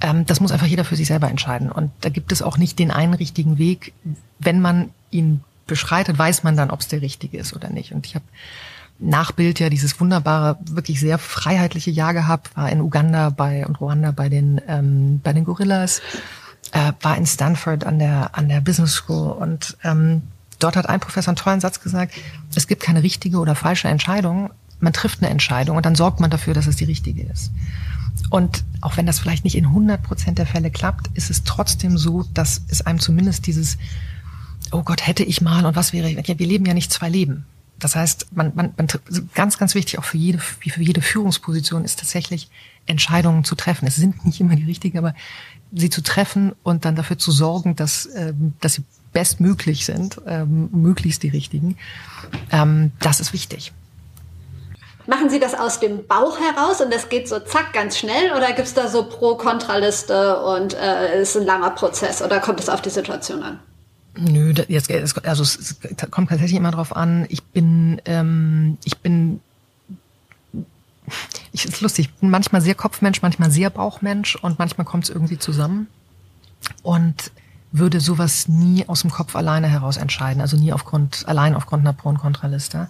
Ähm, 0.01 0.27
das 0.27 0.41
muss 0.41 0.53
einfach 0.53 0.67
jeder 0.67 0.85
für 0.85 0.97
sich 0.97 1.07
selber 1.07 1.29
entscheiden. 1.29 1.71
Und 1.71 1.91
da 2.03 2.09
gibt 2.09 2.31
es 2.31 2.43
auch 2.43 2.59
nicht 2.59 2.79
den 2.79 2.91
einen 2.91 3.15
richtigen 3.15 3.59
Weg. 3.59 3.95
Wenn 4.39 4.61
man 4.61 4.91
ihn 5.11 5.43
beschreitet, 5.67 6.19
weiß 6.19 6.43
man 6.43 6.57
dann, 6.57 6.71
ob 6.71 6.81
es 6.81 6.89
der 6.89 7.03
richtige 7.03 7.39
ist 7.39 7.55
oder 7.55 7.71
nicht. 7.71 7.93
Und 7.93 8.07
ich 8.07 8.15
habe 8.15 8.25
Nachbild 8.99 9.61
ja 9.61 9.69
dieses 9.69 9.99
wunderbare, 10.01 10.59
wirklich 10.71 11.01
sehr 11.01 11.19
freiheitliche 11.19 11.91
Jahr 11.91 12.15
gehabt, 12.15 12.57
war 12.57 12.71
in 12.71 12.81
Uganda 12.81 13.31
bei 13.31 13.67
und 13.67 13.81
Ruanda 13.81 14.13
bei 14.13 14.29
den 14.29 14.61
ähm, 14.69 15.21
bei 15.23 15.33
den 15.33 15.45
Gorillas, 15.45 16.01
äh, 16.73 16.93
war 17.01 17.17
in 17.17 17.27
Stanford 17.27 17.85
an 17.85 17.99
der 17.99 18.37
an 18.37 18.49
der 18.49 18.61
Business 18.61 18.95
School 18.95 19.33
und 19.33 19.77
ähm, 19.83 20.23
dort 20.59 20.77
hat 20.77 20.89
ein 20.89 21.01
Professor 21.01 21.31
einen 21.31 21.37
tollen 21.37 21.61
Satz 21.61 21.81
gesagt: 21.81 22.15
Es 22.55 22.67
gibt 22.67 22.83
keine 22.83 23.03
richtige 23.03 23.39
oder 23.39 23.55
falsche 23.55 23.89
Entscheidung, 23.89 24.51
man 24.81 24.93
trifft 24.93 25.23
eine 25.23 25.31
Entscheidung 25.31 25.77
und 25.77 25.87
dann 25.87 25.97
sorgt 25.97 26.21
man 26.21 26.31
dafür, 26.31 26.55
dass 26.55 26.67
es 26.67 26.77
die 26.77 26.85
richtige 26.85 27.23
ist. 27.25 27.51
Und 28.31 28.65
auch 28.81 28.97
wenn 28.97 29.07
das 29.07 29.19
vielleicht 29.19 29.45
nicht 29.45 29.57
in 29.57 29.67
100 29.67 30.03
Prozent 30.03 30.39
der 30.39 30.47
Fälle 30.47 30.71
klappt, 30.71 31.09
ist 31.15 31.31
es 31.31 31.43
trotzdem 31.43 31.99
so, 31.99 32.25
dass 32.35 32.63
es 32.69 32.83
einem 32.83 33.01
zumindest 33.01 33.47
dieses, 33.47 33.77
oh 34.71 34.83
Gott, 34.83 35.07
hätte 35.07 35.25
ich 35.25 35.41
mal 35.41 35.67
und 35.67 35.75
was 35.75 35.93
wäre, 35.93 36.09
wir 36.09 36.47
leben 36.47 36.67
ja 36.67 36.75
nicht 36.75 36.93
zwei 36.93 37.09
Leben. 37.09 37.45
Das 37.85 37.97
heißt, 37.97 38.29
man, 38.35 38.51
man, 38.55 38.73
man 38.79 38.89
ganz, 39.35 39.59
ganz 39.59 39.75
wichtig 39.75 39.99
auch 39.99 40.05
für 40.05 40.17
jede, 40.17 40.39
wie 40.61 40.71
für 40.71 40.81
jede 40.81 41.03
Führungsposition 41.03 41.85
ist 41.85 41.99
tatsächlich 41.99 42.49
Entscheidungen 42.87 43.45
zu 43.45 43.57
treffen. 43.57 43.87
Es 43.87 43.97
sind 43.97 44.25
nicht 44.25 44.41
immer 44.41 44.57
die 44.57 44.65
richtigen, 44.65 44.97
aber 44.97 45.15
sie 45.71 45.91
zu 45.91 46.03
treffen 46.03 46.55
und 46.63 46.87
dann 46.87 46.97
dafür 46.97 47.19
zu 47.19 47.31
sorgen, 47.31 47.77
dass, 47.77 48.09
ähm, 48.17 48.55
dass 48.63 48.73
sie 48.73 48.85
bestmöglich 49.13 49.85
sind, 49.85 50.19
ähm, 50.27 50.71
möglichst 50.73 51.23
die 51.23 51.29
richtigen. 51.29 51.77
Ähm, 52.51 52.93
das 53.01 53.21
ist 53.21 53.35
wichtig. 53.35 53.75
Machen 55.07 55.29
Sie 55.29 55.39
das 55.39 55.53
aus 55.53 55.79
dem 55.79 56.07
Bauch 56.07 56.39
heraus 56.41 56.81
und 56.81 56.91
das 56.91 57.11
geht 57.11 57.29
so 57.29 57.39
zack 57.39 57.75
ganz 57.75 57.99
schnell 57.99 58.33
oder 58.35 58.47
gibt 58.55 58.69
es 58.69 58.73
da 58.73 58.89
so 58.89 59.07
Pro-Kontra-Liste 59.11 60.41
und 60.41 60.73
äh, 60.73 61.21
ist 61.21 61.37
ein 61.37 61.45
langer 61.45 61.73
Prozess 61.73 62.23
oder 62.23 62.41
kommt 62.41 62.61
es 62.61 62.71
auf 62.71 62.81
die 62.81 62.89
Situation 62.89 63.43
an? 63.43 63.61
Nö, 64.17 64.55
jetzt, 64.69 64.91
also 65.27 65.43
es 65.43 65.77
kommt 66.11 66.29
tatsächlich 66.29 66.59
immer 66.59 66.71
drauf 66.71 66.95
an. 66.95 67.27
Ich 67.29 67.43
bin, 67.43 68.01
ähm, 68.05 68.79
ich 68.85 68.99
bin, 68.99 69.41
ich 71.53 71.65
ist 71.65 71.81
lustig. 71.81 72.07
Ich 72.07 72.15
bin 72.21 72.31
manchmal 72.31 72.61
sehr 72.61 72.75
Kopfmensch, 72.75 73.23
manchmal 73.23 73.51
sehr 73.51 73.71
Bauchmensch 73.71 74.37
und 74.37 74.59
manchmal 74.59 74.85
kommt 74.85 75.05
es 75.05 75.11
irgendwie 75.11 75.39
zusammen 75.39 75.89
und 76.83 77.33
würde 77.73 77.99
sowas 77.99 78.47
nie 78.47 78.89
aus 78.89 79.01
dem 79.01 79.11
Kopf 79.11 79.35
alleine 79.35 79.67
heraus 79.67 79.97
entscheiden. 79.97 80.41
Also 80.41 80.57
nie 80.57 80.73
aufgrund 80.73 81.25
allein 81.27 81.57
aufgrund 81.57 81.81
einer 81.81 81.93
Pro- 81.93 82.11
und 82.11 82.19
Kontraliste 82.19 82.89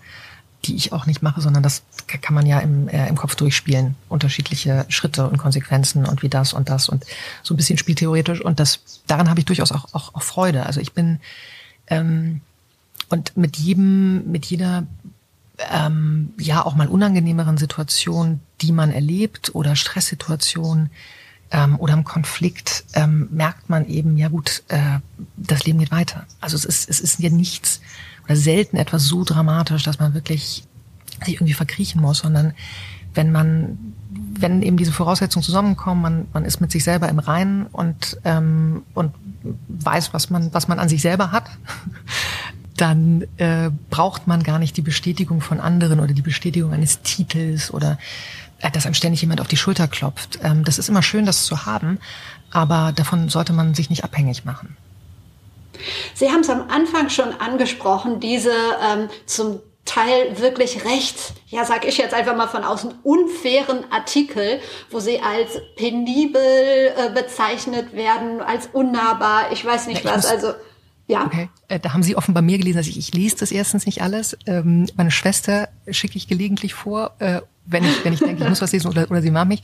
die 0.65 0.77
ich 0.77 0.93
auch 0.93 1.07
nicht 1.07 1.23
mache, 1.23 1.41
sondern 1.41 1.63
das 1.63 1.83
kann 2.07 2.35
man 2.35 2.47
ja 2.47 2.59
im, 2.61 2.89
äh, 2.89 3.09
im 3.09 3.17
Kopf 3.17 3.35
durchspielen. 3.35 3.95
Unterschiedliche 4.09 4.87
Schritte 4.89 5.29
und 5.29 5.37
Konsequenzen 5.37 6.07
und 6.07 6.23
wie 6.23 6.29
das 6.29 6.53
und 6.53 6.69
das 6.69 6.89
und 6.89 7.05
so 7.43 7.55
ein 7.55 7.57
bisschen 7.57 7.79
spieltheoretisch. 7.79 8.41
Und 8.41 8.61
das, 8.61 8.81
daran 9.07 9.29
habe 9.29 9.41
ich 9.41 9.47
durchaus 9.47 9.73
auch, 9.73 9.93
auch, 9.93 10.15
auch 10.15 10.23
Freude. 10.23 10.67
Also 10.67 10.81
ich 10.81 10.93
bin, 10.93 11.21
ähm, 11.89 12.41
und 13.09 13.37
mit 13.37 13.57
jedem, 13.57 14.31
mit 14.31 14.47
jeder, 14.47 14.87
ähm, 15.71 16.33
ja, 16.39 16.65
auch 16.65 16.75
mal 16.75 16.89
unangenehmeren 16.89 17.59
Situation, 17.59 18.41
die 18.61 18.73
man 18.73 18.91
erlebt 18.91 19.55
oder 19.55 19.77
Stresssituation, 19.77 20.91
ähm, 21.55 21.79
oder 21.79 21.95
im 21.95 22.05
Konflikt 22.05 22.85
ähm, 22.95 23.29
merkt 23.31 23.71
man 23.71 23.87
eben, 23.87 24.17
ja 24.17 24.29
gut, 24.29 24.65
äh, 24.69 24.99
das 25.37 25.65
Leben 25.65 25.79
geht 25.79 25.93
weiter. 25.93 26.27
Also 26.41 26.57
es 26.57 26.65
ist, 26.65 26.89
es 26.89 27.01
ist 27.01 27.21
ja 27.21 27.31
nichts, 27.31 27.81
oder 28.25 28.37
selten 28.37 28.77
etwas 28.77 29.07
so 29.07 29.25
dramatisch, 29.25 29.83
dass 29.83 29.99
man 29.99 30.15
wirklich 30.15 30.65
sich 31.25 31.35
irgendwie 31.35 31.55
verkriechen 31.55 32.01
muss, 32.01 32.19
sondern 32.19 32.55
wenn 33.15 33.31
man, 33.31 33.79
wenn 34.11 34.63
eben 34.63 34.77
diese 34.77 34.93
Voraussetzungen 34.93 35.45
zusammenkommen, 35.45 36.03
man, 36.03 36.27
man 36.33 36.45
ist 36.45 36.61
mit 36.61 36.73
sich 36.73 36.85
selber 36.85 37.09
im 37.09 37.19
Reinen 37.19 37.67
und, 37.67 38.19
ähm, 38.25 38.83
und 38.95 39.15
weiß, 39.69 40.13
was 40.13 40.31
man, 40.31 40.53
was 40.53 40.69
man 40.69 40.79
an 40.79 40.89
sich 40.89 41.03
selber 41.03 41.33
hat, 41.33 41.45
dann 42.77 43.23
äh, 43.37 43.71
braucht 43.91 44.27
man 44.27 44.43
gar 44.43 44.59
nicht 44.59 44.77
die 44.77 44.83
Bestätigung 44.83 45.41
von 45.41 45.61
anderen 45.61 46.01
oder 46.01 46.13
die 46.13 46.23
Bestätigung 46.23 46.73
eines 46.73 47.03
Titels 47.03 47.73
oder 47.73 47.99
äh, 48.61 48.71
dass 48.71 48.85
einem 48.85 48.95
ständig 48.95 49.21
jemand 49.21 49.41
auf 49.41 49.47
die 49.47 49.57
Schulter 49.57 49.87
klopft. 49.87 50.41
Ähm, 50.43 50.65
das 50.65 50.79
ist 50.79 50.89
immer 50.89 51.03
schön, 51.03 51.25
das 51.25 51.45
zu 51.45 51.67
haben, 51.67 51.99
aber 52.51 52.93
davon 52.93 53.29
sollte 53.29 53.53
man 53.53 53.75
sich 53.75 53.91
nicht 53.91 54.03
abhängig 54.03 54.45
machen. 54.45 54.77
Sie 56.15 56.31
haben 56.31 56.41
es 56.41 56.51
am 56.51 56.69
Anfang 56.69 57.09
schon 57.11 57.33
angesprochen, 57.41 58.21
diese 58.21 58.53
ähm, 58.83 59.09
zum 59.27 59.61
Teil 59.85 60.39
wirklich 60.39 60.85
recht, 60.85 61.35
ja, 61.49 61.65
sag 61.65 61.87
ich 61.87 61.99
jetzt 61.99 62.15
einfach 62.15 62.37
mal 62.37 62.49
von 62.49 62.65
außen, 62.65 62.95
unfairen 63.03 63.85
Artikel, 63.91 64.61
wo 64.91 64.99
sie 64.99 65.21
als 65.21 65.61
penibel 65.77 66.41
äh, 66.43 67.11
bezeichnet 67.15 67.93
werden, 67.93 68.41
als 68.41 68.69
unnahbar, 68.73 69.53
ich 69.53 69.65
weiß 69.65 69.87
nicht 69.89 70.05
ja, 70.05 70.15
was, 70.15 70.27
also. 70.27 70.53
Ja. 71.07 71.27
Okay. 71.27 71.51
Äh, 71.69 71.81
da 71.81 71.93
haben 71.93 72.03
Sie 72.03 72.17
offenbar 72.17 72.43
mehr 72.43 72.57
gelesen 72.57 72.79
als 72.79 72.87
ich. 72.87 72.97
Ich 72.97 73.13
lese 73.13 73.37
das 73.37 73.53
erstens 73.53 73.85
nicht 73.85 74.01
alles. 74.01 74.39
Ähm, 74.47 74.87
meine 74.97 75.11
Schwester 75.11 75.69
schicke 75.91 76.17
ich 76.17 76.29
gelegentlich 76.29 76.73
vor 76.73 77.15
äh, 77.19 77.43
wenn 77.67 77.85
ich, 77.85 78.05
wenn 78.05 78.13
ich 78.13 78.21
denke, 78.21 78.43
ich 78.43 78.49
muss 78.49 78.61
was 78.61 78.73
lesen 78.73 78.89
oder, 78.89 79.11
oder 79.11 79.23
sie 79.23 79.31
mag 79.31 79.49
mich. 79.49 79.63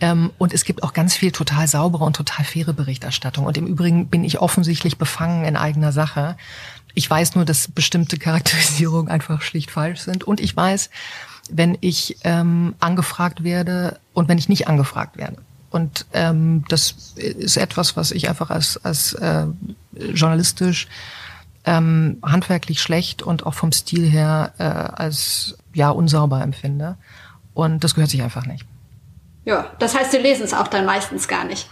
Ähm, 0.00 0.30
und 0.38 0.52
es 0.52 0.64
gibt 0.64 0.82
auch 0.82 0.92
ganz 0.92 1.16
viel 1.16 1.32
total 1.32 1.66
saubere 1.66 2.04
und 2.04 2.16
total 2.16 2.44
faire 2.44 2.72
Berichterstattung. 2.72 3.46
Und 3.46 3.56
im 3.56 3.66
Übrigen 3.66 4.08
bin 4.08 4.24
ich 4.24 4.40
offensichtlich 4.40 4.98
befangen 4.98 5.44
in 5.44 5.56
eigener 5.56 5.92
Sache. 5.92 6.36
Ich 6.94 7.08
weiß 7.08 7.34
nur, 7.34 7.44
dass 7.44 7.68
bestimmte 7.68 8.18
Charakterisierungen 8.18 9.10
einfach 9.10 9.42
schlicht 9.42 9.70
falsch 9.70 10.00
sind. 10.00 10.24
Und 10.24 10.40
ich 10.40 10.54
weiß, 10.56 10.90
wenn 11.50 11.78
ich 11.80 12.18
ähm, 12.24 12.74
angefragt 12.80 13.42
werde 13.42 13.98
und 14.12 14.28
wenn 14.28 14.38
ich 14.38 14.48
nicht 14.48 14.68
angefragt 14.68 15.16
werde. 15.16 15.38
Und 15.70 16.06
ähm, 16.12 16.64
das 16.68 17.14
ist 17.16 17.56
etwas, 17.56 17.96
was 17.96 18.10
ich 18.10 18.28
einfach 18.28 18.50
als, 18.50 18.82
als 18.84 19.12
äh, 19.14 19.46
journalistisch 20.14 20.88
ähm, 21.64 22.18
handwerklich 22.22 22.80
schlecht 22.80 23.22
und 23.22 23.44
auch 23.44 23.54
vom 23.54 23.72
Stil 23.72 24.08
her 24.08 24.52
äh, 24.58 24.62
als 24.62 25.58
ja 25.74 25.90
unsauber 25.90 26.42
empfinde. 26.42 26.96
Und 27.54 27.84
das 27.84 27.94
gehört 27.94 28.10
sich 28.10 28.22
einfach 28.22 28.46
nicht. 28.46 28.64
Ja, 29.44 29.70
das 29.78 29.96
heißt, 29.96 30.12
Sie 30.12 30.18
lesen 30.18 30.44
es 30.44 30.54
auch 30.54 30.68
dann 30.68 30.84
meistens 30.84 31.28
gar 31.28 31.44
nicht. 31.44 31.68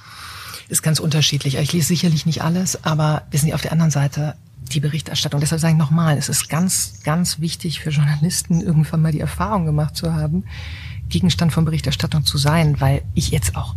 Ist 0.68 0.82
ganz 0.82 0.98
unterschiedlich. 0.98 1.56
Ich 1.56 1.72
lese 1.72 1.88
sicherlich 1.88 2.26
nicht 2.26 2.42
alles, 2.42 2.84
aber 2.84 3.22
wissen 3.30 3.46
Sie, 3.46 3.54
auf 3.54 3.62
der 3.62 3.72
anderen 3.72 3.90
Seite 3.90 4.34
die 4.72 4.80
Berichterstattung. 4.80 5.40
Deshalb 5.40 5.60
sage 5.60 5.74
ich 5.74 5.78
nochmal, 5.78 6.18
es 6.18 6.28
ist 6.28 6.48
ganz, 6.48 7.00
ganz 7.04 7.40
wichtig 7.40 7.80
für 7.80 7.90
Journalisten, 7.90 8.60
irgendwann 8.60 9.02
mal 9.02 9.12
die 9.12 9.20
Erfahrung 9.20 9.64
gemacht 9.64 9.96
zu 9.96 10.14
haben, 10.14 10.44
Gegenstand 11.08 11.52
von 11.52 11.64
Berichterstattung 11.64 12.24
zu 12.24 12.36
sein, 12.36 12.80
weil 12.80 13.02
ich 13.14 13.30
jetzt 13.30 13.56
auch 13.56 13.74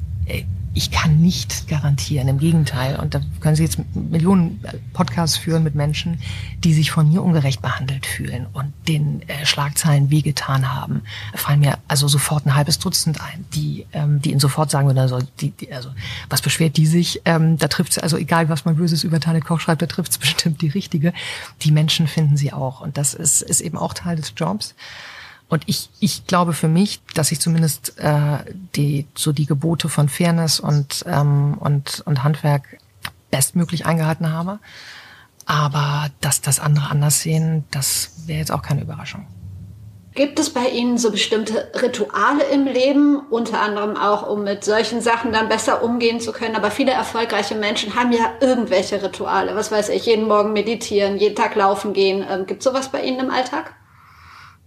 ich 0.74 0.91
kann 0.91 1.20
nicht 1.20 1.67
garantieren, 1.67 2.28
im 2.28 2.38
Gegenteil. 2.38 2.99
Und 2.99 3.15
da 3.15 3.22
können 3.39 3.55
Sie 3.55 3.63
jetzt 3.63 3.80
Millionen 3.95 4.61
Podcasts 4.93 5.38
führen 5.38 5.63
mit 5.63 5.76
Menschen, 5.76 6.22
die 6.63 6.74
sich 6.74 6.91
von 6.91 7.09
mir 7.09 7.24
ungerecht 7.24 7.61
behandelt 7.61 8.05
fühlen 8.05 8.47
und 8.53 8.72
den 8.88 9.28
äh, 9.28 9.45
Schlagzeilen 9.45 10.11
wehgetan 10.11 10.74
haben. 10.74 11.01
Fallen 11.34 11.61
mir 11.61 11.80
also 11.88 12.07
sofort 12.07 12.45
ein 12.45 12.55
halbes 12.55 12.78
Dutzend 12.78 13.20
ein, 13.20 13.45
die, 13.53 13.88
ähm, 13.93 14.22
die 14.22 14.32
Ihnen 14.32 14.39
sofort 14.39 14.70
sagen 14.70 14.88
würden, 14.88 14.99
also, 14.99 15.20
die, 15.39 15.51
die, 15.51 15.72
also 15.74 15.89
was 16.30 16.41
beschwert 16.41 16.78
die 16.78 16.86
sich? 16.86 17.22
Ähm, 17.26 17.57
da 17.57 17.67
trifft 17.67 17.93
es, 17.93 17.97
also 17.97 18.17
egal 18.17 18.49
was 18.49 18.65
man 18.65 18.76
Böses 18.76 19.03
über 19.03 19.20
Tanne 19.20 19.41
Koch 19.41 19.59
schreibt, 19.59 19.82
da 19.82 19.88
trifft 19.88 20.11
es 20.11 20.17
bestimmt 20.20 20.61
die 20.61 20.70
richtige. 20.70 21.13
Die 21.61 21.72
Menschen 21.72 22.07
finden 22.07 22.38
sie 22.38 22.53
auch. 22.53 22.82
Und 22.82 22.97
das 22.97 23.15
ist, 23.15 23.41
ist 23.41 23.61
eben 23.61 23.78
auch 23.78 23.93
Teil 23.93 24.17
des 24.17 24.34
Jobs. 24.36 24.76
Und 25.50 25.64
ich, 25.66 25.89
ich 26.00 26.28
glaube 26.28 26.54
für 26.54 26.68
mich, 26.68 27.02
dass 27.16 27.32
ich 27.32 27.39
zumindest 27.39 27.97
äh, 27.97 28.38
die, 28.76 29.08
so 29.16 29.32
die 29.32 29.47
Gebote 29.47 29.89
von 29.89 30.08
Fairness 30.08 30.60
und, 30.60 31.04
ähm, 31.08 31.58
und, 31.60 32.04
und 32.06 32.24
Handwerk 32.24 32.78
bestmöglich 33.32 33.86
eingehalten 33.86 34.32
habe. 34.32 34.60
Aber 35.45 36.10
dass 36.22 36.41
das 36.41 36.60
andere 36.60 36.91
anders 36.91 37.22
sehen, 37.22 37.66
das 37.72 38.12
wäre 38.28 38.39
jetzt 38.39 38.52
auch 38.52 38.62
keine 38.62 38.82
Überraschung. 38.82 39.26
Gibt 40.14 40.38
es 40.38 40.52
bei 40.52 40.68
Ihnen 40.70 40.97
so 40.97 41.12
bestimmte 41.12 41.72
Rituale 41.82 42.43
im 42.52 42.66
Leben, 42.66 43.20
unter 43.30 43.62
anderem 43.62 43.95
auch, 43.95 44.28
um 44.28 44.43
mit 44.43 44.64
solchen 44.64 45.02
Sachen 45.02 45.32
dann 45.32 45.50
besser 45.50 45.82
umgehen 45.82 46.20
zu 46.20 46.32
können? 46.32 46.56
Aber 46.56 46.72
viele 46.72 46.91
erfolgreiche 46.91 47.56
Menschen 47.56 47.95
haben 47.95 48.12
ja 48.12 48.34
irgendwelche 48.41 49.02
Rituale. 49.02 49.56
Was 49.56 49.72
weiß 49.72 49.89
ich, 49.89 50.06
jeden 50.06 50.28
Morgen 50.28 50.54
meditieren, 50.54 51.18
jeden 51.18 51.36
Tag 51.36 51.56
laufen 51.56 51.93
gehen. 51.93 52.26
Ähm, 52.30 52.45
Gibt 52.45 52.60
es 52.60 52.66
sowas 52.66 52.89
bei 52.89 53.02
Ihnen 53.02 53.20
im 53.20 53.32
Alltag? 53.32 53.76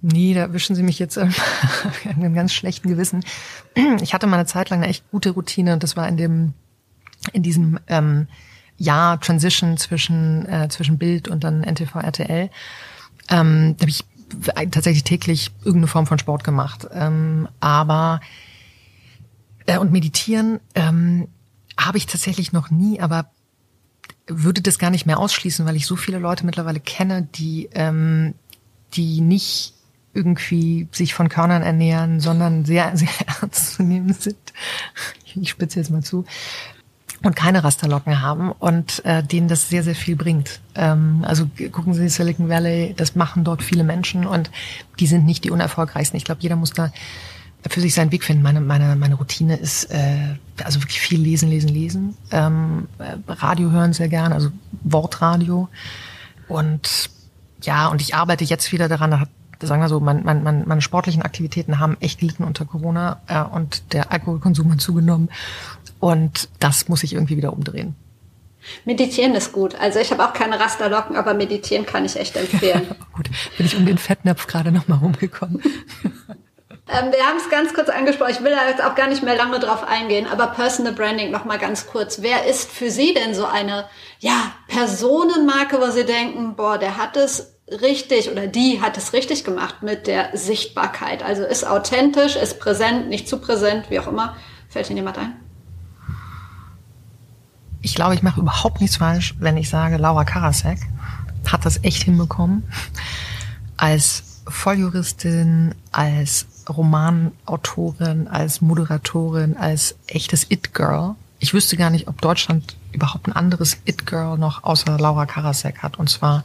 Nee, 0.02 0.34
da 0.34 0.52
wischen 0.52 0.74
Sie 0.74 0.82
mich 0.82 0.98
jetzt 0.98 1.16
äh, 1.16 1.28
in 2.04 2.10
einem 2.10 2.34
ganz 2.34 2.52
schlechten 2.52 2.88
Gewissen. 2.88 3.24
Ich 4.02 4.12
hatte 4.12 4.26
mal 4.26 4.36
eine 4.36 4.46
Zeit 4.46 4.68
lang 4.68 4.80
eine 4.80 4.88
echt 4.88 5.08
gute 5.10 5.30
Routine 5.30 5.72
und 5.72 5.82
das 5.82 5.96
war 5.96 6.08
in 6.08 6.16
dem, 6.16 6.54
in 7.32 7.44
diesem 7.44 7.78
ähm, 7.86 8.26
Jahr 8.76 9.20
Transition 9.20 9.76
zwischen, 9.76 10.44
äh, 10.46 10.68
zwischen 10.68 10.98
Bild 10.98 11.28
und 11.28 11.44
dann 11.44 11.62
NTV 11.62 11.94
RTL. 11.94 12.50
Ähm, 13.28 13.76
da 13.78 13.82
habe 13.82 13.90
ich 13.90 14.04
tatsächlich 14.72 15.04
täglich 15.04 15.52
irgendeine 15.60 15.86
Form 15.86 16.06
von 16.06 16.18
Sport 16.18 16.42
gemacht. 16.42 16.88
Ähm, 16.92 17.48
aber 17.60 18.20
äh, 19.66 19.78
und 19.78 19.92
meditieren 19.92 20.58
ähm, 20.74 21.28
habe 21.78 21.98
ich 21.98 22.06
tatsächlich 22.06 22.52
noch 22.52 22.70
nie, 22.70 23.00
aber 23.00 23.30
würde 24.26 24.62
das 24.62 24.80
gar 24.80 24.90
nicht 24.90 25.06
mehr 25.06 25.18
ausschließen, 25.18 25.64
weil 25.64 25.76
ich 25.76 25.86
so 25.86 25.94
viele 25.94 26.18
Leute 26.18 26.44
mittlerweile 26.44 26.80
kenne, 26.80 27.28
die 27.34 27.68
ähm, 27.72 28.34
die 28.94 29.20
nicht 29.20 29.71
irgendwie 30.14 30.88
sich 30.92 31.14
von 31.14 31.28
Körnern 31.28 31.62
ernähren, 31.62 32.20
sondern 32.20 32.64
sehr, 32.64 32.90
sehr 32.96 33.08
ernst 33.40 33.74
zu 33.74 33.82
nehmen 33.82 34.12
sind. 34.12 34.36
Ich 35.34 35.50
spitze 35.50 35.78
jetzt 35.78 35.90
mal 35.90 36.02
zu. 36.02 36.24
Und 37.24 37.36
keine 37.36 37.62
Rasterlocken 37.62 38.20
haben 38.20 38.50
und 38.50 39.04
äh, 39.04 39.22
denen 39.22 39.46
das 39.46 39.68
sehr, 39.68 39.84
sehr 39.84 39.94
viel 39.94 40.16
bringt. 40.16 40.60
Ähm, 40.74 41.24
also 41.24 41.46
gucken 41.70 41.94
Sie 41.94 42.08
Silicon 42.08 42.48
Valley, 42.48 42.94
das 42.96 43.14
machen 43.14 43.44
dort 43.44 43.62
viele 43.62 43.84
Menschen 43.84 44.26
und 44.26 44.50
die 44.98 45.06
sind 45.06 45.24
nicht 45.24 45.44
die 45.44 45.52
unerfolgreichsten. 45.52 46.16
Ich 46.16 46.24
glaube, 46.24 46.40
jeder 46.42 46.56
muss 46.56 46.72
da 46.72 46.90
für 47.70 47.80
sich 47.80 47.94
seinen 47.94 48.10
Weg 48.10 48.24
finden. 48.24 48.42
Meine, 48.42 48.60
meine, 48.60 48.96
meine 48.96 49.14
Routine 49.14 49.56
ist 49.56 49.84
äh, 49.92 50.34
also 50.64 50.82
wirklich 50.82 51.00
viel 51.00 51.20
lesen, 51.20 51.48
lesen, 51.48 51.68
lesen. 51.68 52.16
Ähm, 52.32 52.88
äh, 52.98 53.16
Radio 53.28 53.70
hören 53.70 53.92
sehr 53.92 54.08
gern, 54.08 54.32
also 54.32 54.50
Wortradio. 54.82 55.68
Und 56.48 57.08
ja, 57.62 57.86
und 57.86 58.00
ich 58.00 58.16
arbeite 58.16 58.42
jetzt 58.44 58.72
wieder 58.72 58.88
daran, 58.88 59.12
da 59.12 59.20
hat 59.20 59.28
sagen 59.66 59.82
wir 59.82 59.88
so, 59.88 60.00
mein, 60.00 60.24
mein, 60.24 60.42
mein, 60.42 60.66
meine 60.66 60.80
sportlichen 60.80 61.22
Aktivitäten 61.22 61.78
haben 61.78 61.96
echt 62.00 62.20
gelitten 62.20 62.44
unter 62.44 62.64
Corona 62.64 63.20
äh, 63.26 63.42
und 63.42 63.92
der 63.92 64.12
Alkoholkonsum 64.12 64.70
hat 64.72 64.80
zugenommen. 64.80 65.30
Und 66.00 66.48
das 66.58 66.88
muss 66.88 67.02
ich 67.02 67.14
irgendwie 67.14 67.36
wieder 67.36 67.52
umdrehen. 67.52 67.94
Meditieren 68.84 69.34
ist 69.34 69.52
gut. 69.52 69.74
Also 69.76 69.98
ich 69.98 70.10
habe 70.12 70.24
auch 70.24 70.32
keine 70.32 70.58
Rasterlocken, 70.58 71.16
aber 71.16 71.34
meditieren 71.34 71.86
kann 71.86 72.04
ich 72.04 72.16
echt 72.16 72.36
empfehlen. 72.36 72.88
gut, 73.12 73.28
bin 73.56 73.66
ich 73.66 73.76
um 73.76 73.86
den 73.86 73.98
Fettnapf 73.98 74.46
gerade 74.46 74.72
nochmal 74.72 74.98
rumgekommen. 74.98 75.60
ähm, 76.04 77.12
wir 77.12 77.26
haben 77.26 77.36
es 77.38 77.50
ganz 77.50 77.74
kurz 77.74 77.88
angesprochen. 77.88 78.32
Ich 78.32 78.42
will 78.42 78.52
da 78.52 78.68
jetzt 78.68 78.82
auch 78.82 78.94
gar 78.94 79.08
nicht 79.08 79.22
mehr 79.22 79.36
lange 79.36 79.58
drauf 79.58 79.86
eingehen, 79.86 80.26
aber 80.30 80.48
Personal 80.48 80.92
Branding 80.92 81.30
nochmal 81.30 81.58
ganz 81.58 81.86
kurz. 81.86 82.22
Wer 82.22 82.46
ist 82.46 82.70
für 82.70 82.90
Sie 82.90 83.14
denn 83.14 83.34
so 83.34 83.46
eine 83.46 83.86
ja, 84.20 84.52
Personenmarke, 84.68 85.80
wo 85.80 85.90
Sie 85.90 86.04
denken, 86.04 86.54
boah, 86.54 86.78
der 86.78 86.96
hat 86.96 87.16
es 87.16 87.51
richtig 87.80 88.30
oder 88.30 88.46
die 88.46 88.80
hat 88.80 88.98
es 88.98 89.12
richtig 89.12 89.44
gemacht 89.44 89.82
mit 89.82 90.06
der 90.06 90.36
Sichtbarkeit. 90.36 91.22
Also 91.22 91.42
ist 91.44 91.66
authentisch, 91.66 92.36
ist 92.36 92.60
präsent, 92.60 93.08
nicht 93.08 93.28
zu 93.28 93.38
präsent, 93.38 93.86
wie 93.88 93.98
auch 93.98 94.06
immer. 94.06 94.36
Fällt 94.68 94.88
Ihnen 94.90 94.98
jemand 94.98 95.18
ein? 95.18 95.34
Ich 97.80 97.94
glaube, 97.94 98.14
ich 98.14 98.22
mache 98.22 98.40
überhaupt 98.40 98.80
nichts 98.80 98.96
falsch, 98.96 99.34
wenn 99.38 99.56
ich 99.56 99.68
sage, 99.68 99.96
Laura 99.96 100.24
Karasek 100.24 100.78
hat 101.50 101.64
das 101.64 101.82
echt 101.82 102.04
hinbekommen. 102.04 102.62
Als 103.76 104.40
Volljuristin, 104.46 105.74
als 105.90 106.46
Romanautorin, 106.68 108.28
als 108.28 108.60
Moderatorin, 108.60 109.56
als 109.56 109.96
echtes 110.06 110.46
It-Girl. 110.48 111.16
Ich 111.40 111.54
wüsste 111.54 111.76
gar 111.76 111.90
nicht, 111.90 112.06
ob 112.06 112.20
Deutschland 112.20 112.76
überhaupt 112.92 113.26
ein 113.26 113.32
anderes 113.32 113.78
It-Girl 113.84 114.38
noch 114.38 114.62
außer 114.62 114.96
Laura 114.98 115.26
Karasek 115.26 115.82
hat. 115.82 115.98
Und 115.98 116.08
zwar 116.08 116.44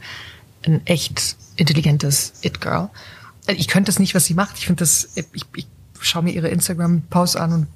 ein 0.66 0.86
echt 0.86 1.36
intelligentes 1.56 2.34
It-Girl. 2.42 2.90
Ich 3.46 3.68
könnte 3.68 3.90
es 3.90 3.98
nicht, 3.98 4.14
was 4.14 4.24
sie 4.24 4.34
macht. 4.34 4.58
Ich 4.58 4.66
finde 4.66 4.80
das, 4.80 5.10
ich, 5.14 5.44
ich 5.54 5.66
schaue 6.00 6.22
mir 6.22 6.32
ihre 6.32 6.48
Instagram-Posts 6.48 7.36
an 7.36 7.52
und 7.52 7.66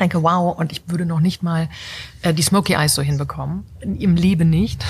denke, 0.00 0.22
wow, 0.22 0.56
und 0.56 0.72
ich 0.72 0.82
würde 0.86 1.06
noch 1.06 1.20
nicht 1.20 1.42
mal 1.42 1.68
äh, 2.22 2.32
die 2.34 2.42
Smoky 2.42 2.74
Eyes 2.74 2.94
so 2.94 3.02
hinbekommen. 3.02 3.64
Im 3.80 4.16
Leben 4.16 4.50
nicht. 4.50 4.84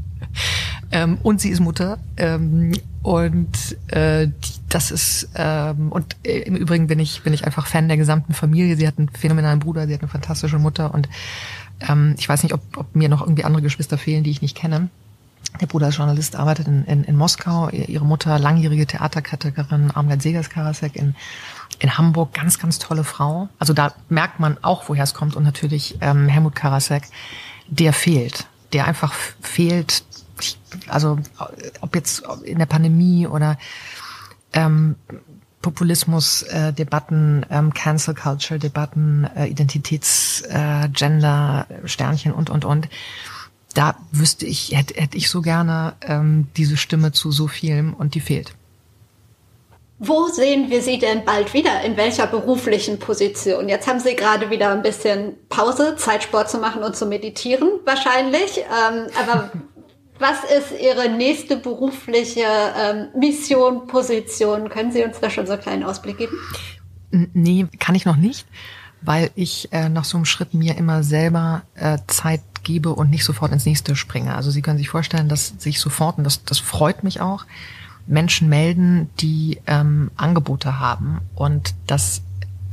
ähm, 0.92 1.18
und 1.22 1.40
sie 1.40 1.50
ist 1.50 1.60
Mutter. 1.60 1.98
Ähm, 2.16 2.72
und 3.02 3.76
äh, 3.88 4.28
die, 4.28 4.52
das 4.68 4.90
ist 4.90 5.28
ähm, 5.34 5.92
und 5.92 6.16
äh, 6.24 6.38
im 6.40 6.56
Übrigen 6.56 6.86
bin 6.86 6.98
ich 6.98 7.22
bin 7.22 7.34
ich 7.34 7.44
einfach 7.44 7.66
Fan 7.66 7.86
der 7.86 7.98
gesamten 7.98 8.32
Familie. 8.32 8.76
Sie 8.76 8.86
hat 8.88 8.98
einen 8.98 9.10
phänomenalen 9.10 9.60
Bruder, 9.60 9.86
sie 9.86 9.94
hat 9.94 10.00
eine 10.00 10.08
fantastische 10.08 10.58
Mutter 10.58 10.94
und 10.94 11.08
ähm, 11.80 12.14
ich 12.18 12.28
weiß 12.28 12.42
nicht, 12.42 12.54
ob, 12.54 12.62
ob 12.76 12.96
mir 12.96 13.08
noch 13.08 13.20
irgendwie 13.20 13.44
andere 13.44 13.62
Geschwister 13.62 13.98
fehlen, 13.98 14.24
die 14.24 14.30
ich 14.30 14.42
nicht 14.42 14.56
kenne. 14.56 14.88
Der 15.60 15.66
Bruder 15.66 15.88
ist 15.88 15.96
Journalist, 15.96 16.36
arbeitet 16.36 16.66
in, 16.66 16.84
in, 16.84 17.04
in 17.04 17.16
Moskau. 17.16 17.68
Ihre 17.68 18.04
Mutter, 18.04 18.38
langjährige 18.38 18.86
Theaterkritikerin, 18.86 19.92
Armgard 19.92 20.20
Segers-Karasek 20.20 20.96
in, 20.96 21.14
in 21.78 21.96
Hamburg. 21.96 22.34
Ganz, 22.34 22.58
ganz 22.58 22.78
tolle 22.78 23.04
Frau. 23.04 23.48
Also 23.58 23.72
da 23.72 23.94
merkt 24.08 24.40
man 24.40 24.58
auch, 24.62 24.88
woher 24.88 25.04
es 25.04 25.14
kommt. 25.14 25.36
Und 25.36 25.44
natürlich 25.44 25.96
ähm, 26.00 26.28
Helmut 26.28 26.54
Karasek, 26.54 27.04
der 27.68 27.92
fehlt. 27.92 28.46
Der 28.72 28.86
einfach 28.86 29.12
fehlt. 29.40 30.04
Also 30.88 31.18
ob 31.80 31.94
jetzt 31.94 32.24
in 32.44 32.58
der 32.58 32.66
Pandemie 32.66 33.28
oder 33.28 33.56
ähm, 34.52 34.96
Populismus-Debatten, 35.64 37.44
äh, 37.44 37.56
ähm, 37.56 37.72
Cancel 37.72 38.14
Culture-Debatten, 38.14 39.24
äh, 39.34 39.46
Identitäts-, 39.46 40.42
äh, 40.48 40.88
Gender, 40.90 41.66
Sternchen 41.86 42.32
und, 42.32 42.50
und, 42.50 42.66
und 42.66 42.88
da 43.74 43.96
wüsste 44.12 44.46
ich, 44.46 44.72
hätte, 44.72 44.94
hätte 44.94 45.16
ich 45.16 45.28
so 45.28 45.42
gerne 45.42 45.94
ähm, 46.02 46.48
diese 46.56 46.76
Stimme 46.76 47.12
zu 47.12 47.30
so 47.30 47.48
vielem 47.48 47.94
und 47.94 48.14
die 48.14 48.20
fehlt. 48.20 48.54
Wo 49.98 50.26
sehen 50.28 50.70
wir 50.70 50.82
Sie 50.82 50.98
denn 50.98 51.24
bald 51.24 51.54
wieder? 51.54 51.82
In 51.82 51.96
welcher 51.96 52.26
beruflichen 52.26 52.98
Position? 52.98 53.68
Jetzt 53.68 53.86
haben 53.86 54.00
Sie 54.00 54.16
gerade 54.16 54.50
wieder 54.50 54.70
ein 54.72 54.82
bisschen 54.82 55.34
Pause, 55.48 55.96
Zeit 55.96 56.24
Sport 56.24 56.50
zu 56.50 56.58
machen 56.58 56.82
und 56.82 56.96
zu 56.96 57.06
meditieren 57.06 57.68
wahrscheinlich. 57.84 58.58
Ähm, 58.58 59.06
aber 59.20 59.50
was 60.18 60.38
ist 60.44 60.80
Ihre 60.80 61.08
nächste 61.08 61.56
berufliche 61.56 62.44
ähm, 62.44 63.08
Mission, 63.18 63.86
Position? 63.86 64.68
Können 64.68 64.92
Sie 64.92 65.04
uns 65.04 65.20
da 65.20 65.30
schon 65.30 65.46
so 65.46 65.52
einen 65.52 65.62
kleinen 65.62 65.84
Ausblick 65.84 66.18
geben? 66.18 66.36
Nee, 67.32 67.66
kann 67.78 67.94
ich 67.94 68.04
noch 68.04 68.16
nicht, 68.16 68.46
weil 69.00 69.30
ich 69.36 69.72
äh, 69.72 69.88
nach 69.88 70.04
so 70.04 70.16
einem 70.16 70.24
Schritt 70.24 70.54
mir 70.54 70.76
immer 70.76 71.04
selber 71.04 71.62
äh, 71.76 71.98
Zeit 72.08 72.40
gebe 72.64 72.90
und 72.90 73.10
nicht 73.10 73.24
sofort 73.24 73.52
ins 73.52 73.66
nächste 73.66 73.96
springe. 73.96 74.34
Also 74.34 74.50
Sie 74.50 74.62
können 74.62 74.78
sich 74.78 74.88
vorstellen, 74.88 75.28
dass 75.28 75.54
sich 75.58 75.80
sofort, 75.80 76.18
und 76.18 76.24
das, 76.24 76.44
das 76.44 76.58
freut 76.58 77.04
mich 77.04 77.20
auch, 77.20 77.46
Menschen 78.06 78.48
melden, 78.48 79.08
die 79.20 79.60
ähm, 79.66 80.10
Angebote 80.16 80.78
haben. 80.78 81.20
Und 81.34 81.74
das, 81.86 82.22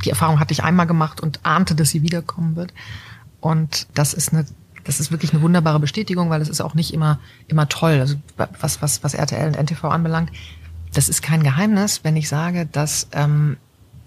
die 0.03 0.09
Erfahrung 0.09 0.39
hatte 0.39 0.53
ich 0.53 0.63
einmal 0.63 0.87
gemacht 0.87 1.21
und 1.21 1.39
ahnte, 1.43 1.75
dass 1.75 1.89
sie 1.89 2.01
wiederkommen 2.01 2.55
wird. 2.55 2.73
Und 3.39 3.87
das 3.93 4.13
ist 4.13 4.33
eine, 4.33 4.45
das 4.83 4.99
ist 4.99 5.11
wirklich 5.11 5.33
eine 5.33 5.41
wunderbare 5.41 5.79
Bestätigung, 5.79 6.29
weil 6.29 6.41
es 6.41 6.49
ist 6.49 6.61
auch 6.61 6.73
nicht 6.73 6.93
immer, 6.93 7.19
immer 7.47 7.69
toll. 7.69 7.99
Also 7.99 8.15
was, 8.37 8.81
was, 8.81 9.03
was 9.03 9.13
RTL 9.13 9.47
und 9.47 9.57
NTV 9.57 9.85
anbelangt, 9.85 10.31
das 10.93 11.07
ist 11.07 11.21
kein 11.21 11.43
Geheimnis, 11.43 12.03
wenn 12.03 12.17
ich 12.17 12.27
sage, 12.27 12.65
dass 12.65 13.07
ähm, 13.13 13.57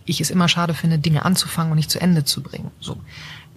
ich 0.05 0.20
es 0.20 0.30
immer 0.30 0.49
schade 0.49 0.74
finde, 0.74 0.99
Dinge 0.99 1.24
anzufangen 1.24 1.72
und 1.72 1.76
nicht 1.76 1.91
zu 1.91 2.01
Ende 2.01 2.24
zu 2.24 2.43
bringen. 2.43 2.70
So 2.80 2.99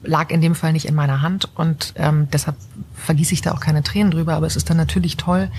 lag 0.03 0.29
in 0.29 0.41
dem 0.41 0.55
Fall 0.55 0.73
nicht 0.73 0.85
in 0.85 0.95
meiner 0.95 1.21
Hand 1.21 1.49
und 1.55 1.93
ähm, 1.95 2.27
deshalb 2.31 2.55
vergieße 2.95 3.33
ich 3.33 3.41
da 3.41 3.51
auch 3.51 3.59
keine 3.59 3.83
Tränen 3.83 4.11
drüber. 4.11 4.35
Aber 4.35 4.45
es 4.45 4.55
ist 4.55 4.69
dann 4.69 4.77
natürlich 4.77 5.17
toll, 5.17 5.49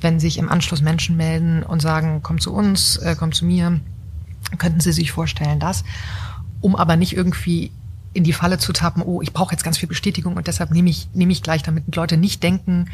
wenn 0.00 0.20
sich 0.20 0.38
im 0.38 0.48
Anschluss 0.48 0.82
Menschen 0.82 1.16
melden 1.16 1.62
und 1.62 1.80
sagen, 1.80 2.20
komm 2.22 2.40
zu 2.40 2.52
uns, 2.52 2.96
äh, 2.98 3.16
komm 3.18 3.32
zu 3.32 3.46
mir, 3.46 3.80
könnten 4.58 4.80
Sie 4.80 4.92
sich 4.92 5.12
vorstellen, 5.12 5.58
das, 5.58 5.84
um 6.60 6.76
aber 6.76 6.96
nicht 6.96 7.16
irgendwie 7.16 7.72
in 8.12 8.24
die 8.24 8.32
Falle 8.32 8.58
zu 8.58 8.72
tappen, 8.72 9.02
oh, 9.02 9.20
ich 9.20 9.32
brauche 9.32 9.52
jetzt 9.52 9.64
ganz 9.64 9.78
viel 9.78 9.88
Bestätigung 9.88 10.36
und 10.36 10.46
deshalb 10.46 10.70
nehme 10.70 10.88
ich, 10.88 11.08
nehme 11.12 11.32
ich 11.32 11.42
gleich, 11.42 11.62
damit 11.62 11.94
Leute 11.94 12.16
nicht 12.16 12.42
denken, 12.42 12.86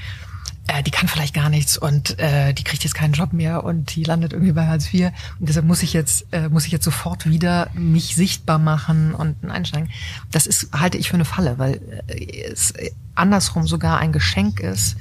äh, 0.68 0.82
die 0.82 0.90
kann 0.90 1.08
vielleicht 1.08 1.34
gar 1.34 1.48
nichts 1.48 1.76
und 1.76 2.18
äh, 2.18 2.52
die 2.52 2.64
kriegt 2.64 2.84
jetzt 2.84 2.94
keinen 2.94 3.12
Job 3.12 3.32
mehr 3.32 3.64
und 3.64 3.94
die 3.94 4.04
landet 4.04 4.32
irgendwie 4.32 4.52
bei 4.52 4.66
Hartz 4.66 4.92
IV. 4.92 5.10
Und 5.40 5.48
deshalb 5.48 5.66
muss 5.66 5.82
ich 5.82 5.92
jetzt, 5.92 6.26
äh, 6.32 6.48
muss 6.48 6.66
ich 6.66 6.72
jetzt 6.72 6.84
sofort 6.84 7.28
wieder 7.28 7.68
mich 7.74 8.14
sichtbar 8.14 8.58
machen 8.58 9.14
und 9.14 9.44
einsteigen. 9.50 9.90
Das 10.30 10.46
ist, 10.46 10.72
halte 10.72 10.98
ich 10.98 11.08
für 11.08 11.14
eine 11.14 11.24
Falle, 11.24 11.58
weil 11.58 11.80
äh, 12.06 12.50
es 12.50 12.74
andersrum 13.14 13.66
sogar 13.66 13.98
ein 13.98 14.12
Geschenk 14.12 14.60
ist, 14.60 14.96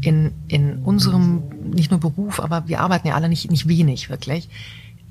in, 0.00 0.32
in 0.48 0.78
unserem, 0.78 1.42
nicht 1.74 1.90
nur 1.90 2.00
Beruf, 2.00 2.40
aber 2.40 2.66
wir 2.68 2.80
arbeiten 2.80 3.08
ja 3.08 3.14
alle 3.14 3.28
nicht, 3.28 3.50
nicht 3.50 3.68
wenig 3.68 4.08
wirklich, 4.08 4.48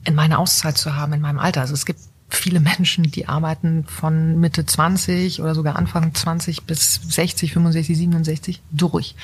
in 0.03 0.15
meine 0.15 0.39
Auszeit 0.39 0.77
zu 0.77 0.95
haben 0.95 1.13
in 1.13 1.21
meinem 1.21 1.39
Alter. 1.39 1.61
Also 1.61 1.73
es 1.73 1.85
gibt 1.85 1.99
viele 2.29 2.59
Menschen, 2.59 3.03
die 3.11 3.27
arbeiten 3.27 3.85
von 3.85 4.39
Mitte 4.39 4.65
20 4.65 5.41
oder 5.41 5.55
sogar 5.55 5.75
Anfang 5.75 6.13
20 6.13 6.63
bis 6.63 6.99
60, 7.09 7.53
65, 7.53 7.97
67 7.97 8.61
durch. 8.71 9.15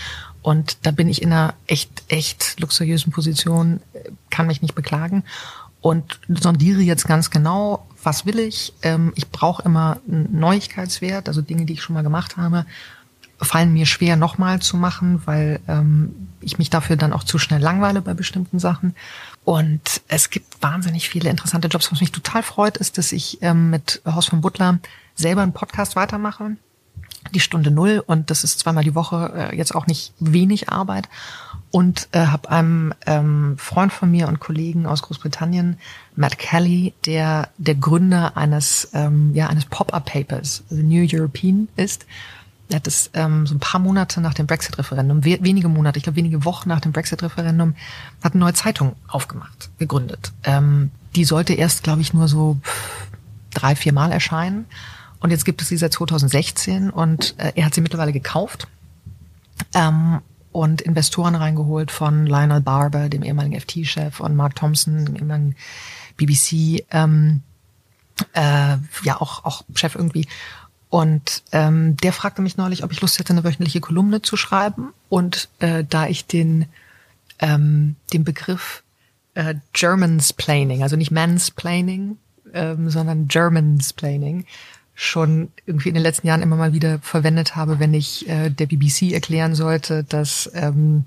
Und 0.42 0.78
da 0.84 0.92
bin 0.92 1.10
ich 1.10 1.22
in 1.22 1.32
einer 1.32 1.54
echt, 1.68 2.04
echt 2.08 2.60
luxuriösen 2.60 3.12
Position, 3.12 3.80
kann 4.30 4.48
mich 4.48 4.62
nicht 4.62 4.76
beklagen 4.76 5.24
und 5.82 6.20
sondiere 6.28 6.82
jetzt 6.82 7.08
ganz 7.08 7.30
genau, 7.30 7.86
was 8.02 8.26
will 8.26 8.40
ich. 8.40 8.74
Ähm, 8.82 9.14
ich 9.16 9.30
brauche 9.30 9.62
immer 9.64 10.00
einen 10.08 10.40
Neuigkeitswert, 10.40 11.28
also 11.28 11.42
Dinge, 11.42 11.66
die 11.66 11.74
ich 11.74 11.84
schon 11.84 11.94
mal 11.94 12.02
gemacht 12.02 12.38
habe, 12.38 12.66
fallen 13.40 13.74
mir 13.74 13.86
schwer 13.86 14.16
nochmal 14.16 14.62
zu 14.62 14.78
machen, 14.78 15.22
weil 15.26 15.60
ähm, 15.68 16.30
ich 16.42 16.58
mich 16.58 16.70
dafür 16.70 16.96
dann 16.96 17.14
auch 17.14 17.24
zu 17.24 17.38
schnell 17.38 17.62
langweile 17.62 18.02
bei 18.02 18.14
bestimmten 18.14 18.58
Sachen. 18.58 18.96
Und 19.46 20.02
es 20.08 20.32
gibt 20.32 20.62
wahnsinnig 20.62 21.08
viele 21.08 21.30
interessante 21.30 21.68
Jobs. 21.68 21.92
Was 21.92 22.02
mich 22.02 22.12
total 22.12 22.42
freut, 22.42 22.78
ist, 22.78 22.98
dass 22.98 23.12
ich 23.12 23.38
ähm, 23.42 23.70
mit 23.70 24.02
Horst 24.04 24.30
von 24.30 24.42
Butler 24.42 24.80
selber 25.14 25.44
einen 25.44 25.54
Podcast 25.54 25.96
weitermache. 25.96 26.58
Die 27.34 27.40
Stunde 27.40 27.70
Null. 27.70 28.04
Und 28.06 28.32
das 28.32 28.44
ist 28.44 28.60
zweimal 28.60 28.84
die 28.84 28.96
Woche 28.96 29.52
äh, 29.52 29.56
jetzt 29.56 29.76
auch 29.76 29.86
nicht 29.86 30.14
wenig 30.20 30.70
Arbeit. 30.70 31.10
Und 31.70 32.08
äh, 32.12 32.26
habe 32.26 32.50
einem 32.50 32.94
ähm, 33.06 33.56
Freund 33.60 33.94
von 33.94 34.10
mir 34.10 34.28
und 34.28 34.40
Kollegen 34.40 34.88
aus 34.88 35.04
Großbritannien, 35.04 35.78
Matt 36.16 36.40
Kelly, 36.40 36.94
der 37.06 37.50
der 37.58 37.76
Gründer 37.76 38.38
eines, 38.38 38.90
ähm, 38.94 39.32
ja, 39.36 39.48
eines 39.48 39.66
Pop-Up-Papers, 39.66 40.64
The 40.70 40.82
New 40.82 41.06
European 41.08 41.68
ist, 41.76 42.08
er 42.70 42.78
hat 42.78 42.88
es 42.88 43.12
ähm, 43.14 43.46
so 43.46 43.54
ein 43.56 43.60
paar 43.60 43.80
Monate 43.80 44.22
nach 44.22 44.34
dem 44.34 44.48
Brexit-Referendum, 44.48 45.24
we 45.24 45.38
wenige 45.42 45.70
Monate, 45.70 45.98
ich 45.98 46.04
glaube 46.04 46.18
wenige 46.18 46.46
Wochen 46.46 46.70
nach 46.70 46.82
dem 46.82 46.92
Brexit-Referendum, 46.92 47.76
hat 48.24 48.34
eine 48.34 48.40
neue 48.40 48.54
Zeitung 48.54 48.96
aufgemacht, 49.08 49.70
gegründet. 49.78 50.32
Ähm, 50.44 50.92
die 51.16 51.26
sollte 51.26 51.54
erst, 51.54 51.84
glaube 51.84 52.02
ich, 52.02 52.14
nur 52.14 52.28
so 52.28 52.58
drei, 53.54 53.76
vier 53.76 53.94
Mal 53.94 54.12
erscheinen. 54.12 54.66
Und 55.20 55.32
jetzt 55.32 55.46
gibt 55.46 55.62
es 55.62 55.70
sie 55.70 55.78
seit 55.78 55.94
2016 55.94 56.90
und 56.90 57.36
äh, 57.38 57.54
er 57.56 57.66
hat 57.66 57.74
sie 57.74 57.82
mittlerweile 57.82 58.12
gekauft 58.12 58.68
ähm, 59.74 60.22
und 60.52 60.82
Investoren 60.82 61.36
reingeholt 61.36 61.92
von 61.92 62.26
Lionel 62.26 62.62
Barber, 62.62 63.10
dem 63.10 63.24
ehemaligen 63.24 63.60
FT-Chef, 63.60 64.20
und 64.20 64.36
Mark 64.36 64.56
Thompson, 64.56 65.06
dem 65.06 65.16
ehemaligen 65.16 65.56
BBC, 66.18 66.86
ähm, 66.92 67.42
äh, 68.34 68.78
ja 69.04 69.20
auch, 69.20 69.46
auch 69.46 69.64
Chef 69.76 69.96
irgendwie. 69.96 70.28
Und 70.96 71.44
ähm, 71.52 71.98
der 71.98 72.14
fragte 72.14 72.42
mich 72.42 72.56
neulich, 72.56 72.86
ob 72.86 72.92
ich 72.94 73.02
Lust 73.02 73.20
hätte, 73.20 73.34
eine 73.34 73.44
wöchentliche 73.44 73.82
Kolumne 73.82 74.22
zu 74.22 74.38
schreiben. 74.38 74.94
Und 75.10 75.50
äh, 75.60 75.84
da 75.84 76.08
ich 76.08 76.26
den, 76.26 76.68
ähm, 77.40 77.98
den 78.14 78.24
Begriff 78.24 78.82
äh, 79.34 79.56
Germansplaining, 79.74 80.84
also 80.84 80.96
nicht 80.96 81.12
Mansplaining, 81.12 82.16
ähm, 82.54 82.90
sondern 82.90 83.28
Germansplaining, 83.28 84.46
schon 84.94 85.50
irgendwie 85.66 85.90
in 85.90 85.96
den 85.96 86.04
letzten 86.04 86.28
Jahren 86.28 86.42
immer 86.42 86.56
mal 86.56 86.72
wieder 86.72 87.00
verwendet 87.00 87.58
habe, 87.58 87.80
wenn 87.80 87.94
ich 87.94 88.30
äh, 88.30 88.50
der 88.50 88.66
BBC 88.66 89.12
erklären 89.12 89.54
sollte, 89.54 90.06
dass 90.06 90.50
ähm, 90.54 91.04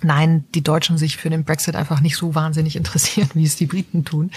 nein, 0.00 0.46
die 0.54 0.62
Deutschen 0.62 0.96
sich 0.96 1.18
für 1.18 1.28
den 1.28 1.44
Brexit 1.44 1.76
einfach 1.76 2.00
nicht 2.00 2.16
so 2.16 2.34
wahnsinnig 2.34 2.76
interessieren, 2.76 3.28
wie 3.34 3.44
es 3.44 3.56
die 3.56 3.66
Briten 3.66 4.06
tun, 4.06 4.30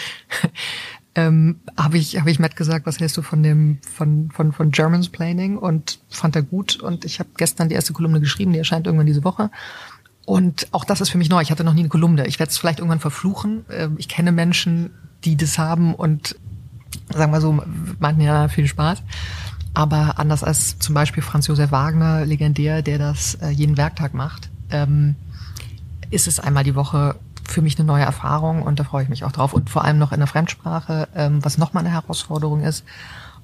ähm, 1.16 1.62
habe 1.78 1.98
ich 1.98 2.20
habe 2.20 2.30
ich 2.30 2.40
Matt 2.40 2.56
gesagt, 2.56 2.86
was 2.86 3.00
hältst 3.00 3.16
du 3.18 3.22
von 3.22 3.42
dem 3.42 3.80
von 3.82 4.30
von 4.32 4.52
von 4.52 4.72
Germans 4.72 5.10
Planning 5.10 5.58
und 5.58 6.00
fand 6.10 6.36
er 6.36 6.42
gut 6.42 6.80
und 6.82 7.06
ich 7.06 7.20
habe 7.20 7.30
gestern 7.38 7.70
die 7.70 7.76
erste 7.76 7.94
Kolumne 7.94 8.20
geschrieben, 8.20 8.52
die 8.52 8.60
erscheint 8.60 8.86
irgendwann 8.86 9.08
diese 9.08 9.24
Woche. 9.24 9.50
Und 10.26 10.68
auch 10.72 10.84
das 10.84 11.02
ist 11.02 11.10
für 11.10 11.18
mich 11.18 11.30
neu. 11.30 11.42
Ich 11.42 11.52
hatte 11.52 11.64
noch 11.64 11.74
nie 11.74 11.82
eine 11.82 11.90
Kolumne. 11.90 12.28
Ich 12.28 12.40
werde 12.40 12.50
es 12.50 12.58
vielleicht 12.58 12.80
irgendwann 12.80 13.00
verfluchen. 13.00 13.66
Ähm, 13.70 13.96
ich 13.98 14.10
kenne 14.10 14.32
Menschen, 14.32 14.90
die 15.24 15.38
das 15.38 15.58
haben 15.58 15.94
und 15.94 16.36
sagen 17.14 17.32
wir 17.32 17.42
so, 17.42 17.62
meinten 18.00 18.22
ja 18.22 18.48
viel 18.48 18.68
Spaß. 18.68 19.04
Aber 19.74 20.20
anders 20.20 20.44
als 20.44 20.80
zum 20.80 20.96
Beispiel 20.96 21.22
Franz 21.22 21.48
Josef 21.48 21.72
Wagner, 21.72 22.26
legendär, 22.26 22.82
der 22.82 22.98
das 22.98 23.36
äh, 23.36 23.50
jeden 23.50 23.78
Werktag 23.78 24.14
macht, 24.14 24.50
ähm, 24.72 25.16
ist 26.10 26.28
es 26.28 26.40
einmal 26.40 26.64
die 26.64 26.76
Woche 26.76 27.16
für 27.48 27.62
mich 27.62 27.78
eine 27.78 27.86
neue 27.86 28.04
Erfahrung 28.04 28.64
und 28.64 28.80
da 28.80 28.84
freue 28.84 29.04
ich 29.04 29.10
mich 29.10 29.24
auch 29.24 29.32
drauf. 29.32 29.54
Und 29.54 29.70
vor 29.70 29.84
allem 29.84 29.98
noch 29.98 30.12
in 30.12 30.20
der 30.20 30.28
Fremdsprache, 30.28 31.08
ähm, 31.16 31.44
was 31.44 31.58
nochmal 31.58 31.84
eine 31.86 31.94
Herausforderung 31.94 32.62
ist. 32.62 32.84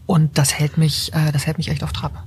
Und 0.06 0.38
das 0.38 0.54
hält 0.54 0.78
mich, 0.78 1.14
äh, 1.14 1.32
das 1.32 1.45
hält 1.47 1.58
mich 1.58 1.70
echt 1.70 1.84
auf 1.84 1.93
Trab. 1.93 2.24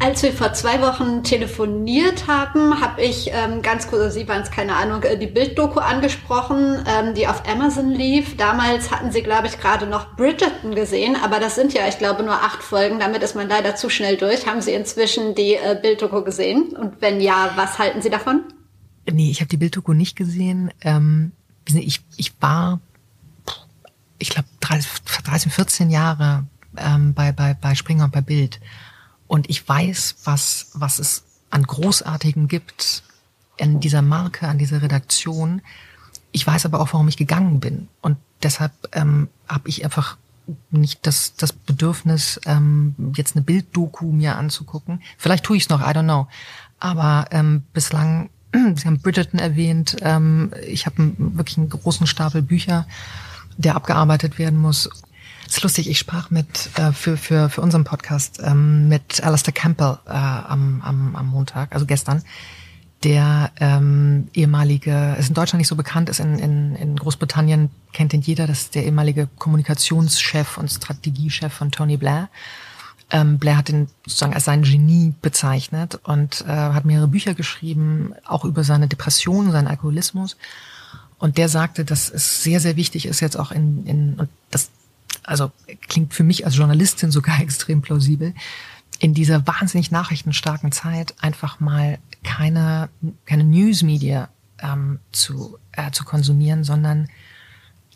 Als 0.00 0.22
wir 0.22 0.32
vor 0.32 0.52
zwei 0.52 0.80
Wochen 0.82 1.22
telefoniert 1.22 2.26
haben, 2.26 2.80
habe 2.80 3.00
ich 3.00 3.30
ähm, 3.32 3.62
ganz 3.62 3.86
kurz, 3.86 4.02
also 4.02 4.18
Sie 4.18 4.28
waren 4.28 4.42
es, 4.42 4.50
keine 4.50 4.74
Ahnung, 4.74 5.02
äh, 5.02 5.16
die 5.16 5.26
Bilddoku 5.26 5.78
angesprochen, 5.80 6.84
ähm, 6.86 7.14
die 7.14 7.26
auf 7.28 7.42
Amazon 7.48 7.90
lief. 7.90 8.36
Damals 8.36 8.90
hatten 8.90 9.12
Sie, 9.12 9.22
glaube 9.22 9.46
ich, 9.46 9.60
gerade 9.60 9.86
noch 9.86 10.16
Bridgerton 10.16 10.74
gesehen, 10.74 11.16
aber 11.22 11.38
das 11.38 11.54
sind 11.54 11.72
ja, 11.72 11.86
ich 11.88 11.98
glaube, 11.98 12.22
nur 12.22 12.34
acht 12.34 12.62
Folgen. 12.62 12.98
Damit 12.98 13.22
ist 13.22 13.36
man 13.36 13.48
leider 13.48 13.76
zu 13.76 13.88
schnell 13.88 14.16
durch. 14.16 14.46
Haben 14.46 14.60
Sie 14.60 14.72
inzwischen 14.72 15.34
die 15.34 15.54
äh, 15.54 15.78
Bilddoku 15.80 16.22
gesehen? 16.22 16.76
Und 16.76 17.00
wenn 17.00 17.20
ja, 17.20 17.50
was 17.54 17.78
halten 17.78 18.02
Sie 18.02 18.10
davon? 18.10 18.42
Nee, 19.10 19.30
ich 19.30 19.40
habe 19.40 19.48
die 19.48 19.56
Bilddoku 19.56 19.92
nicht 19.92 20.16
gesehen. 20.16 20.72
Ähm, 20.80 21.32
ich, 21.66 22.00
ich 22.16 22.32
war, 22.40 22.80
ich 24.18 24.30
glaube, 24.30 24.48
13, 24.60 25.50
14 25.50 25.90
Jahre 25.90 26.44
ähm, 26.76 27.14
bei, 27.14 27.32
bei, 27.32 27.54
bei 27.54 27.74
Springer 27.74 28.04
und 28.04 28.12
bei 28.12 28.20
Bild. 28.20 28.60
Und 29.26 29.50
ich 29.50 29.66
weiß, 29.66 30.16
was, 30.24 30.70
was 30.74 30.98
es 30.98 31.24
an 31.50 31.64
Großartigen 31.64 32.48
gibt 32.48 33.02
in 33.56 33.80
dieser 33.80 34.02
Marke, 34.02 34.48
an 34.48 34.58
dieser 34.58 34.82
Redaktion. 34.82 35.62
Ich 36.30 36.46
weiß 36.46 36.64
aber 36.66 36.80
auch, 36.80 36.92
warum 36.92 37.08
ich 37.08 37.16
gegangen 37.16 37.60
bin. 37.60 37.88
Und 38.00 38.16
deshalb 38.42 38.72
ähm, 38.92 39.28
habe 39.48 39.68
ich 39.68 39.84
einfach 39.84 40.16
nicht 40.70 41.06
das, 41.06 41.34
das 41.36 41.52
Bedürfnis, 41.52 42.40
ähm, 42.46 42.94
jetzt 43.16 43.36
eine 43.36 43.44
Bilddoku 43.44 44.06
mir 44.12 44.36
anzugucken. 44.36 45.02
Vielleicht 45.18 45.44
tue 45.44 45.56
ich 45.56 45.64
es 45.64 45.68
noch, 45.68 45.80
I 45.80 45.92
don't 45.92 46.04
know. 46.04 46.26
Aber 46.80 47.26
ähm, 47.30 47.62
bislang 47.72 48.30
Sie 48.74 48.86
haben 48.86 49.00
Bridgerton 49.00 49.40
erwähnt. 49.40 49.96
Ähm, 50.02 50.52
ich 50.66 50.86
habe 50.86 51.12
wirklich 51.16 51.58
einen 51.58 51.68
großen 51.68 52.06
Stapel 52.06 52.42
Bücher, 52.42 52.86
der 53.56 53.76
abgearbeitet 53.76 54.38
werden 54.38 54.58
muss. 54.58 54.88
Es 55.46 55.56
ist 55.56 55.62
lustig, 55.62 55.90
ich 55.90 55.98
sprach 55.98 56.30
mit 56.30 56.70
äh, 56.76 56.92
für, 56.92 57.16
für, 57.16 57.50
für 57.50 57.60
unseren 57.60 57.84
Podcast 57.84 58.40
ähm, 58.42 58.88
mit 58.88 59.22
Alistair 59.22 59.52
Campbell 59.52 59.98
äh, 60.06 60.10
am, 60.10 60.80
am, 60.82 61.16
am 61.16 61.26
Montag, 61.26 61.74
also 61.74 61.84
gestern, 61.84 62.22
der 63.04 63.50
ähm, 63.58 64.28
ehemalige, 64.32 65.16
ist 65.18 65.28
in 65.28 65.34
Deutschland 65.34 65.58
nicht 65.58 65.68
so 65.68 65.76
bekannt, 65.76 66.08
ist 66.08 66.20
in, 66.20 66.38
in, 66.38 66.76
in 66.76 66.96
Großbritannien, 66.96 67.70
kennt 67.92 68.14
ihn 68.14 68.20
jeder, 68.20 68.46
das 68.46 68.60
ist 68.60 68.74
der 68.74 68.84
ehemalige 68.84 69.28
Kommunikationschef 69.38 70.56
und 70.56 70.70
Strategiechef 70.70 71.52
von 71.52 71.72
Tony 71.72 71.96
Blair. 71.96 72.28
Ähm, 73.12 73.38
Blair 73.38 73.58
hat 73.58 73.68
ihn 73.68 73.88
sozusagen 74.06 74.34
als 74.34 74.46
sein 74.46 74.62
Genie 74.62 75.14
bezeichnet 75.20 76.00
und 76.02 76.40
äh, 76.42 76.50
hat 76.50 76.86
mehrere 76.86 77.08
Bücher 77.08 77.34
geschrieben, 77.34 78.14
auch 78.24 78.44
über 78.44 78.64
seine 78.64 78.88
Depression, 78.88 79.52
seinen 79.52 79.68
Alkoholismus. 79.68 80.36
Und 81.18 81.38
der 81.38 81.48
sagte, 81.48 81.84
dass 81.84 82.10
es 82.10 82.42
sehr, 82.42 82.58
sehr 82.58 82.76
wichtig 82.76 83.06
ist, 83.06 83.20
jetzt 83.20 83.38
auch 83.38 83.52
in, 83.52 83.86
in 83.86 84.14
und 84.14 84.28
das 84.50 84.70
also 85.24 85.52
klingt 85.88 86.14
für 86.14 86.24
mich 86.24 86.46
als 86.46 86.56
Journalistin 86.56 87.10
sogar 87.10 87.40
extrem 87.42 87.82
plausibel, 87.82 88.34
in 88.98 89.14
dieser 89.14 89.46
wahnsinnig 89.46 89.90
nachrichtenstarken 89.90 90.72
Zeit 90.72 91.14
einfach 91.20 91.60
mal 91.60 91.98
keine, 92.24 92.88
keine 93.26 93.44
Newsmedia 93.44 94.28
ähm, 94.60 95.00
zu, 95.10 95.58
äh, 95.72 95.90
zu 95.90 96.04
konsumieren, 96.04 96.64
sondern 96.64 97.08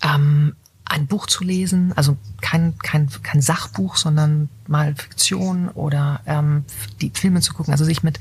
ähm, 0.03 0.57
ein 0.85 1.07
Buch 1.07 1.27
zu 1.27 1.45
lesen, 1.45 1.93
also 1.97 2.17
kein, 2.41 2.77
kein, 2.79 3.09
kein 3.23 3.41
Sachbuch, 3.41 3.97
sondern 3.97 4.49
mal 4.69 4.95
Fiktion 4.95 5.69
oder 5.69 6.21
ähm, 6.27 6.65
die 7.01 7.11
Filme 7.15 7.41
zu 7.41 7.55
gucken, 7.55 7.73
also 7.73 7.85
sich 7.85 8.03
mit, 8.03 8.19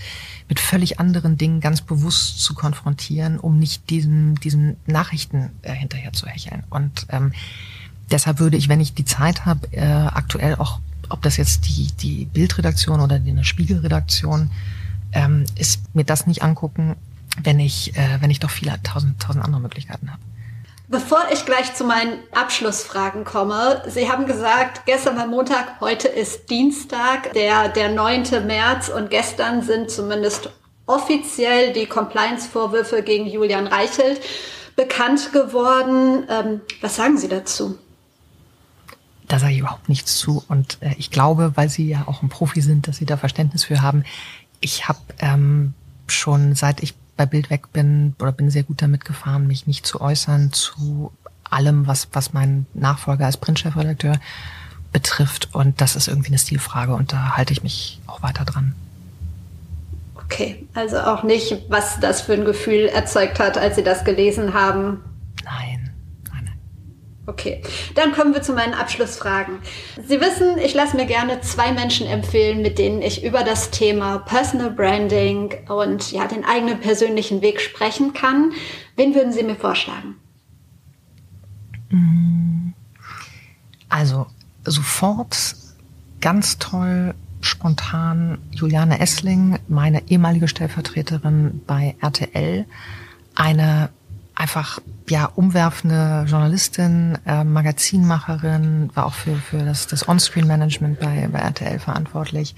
mit 0.49 0.59
völlig 0.59 0.99
anderen 0.99 1.37
Dingen 1.37 1.61
ganz 1.61 1.81
bewusst 1.81 2.41
zu 2.41 2.53
konfrontieren, 2.53 3.39
um 3.39 3.59
nicht 3.59 3.89
diesen, 3.89 4.35
diesen 4.35 4.77
Nachrichten 4.85 5.51
äh, 5.61 5.73
hinterher 5.73 6.13
zu 6.13 6.27
hecheln. 6.27 6.63
Und 6.69 7.07
ähm, 7.09 7.33
deshalb 8.11 8.39
würde 8.39 8.57
ich, 8.57 8.69
wenn 8.69 8.81
ich 8.81 8.93
die 8.93 9.05
Zeit 9.05 9.45
habe, 9.45 9.71
äh, 9.71 9.81
aktuell 9.81 10.55
auch, 10.55 10.79
ob 11.09 11.21
das 11.21 11.37
jetzt 11.37 11.67
die, 11.67 11.91
die 11.99 12.25
Bildredaktion 12.25 12.99
oder 12.99 13.19
die 13.19 13.43
Spiegelredaktion 13.43 14.49
ähm, 15.11 15.45
ist, 15.55 15.95
mir 15.95 16.03
das 16.03 16.27
nicht 16.27 16.43
angucken, 16.43 16.95
wenn 17.41 17.59
ich, 17.59 17.95
äh, 17.95 18.21
wenn 18.21 18.31
ich 18.31 18.39
doch 18.39 18.49
viele 18.49 18.81
tausend, 18.83 19.21
tausend 19.21 19.43
andere 19.43 19.61
Möglichkeiten 19.61 20.11
habe. 20.11 20.21
Bevor 20.87 21.19
ich 21.33 21.45
gleich 21.45 21.73
zu 21.73 21.83
meinen 21.83 22.19
Abschlussfragen 22.31 23.23
komme, 23.23 23.81
Sie 23.87 24.09
haben 24.11 24.27
gesagt, 24.27 24.85
gestern 24.85 25.17
war 25.17 25.25
Montag, 25.25 25.81
heute 25.81 26.07
ist 26.07 26.51
Dienstag, 26.51 27.33
der, 27.33 27.69
der 27.69 27.89
9. 27.89 28.45
März 28.45 28.89
und 28.89 29.09
gestern 29.09 29.63
sind 29.63 29.89
zumindest 29.89 30.51
offiziell 30.85 31.73
die 31.73 31.87
Compliance-Vorwürfe 31.87 33.01
gegen 33.01 33.25
Julian 33.25 33.65
Reichelt 33.65 34.21
bekannt 34.75 35.33
geworden. 35.33 36.27
Ähm, 36.29 36.61
was 36.81 36.95
sagen 36.95 37.17
Sie 37.17 37.29
dazu? 37.29 37.79
Da 39.27 39.39
sage 39.39 39.53
ich 39.53 39.59
überhaupt 39.59 39.89
nichts 39.89 40.19
zu. 40.19 40.43
Und 40.47 40.77
äh, 40.81 40.93
ich 40.99 41.09
glaube, 41.09 41.53
weil 41.55 41.69
Sie 41.69 41.89
ja 41.89 42.03
auch 42.05 42.21
ein 42.21 42.29
Profi 42.29 42.61
sind, 42.61 42.87
dass 42.87 42.97
Sie 42.97 43.07
da 43.07 43.17
Verständnis 43.17 43.63
für 43.63 43.81
haben. 43.81 44.03
Ich 44.59 44.87
habe 44.87 44.99
ähm, 45.17 45.73
schon 46.05 46.53
seit 46.53 46.83
ich 46.83 46.93
bei 47.17 47.25
Bild 47.25 47.49
weg 47.49 47.71
bin 47.71 48.15
oder 48.19 48.31
bin 48.31 48.49
sehr 48.49 48.63
gut 48.63 48.81
damit 48.81 49.05
gefahren, 49.05 49.47
mich 49.47 49.67
nicht 49.67 49.85
zu 49.85 50.01
äußern 50.01 50.51
zu 50.51 51.11
allem, 51.49 51.87
was, 51.87 52.09
was 52.11 52.33
mein 52.33 52.65
Nachfolger 52.73 53.25
als 53.25 53.37
Printchefredakteur 53.37 54.19
betrifft. 54.91 55.49
Und 55.53 55.81
das 55.81 55.95
ist 55.95 56.07
irgendwie 56.07 56.29
eine 56.29 56.37
Stilfrage 56.37 56.93
und 56.93 57.13
da 57.13 57.37
halte 57.37 57.53
ich 57.53 57.63
mich 57.63 57.99
auch 58.07 58.23
weiter 58.23 58.45
dran. 58.45 58.75
Okay, 60.15 60.67
also 60.73 60.99
auch 60.99 61.23
nicht, 61.23 61.65
was 61.69 61.99
das 61.99 62.21
für 62.21 62.33
ein 62.33 62.45
Gefühl 62.45 62.87
erzeugt 62.87 63.39
hat, 63.39 63.57
als 63.57 63.75
Sie 63.75 63.83
das 63.83 64.03
gelesen 64.03 64.53
haben. 64.53 65.01
Okay, 67.27 67.63
dann 67.95 68.11
kommen 68.11 68.35
wir 68.35 68.43
zu 68.43 68.53
meinen 68.53 68.75
Abschlussfragen. 68.75 69.57
Sie 70.07 70.21
wissen, 70.21 70.59
ich 70.59 70.75
lasse 70.75 70.95
mir 70.95 71.07
gerne 71.07 71.41
zwei 71.41 71.71
Menschen 71.71 72.05
empfehlen, 72.05 72.61
mit 72.61 72.77
denen 72.77 73.01
ich 73.01 73.23
über 73.23 73.43
das 73.43 73.71
Thema 73.71 74.19
Personal 74.19 74.69
Branding 74.69 75.53
und 75.67 76.11
ja, 76.11 76.27
den 76.27 76.45
eigenen 76.45 76.79
persönlichen 76.79 77.41
Weg 77.41 77.61
sprechen 77.61 78.13
kann. 78.13 78.51
Wen 78.95 79.15
würden 79.15 79.33
Sie 79.33 79.41
mir 79.41 79.55
vorschlagen? 79.55 80.15
Also 83.89 84.27
sofort 84.63 85.55
ganz 86.21 86.59
toll, 86.59 87.15
spontan 87.41 88.37
Juliane 88.51 88.99
Essling, 88.99 89.57
meine 89.67 90.07
ehemalige 90.09 90.47
Stellvertreterin 90.47 91.61
bei 91.65 91.95
RTL, 92.01 92.65
eine 93.35 93.89
einfach 94.35 94.79
ja 95.09 95.25
umwerfende 95.35 96.25
Journalistin, 96.27 97.17
äh, 97.25 97.43
Magazinmacherin, 97.43 98.91
war 98.93 99.05
auch 99.05 99.13
für 99.13 99.35
für 99.35 99.59
das 99.59 99.87
das 99.87 100.07
On-Screen-Management 100.07 100.99
bei 100.99 101.27
bei 101.31 101.39
RTL 101.39 101.79
verantwortlich. 101.79 102.55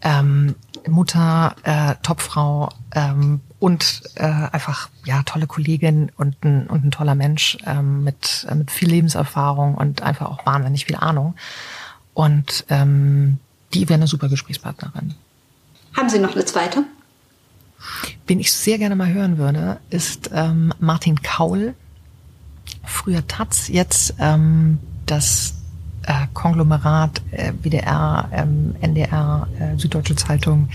Ähm, 0.00 0.54
Mutter, 0.86 1.56
äh, 1.64 1.96
Topfrau 2.02 2.68
ähm, 2.94 3.40
und 3.58 4.02
äh, 4.14 4.22
einfach 4.22 4.90
ja 5.04 5.22
tolle 5.24 5.48
Kollegin 5.48 6.12
und 6.16 6.44
ein, 6.44 6.68
und 6.68 6.84
ein 6.84 6.90
toller 6.92 7.16
Mensch 7.16 7.58
ähm, 7.66 8.04
mit 8.04 8.46
äh, 8.48 8.54
mit 8.54 8.70
viel 8.70 8.88
Lebenserfahrung 8.88 9.74
und 9.74 10.02
einfach 10.02 10.26
auch 10.26 10.46
wahnsinnig 10.46 10.84
viel 10.84 10.96
Ahnung. 10.96 11.34
Und 12.14 12.64
ähm, 12.68 13.38
die 13.74 13.88
wäre 13.88 13.98
eine 13.98 14.06
super 14.06 14.28
Gesprächspartnerin. 14.28 15.14
Haben 15.96 16.08
Sie 16.08 16.18
noch 16.18 16.34
eine 16.34 16.44
zweite? 16.44 16.84
Wen 18.26 18.40
ich 18.40 18.52
sehr 18.52 18.78
gerne 18.78 18.96
mal 18.96 19.12
hören 19.12 19.38
würde, 19.38 19.78
ist 19.90 20.30
ähm, 20.32 20.72
Martin 20.78 21.20
Kaul. 21.22 21.74
Früher 22.84 23.26
Taz, 23.26 23.68
jetzt 23.68 24.14
ähm, 24.18 24.78
das 25.06 25.54
äh, 26.02 26.26
Konglomerat 26.32 27.22
äh, 27.30 27.52
WDR, 27.62 28.28
ähm, 28.32 28.74
NDR, 28.80 29.48
äh, 29.58 29.78
Süddeutsche 29.78 30.16
Zeitung, 30.16 30.68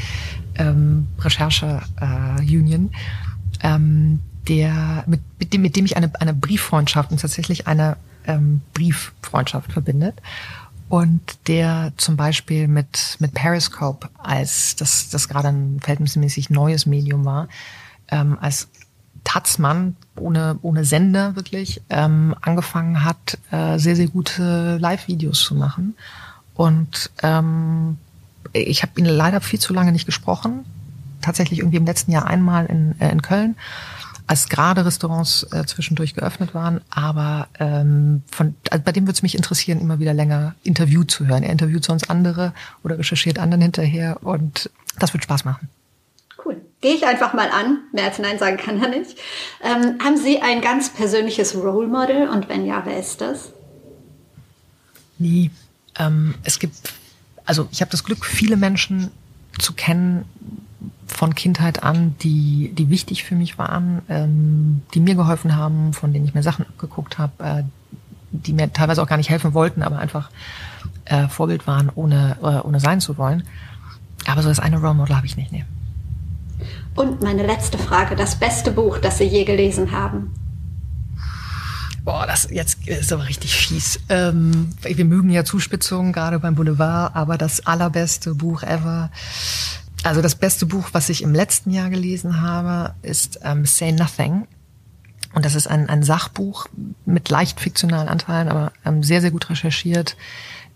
ähm, 0.56 1.08
Recherche 1.20 1.82
äh, 2.00 2.42
Union, 2.42 2.92
ähm, 3.62 4.20
der 4.48 5.04
mit, 5.08 5.22
mit 5.40 5.54
dem 5.54 5.62
mit 5.62 5.76
dem 5.76 5.86
ich 5.86 5.98
eine 5.98 6.12
eine 6.20 6.34
Brieffreundschaft 6.34 7.12
und 7.12 7.22
tatsächlich 7.22 7.68
eine 7.68 7.98
ähm, 8.28 8.62
Brieffreundschaft 8.74 9.72
verbindet 9.72 10.16
und 10.94 11.22
der 11.48 11.92
zum 11.98 12.18
Beispiel 12.18 12.68
mit, 12.68 13.18
mit 13.18 13.34
Periscope, 13.34 14.10
als 14.20 14.76
das, 14.76 15.10
das 15.10 15.28
gerade 15.28 15.48
ein 15.48 15.80
verhältnismäßig 15.80 16.52
neues 16.52 16.86
Medium 16.86 17.26
war, 17.26 17.48
ähm, 18.10 18.38
als 18.40 18.68
Tatzmann 19.24 19.96
ohne, 20.16 20.60
ohne 20.62 20.86
Sender 20.86 21.36
wirklich 21.36 21.82
ähm, 21.90 22.36
angefangen 22.42 23.04
hat, 23.04 23.40
äh, 23.50 23.80
sehr, 23.80 23.96
sehr 23.96 24.06
gute 24.06 24.78
Live-Videos 24.78 25.42
zu 25.42 25.56
machen. 25.56 25.96
Und 26.54 27.10
ähm, 27.24 27.98
ich 28.52 28.84
habe 28.84 28.92
ihn 28.98 29.06
leider 29.06 29.42
viel 29.42 29.60
zu 29.60 29.74
lange 29.74 29.94
nicht 29.94 30.06
gesprochen. 30.06 30.64
Tatsächlich 31.24 31.58
irgendwie 31.58 31.78
im 31.78 31.88
letzten 31.88 32.12
Jahr 32.12 32.28
einmal 32.28 32.68
in, 32.68 32.94
äh, 33.02 33.10
in 33.10 33.24
Köln 33.24 33.56
als 34.28 34.50
gerade 34.50 34.86
Restaurants 34.86 35.44
äh, 35.52 35.66
zwischendurch 35.66 36.14
geöffnet 36.16 36.54
waren. 36.54 36.82
Aber 36.90 37.48
ähm, 37.60 38.24
von, 38.32 38.56
also 38.70 38.84
bei 38.84 38.92
dem 38.92 39.04
würde 39.04 39.14
es 39.14 39.24
mich 39.24 39.36
interessieren, 39.36 39.80
immer 39.80 40.00
wieder 40.00 40.14
länger 40.14 40.56
Interview 40.64 41.04
zu 41.04 41.28
hören. 41.28 41.44
Er 41.44 41.52
interviewt 41.52 41.84
sonst 41.84 42.10
andere 42.10 42.54
oder 42.84 42.98
recherchiert 42.98 43.40
anderen 43.40 43.62
hinterher 43.62 44.18
und 44.22 44.70
das 45.00 45.14
wird 45.14 45.24
Spaß 45.24 45.46
machen. 45.46 45.70
Cool. 46.44 46.62
Gehe 46.82 46.96
ich 46.96 47.06
einfach 47.06 47.34
mal 47.34 47.50
an. 47.50 47.80
Mehr 47.92 48.06
als 48.06 48.20
Nein 48.20 48.40
sagen 48.40 48.58
kann 48.58 48.82
er 48.82 48.90
nicht. 48.90 49.18
Ähm, 49.62 49.98
haben 50.04 50.18
Sie 50.18 50.42
ein 50.42 50.62
ganz 50.62 50.90
persönliches 50.90 51.56
Role 51.56 51.88
Model 51.88 52.30
und 52.30 52.50
wenn 52.50 52.66
ja, 52.66 52.82
wer 52.86 53.00
ist 53.00 53.22
das? 53.22 53.52
Nie. 55.18 55.52
Ähm, 55.98 56.36
es 56.44 56.60
gibt, 56.60 56.76
also 57.46 57.68
ich 57.72 57.82
habe 57.82 57.92
das 57.92 58.04
Glück, 58.04 58.26
viele 58.26 58.58
Menschen 58.58 59.12
zu 59.60 59.74
kennen, 59.74 60.26
von 61.08 61.36
Kindheit 61.36 61.84
an, 61.84 62.16
die, 62.22 62.72
die 62.74 62.90
wichtig 62.90 63.24
für 63.24 63.36
mich 63.36 63.58
waren, 63.58 64.02
ähm, 64.10 64.82
die 64.94 65.00
mir 65.00 65.16
geholfen 65.16 65.56
haben, 65.56 65.94
von 65.94 66.14
denen 66.14 66.26
ich 66.26 66.34
mir 66.34 66.44
Sachen 66.44 66.66
abgeguckt 66.66 67.18
habe, 67.18 67.44
äh, 67.44 67.64
die 68.32 68.54
mir 68.54 68.72
teilweise 68.74 69.02
auch 69.02 69.08
gar 69.08 69.18
nicht 69.18 69.30
helfen 69.30 69.54
wollten, 69.54 69.84
aber 69.84 70.00
einfach 70.00 70.30
äh, 71.06 71.28
Vorbild 71.28 71.68
waren, 71.68 71.92
ohne, 71.94 72.38
äh, 72.42 72.66
ohne 72.66 72.80
sein 72.80 73.00
zu 73.00 73.18
wollen. 73.18 73.44
Aber 74.26 74.42
so 74.42 74.50
das 74.50 74.60
eine 74.60 74.78
Role 74.78 74.94
Model 74.94 75.16
habe 75.16 75.26
ich 75.26 75.38
nicht, 75.38 75.52
nee. 75.52 75.66
Und 76.96 77.22
meine 77.22 77.46
letzte 77.46 77.78
Frage, 77.78 78.16
das 78.16 78.36
beste 78.36 78.72
Buch, 78.72 79.00
das 79.00 79.18
Sie 79.18 79.26
je 79.26 79.44
gelesen 79.44 79.92
haben? 79.92 80.32
Boah, 82.04 82.28
das 82.28 82.50
jetzt 82.52 82.86
ist 82.88 83.14
aber 83.14 83.28
richtig 83.28 83.56
fies. 83.56 84.00
Ähm, 84.10 84.70
wir 84.82 85.06
mögen 85.06 85.30
ja 85.30 85.46
Zuspitzungen, 85.46 86.12
gerade 86.12 86.38
beim 86.40 86.56
Boulevard, 86.56 87.16
aber 87.16 87.38
das 87.38 87.66
allerbeste 87.66 88.36
Buch 88.36 88.62
ever 88.64 89.10
also 90.04 90.22
das 90.22 90.36
beste 90.36 90.66
Buch, 90.66 90.90
was 90.92 91.10
ich 91.10 91.24
im 91.24 91.34
letzten 91.34 91.72
Jahr 91.72 91.90
gelesen 91.90 92.42
habe, 92.42 92.94
ist 93.02 93.40
ähm, 93.44 93.66
Say 93.66 93.92
Nothing. 93.92 94.48
Und 95.34 95.46
das 95.46 95.56
ist 95.56 95.68
ein, 95.68 95.90
ein 95.90 96.04
Sachbuch 96.04 96.68
mit 97.06 97.30
leicht 97.30 97.60
fiktionalen 97.60 98.08
Anteilen, 98.08 98.50
aber 98.50 98.72
ähm, 98.86 99.02
sehr, 99.02 99.22
sehr 99.22 99.32
gut 99.32 99.50
recherchiert 99.50 100.16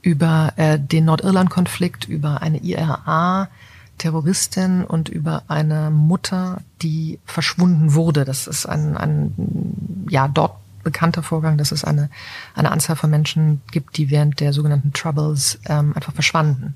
über 0.01 0.53
äh, 0.55 0.79
den 0.79 1.05
Nordirland-Konflikt, 1.05 2.07
über 2.07 2.41
eine 2.41 2.59
IRA, 2.59 3.49
Terroristin 3.97 4.83
und 4.83 5.09
über 5.09 5.43
eine 5.47 5.89
Mutter, 5.89 6.61
die 6.81 7.19
verschwunden 7.25 7.93
wurde. 7.93 8.25
Das 8.25 8.47
ist 8.47 8.65
ein, 8.65 8.95
ein 8.95 10.05
ja 10.09 10.27
dort 10.27 10.55
bekannter 10.83 11.23
Vorgang, 11.23 11.57
dass 11.57 11.71
es 11.71 11.83
eine, 11.83 12.09
eine 12.55 12.71
Anzahl 12.71 12.95
von 12.95 13.09
Menschen 13.09 13.61
gibt, 13.71 13.97
die 13.97 14.09
während 14.09 14.39
der 14.39 14.53
sogenannten 14.53 14.93
Troubles 14.93 15.59
ähm, 15.65 15.93
einfach 15.95 16.13
verschwanden. 16.13 16.75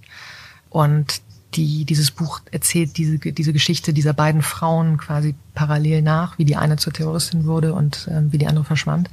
Und 0.69 1.21
die, 1.53 1.85
dieses 1.85 2.11
Buch 2.11 2.41
erzählt 2.51 2.97
diese, 2.97 3.17
diese 3.17 3.53
Geschichte 3.53 3.93
dieser 3.93 4.13
beiden 4.13 4.41
Frauen 4.41 4.97
quasi 4.97 5.35
parallel 5.53 6.01
nach, 6.01 6.37
wie 6.37 6.45
die 6.45 6.55
eine 6.55 6.77
zur 6.77 6.93
Terroristin 6.93 7.45
wurde 7.45 7.73
und 7.73 8.07
ähm, 8.11 8.31
wie 8.31 8.37
die 8.37 8.47
andere 8.47 8.65
verschwand. 8.65 9.09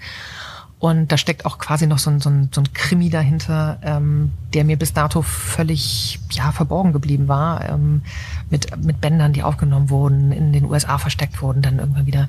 Und 0.80 1.10
da 1.10 1.16
steckt 1.16 1.44
auch 1.44 1.58
quasi 1.58 1.88
noch 1.88 1.98
so 1.98 2.08
ein, 2.10 2.20
so 2.20 2.30
ein, 2.30 2.50
so 2.52 2.60
ein 2.60 2.72
Krimi 2.72 3.10
dahinter, 3.10 3.80
ähm, 3.82 4.30
der 4.54 4.64
mir 4.64 4.76
bis 4.76 4.92
dato 4.92 5.22
völlig 5.22 6.20
ja, 6.30 6.52
verborgen 6.52 6.92
geblieben 6.92 7.26
war, 7.26 7.68
ähm, 7.68 8.02
mit, 8.48 8.76
mit 8.84 9.00
Bändern, 9.00 9.32
die 9.32 9.42
aufgenommen 9.42 9.90
wurden, 9.90 10.30
in 10.30 10.52
den 10.52 10.64
USA 10.64 10.98
versteckt 10.98 11.42
wurden, 11.42 11.62
dann 11.62 11.80
irgendwann 11.80 12.06
wieder, 12.06 12.28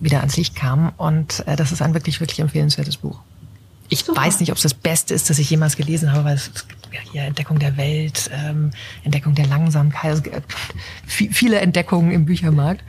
wieder 0.00 0.18
ans 0.20 0.36
Licht 0.36 0.54
kamen. 0.54 0.92
Und 0.96 1.44
äh, 1.48 1.56
das 1.56 1.72
ist 1.72 1.82
ein 1.82 1.92
wirklich, 1.92 2.20
wirklich 2.20 2.38
empfehlenswertes 2.38 2.98
Buch. 2.98 3.18
Ich 3.88 4.04
Super. 4.04 4.20
weiß 4.20 4.40
nicht, 4.40 4.50
ob 4.50 4.56
es 4.56 4.62
das 4.62 4.74
Beste 4.74 5.14
ist, 5.14 5.30
das 5.30 5.38
ich 5.38 5.48
jemals 5.50 5.76
gelesen 5.76 6.12
habe, 6.12 6.24
weil 6.24 6.34
es 6.34 6.50
ja, 6.92 7.00
hier 7.12 7.22
Entdeckung 7.22 7.58
der 7.58 7.76
Welt, 7.76 8.30
ähm, 8.32 8.70
Entdeckung 9.04 9.34
der 9.34 9.46
Langsamkeit, 9.46 10.10
also, 10.10 10.30
äh, 10.30 10.40
viele 11.06 11.60
Entdeckungen 11.60 12.10
im 12.10 12.24
Büchermarkt. 12.24 12.82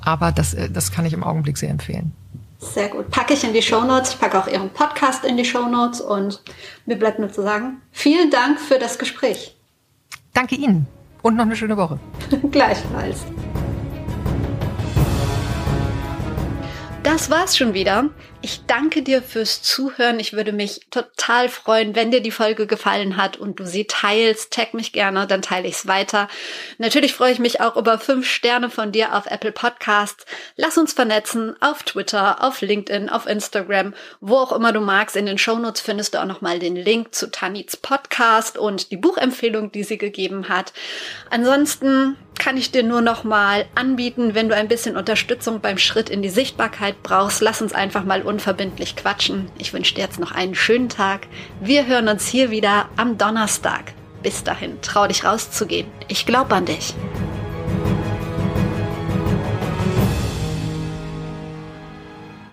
Aber 0.00 0.32
das, 0.32 0.54
äh, 0.54 0.70
das 0.70 0.92
kann 0.92 1.06
ich 1.06 1.12
im 1.12 1.22
Augenblick 1.24 1.56
sehr 1.58 1.70
empfehlen. 1.70 2.12
Sehr 2.58 2.88
gut. 2.88 3.10
Packe 3.10 3.34
ich 3.34 3.42
in 3.44 3.52
die 3.52 3.62
Show 3.62 3.82
Notes. 3.82 4.10
Ich 4.10 4.20
packe 4.20 4.38
auch 4.38 4.46
Ihren 4.46 4.70
Podcast 4.70 5.24
in 5.24 5.36
die 5.36 5.44
Show 5.44 5.68
Notes 5.68 6.00
und 6.00 6.42
mir 6.86 6.96
bleibt 6.96 7.18
nur 7.18 7.32
zu 7.32 7.42
sagen, 7.42 7.82
vielen 7.90 8.30
Dank 8.30 8.60
für 8.60 8.78
das 8.78 8.98
Gespräch. 8.98 9.56
Danke 10.32 10.54
Ihnen 10.54 10.86
und 11.22 11.36
noch 11.36 11.44
eine 11.44 11.56
schöne 11.56 11.76
Woche. 11.76 11.98
Gleichfalls. 12.50 13.24
Das 17.02 17.30
war's 17.30 17.56
schon 17.56 17.74
wieder. 17.74 18.10
Ich 18.42 18.60
danke 18.66 19.02
dir 19.02 19.22
fürs 19.22 19.60
Zuhören. 19.60 20.20
Ich 20.20 20.34
würde 20.34 20.52
mich 20.52 20.82
total 20.90 21.48
freuen, 21.48 21.96
wenn 21.96 22.12
dir 22.12 22.20
die 22.20 22.30
Folge 22.30 22.68
gefallen 22.68 23.16
hat 23.16 23.36
und 23.36 23.58
du 23.58 23.66
sie 23.66 23.86
teilst. 23.86 24.52
Tag 24.52 24.72
mich 24.72 24.92
gerne, 24.92 25.26
dann 25.26 25.42
teile 25.42 25.66
ich 25.66 25.74
es 25.74 25.86
weiter. 25.88 26.28
Natürlich 26.78 27.12
freue 27.12 27.32
ich 27.32 27.40
mich 27.40 27.60
auch 27.60 27.76
über 27.76 27.98
fünf 27.98 28.28
Sterne 28.28 28.70
von 28.70 28.92
dir 28.92 29.16
auf 29.16 29.26
Apple 29.26 29.50
Podcasts. 29.50 30.26
Lass 30.56 30.78
uns 30.78 30.92
vernetzen 30.92 31.56
auf 31.60 31.82
Twitter, 31.82 32.42
auf 32.42 32.60
LinkedIn, 32.60 33.08
auf 33.08 33.26
Instagram, 33.26 33.94
wo 34.20 34.36
auch 34.36 34.52
immer 34.52 34.72
du 34.72 34.80
magst. 34.80 35.16
In 35.16 35.26
den 35.26 35.38
Shownotes 35.38 35.80
findest 35.80 36.14
du 36.14 36.20
auch 36.20 36.26
nochmal 36.26 36.60
den 36.60 36.76
Link 36.76 37.14
zu 37.14 37.32
Tanits 37.32 37.76
Podcast 37.76 38.56
und 38.56 38.92
die 38.92 38.96
Buchempfehlung, 38.96 39.72
die 39.72 39.82
sie 39.82 39.98
gegeben 39.98 40.48
hat. 40.48 40.72
Ansonsten 41.30 42.16
kann 42.42 42.56
ich 42.56 42.72
dir 42.72 42.82
nur 42.82 43.02
noch 43.02 43.22
mal 43.22 43.66
anbieten, 43.76 44.34
wenn 44.34 44.48
du 44.48 44.56
ein 44.56 44.66
bisschen 44.66 44.96
Unterstützung 44.96 45.60
beim 45.60 45.78
Schritt 45.78 46.10
in 46.10 46.22
die 46.22 46.28
Sichtbarkeit 46.28 47.00
brauchst. 47.04 47.40
Lass 47.40 47.62
uns 47.62 47.72
einfach 47.72 48.02
mal 48.02 48.22
unverbindlich 48.22 48.96
quatschen. 48.96 49.48
Ich 49.58 49.72
wünsche 49.72 49.94
dir 49.94 50.00
jetzt 50.00 50.18
noch 50.18 50.32
einen 50.32 50.56
schönen 50.56 50.88
Tag. 50.88 51.28
Wir 51.60 51.86
hören 51.86 52.08
uns 52.08 52.26
hier 52.26 52.50
wieder 52.50 52.88
am 52.96 53.16
Donnerstag. 53.16 53.92
Bis 54.24 54.42
dahin, 54.42 54.80
trau 54.82 55.06
dich 55.06 55.22
rauszugehen. 55.22 55.86
Ich 56.08 56.26
glaube 56.26 56.56
an 56.56 56.64
dich. 56.64 56.94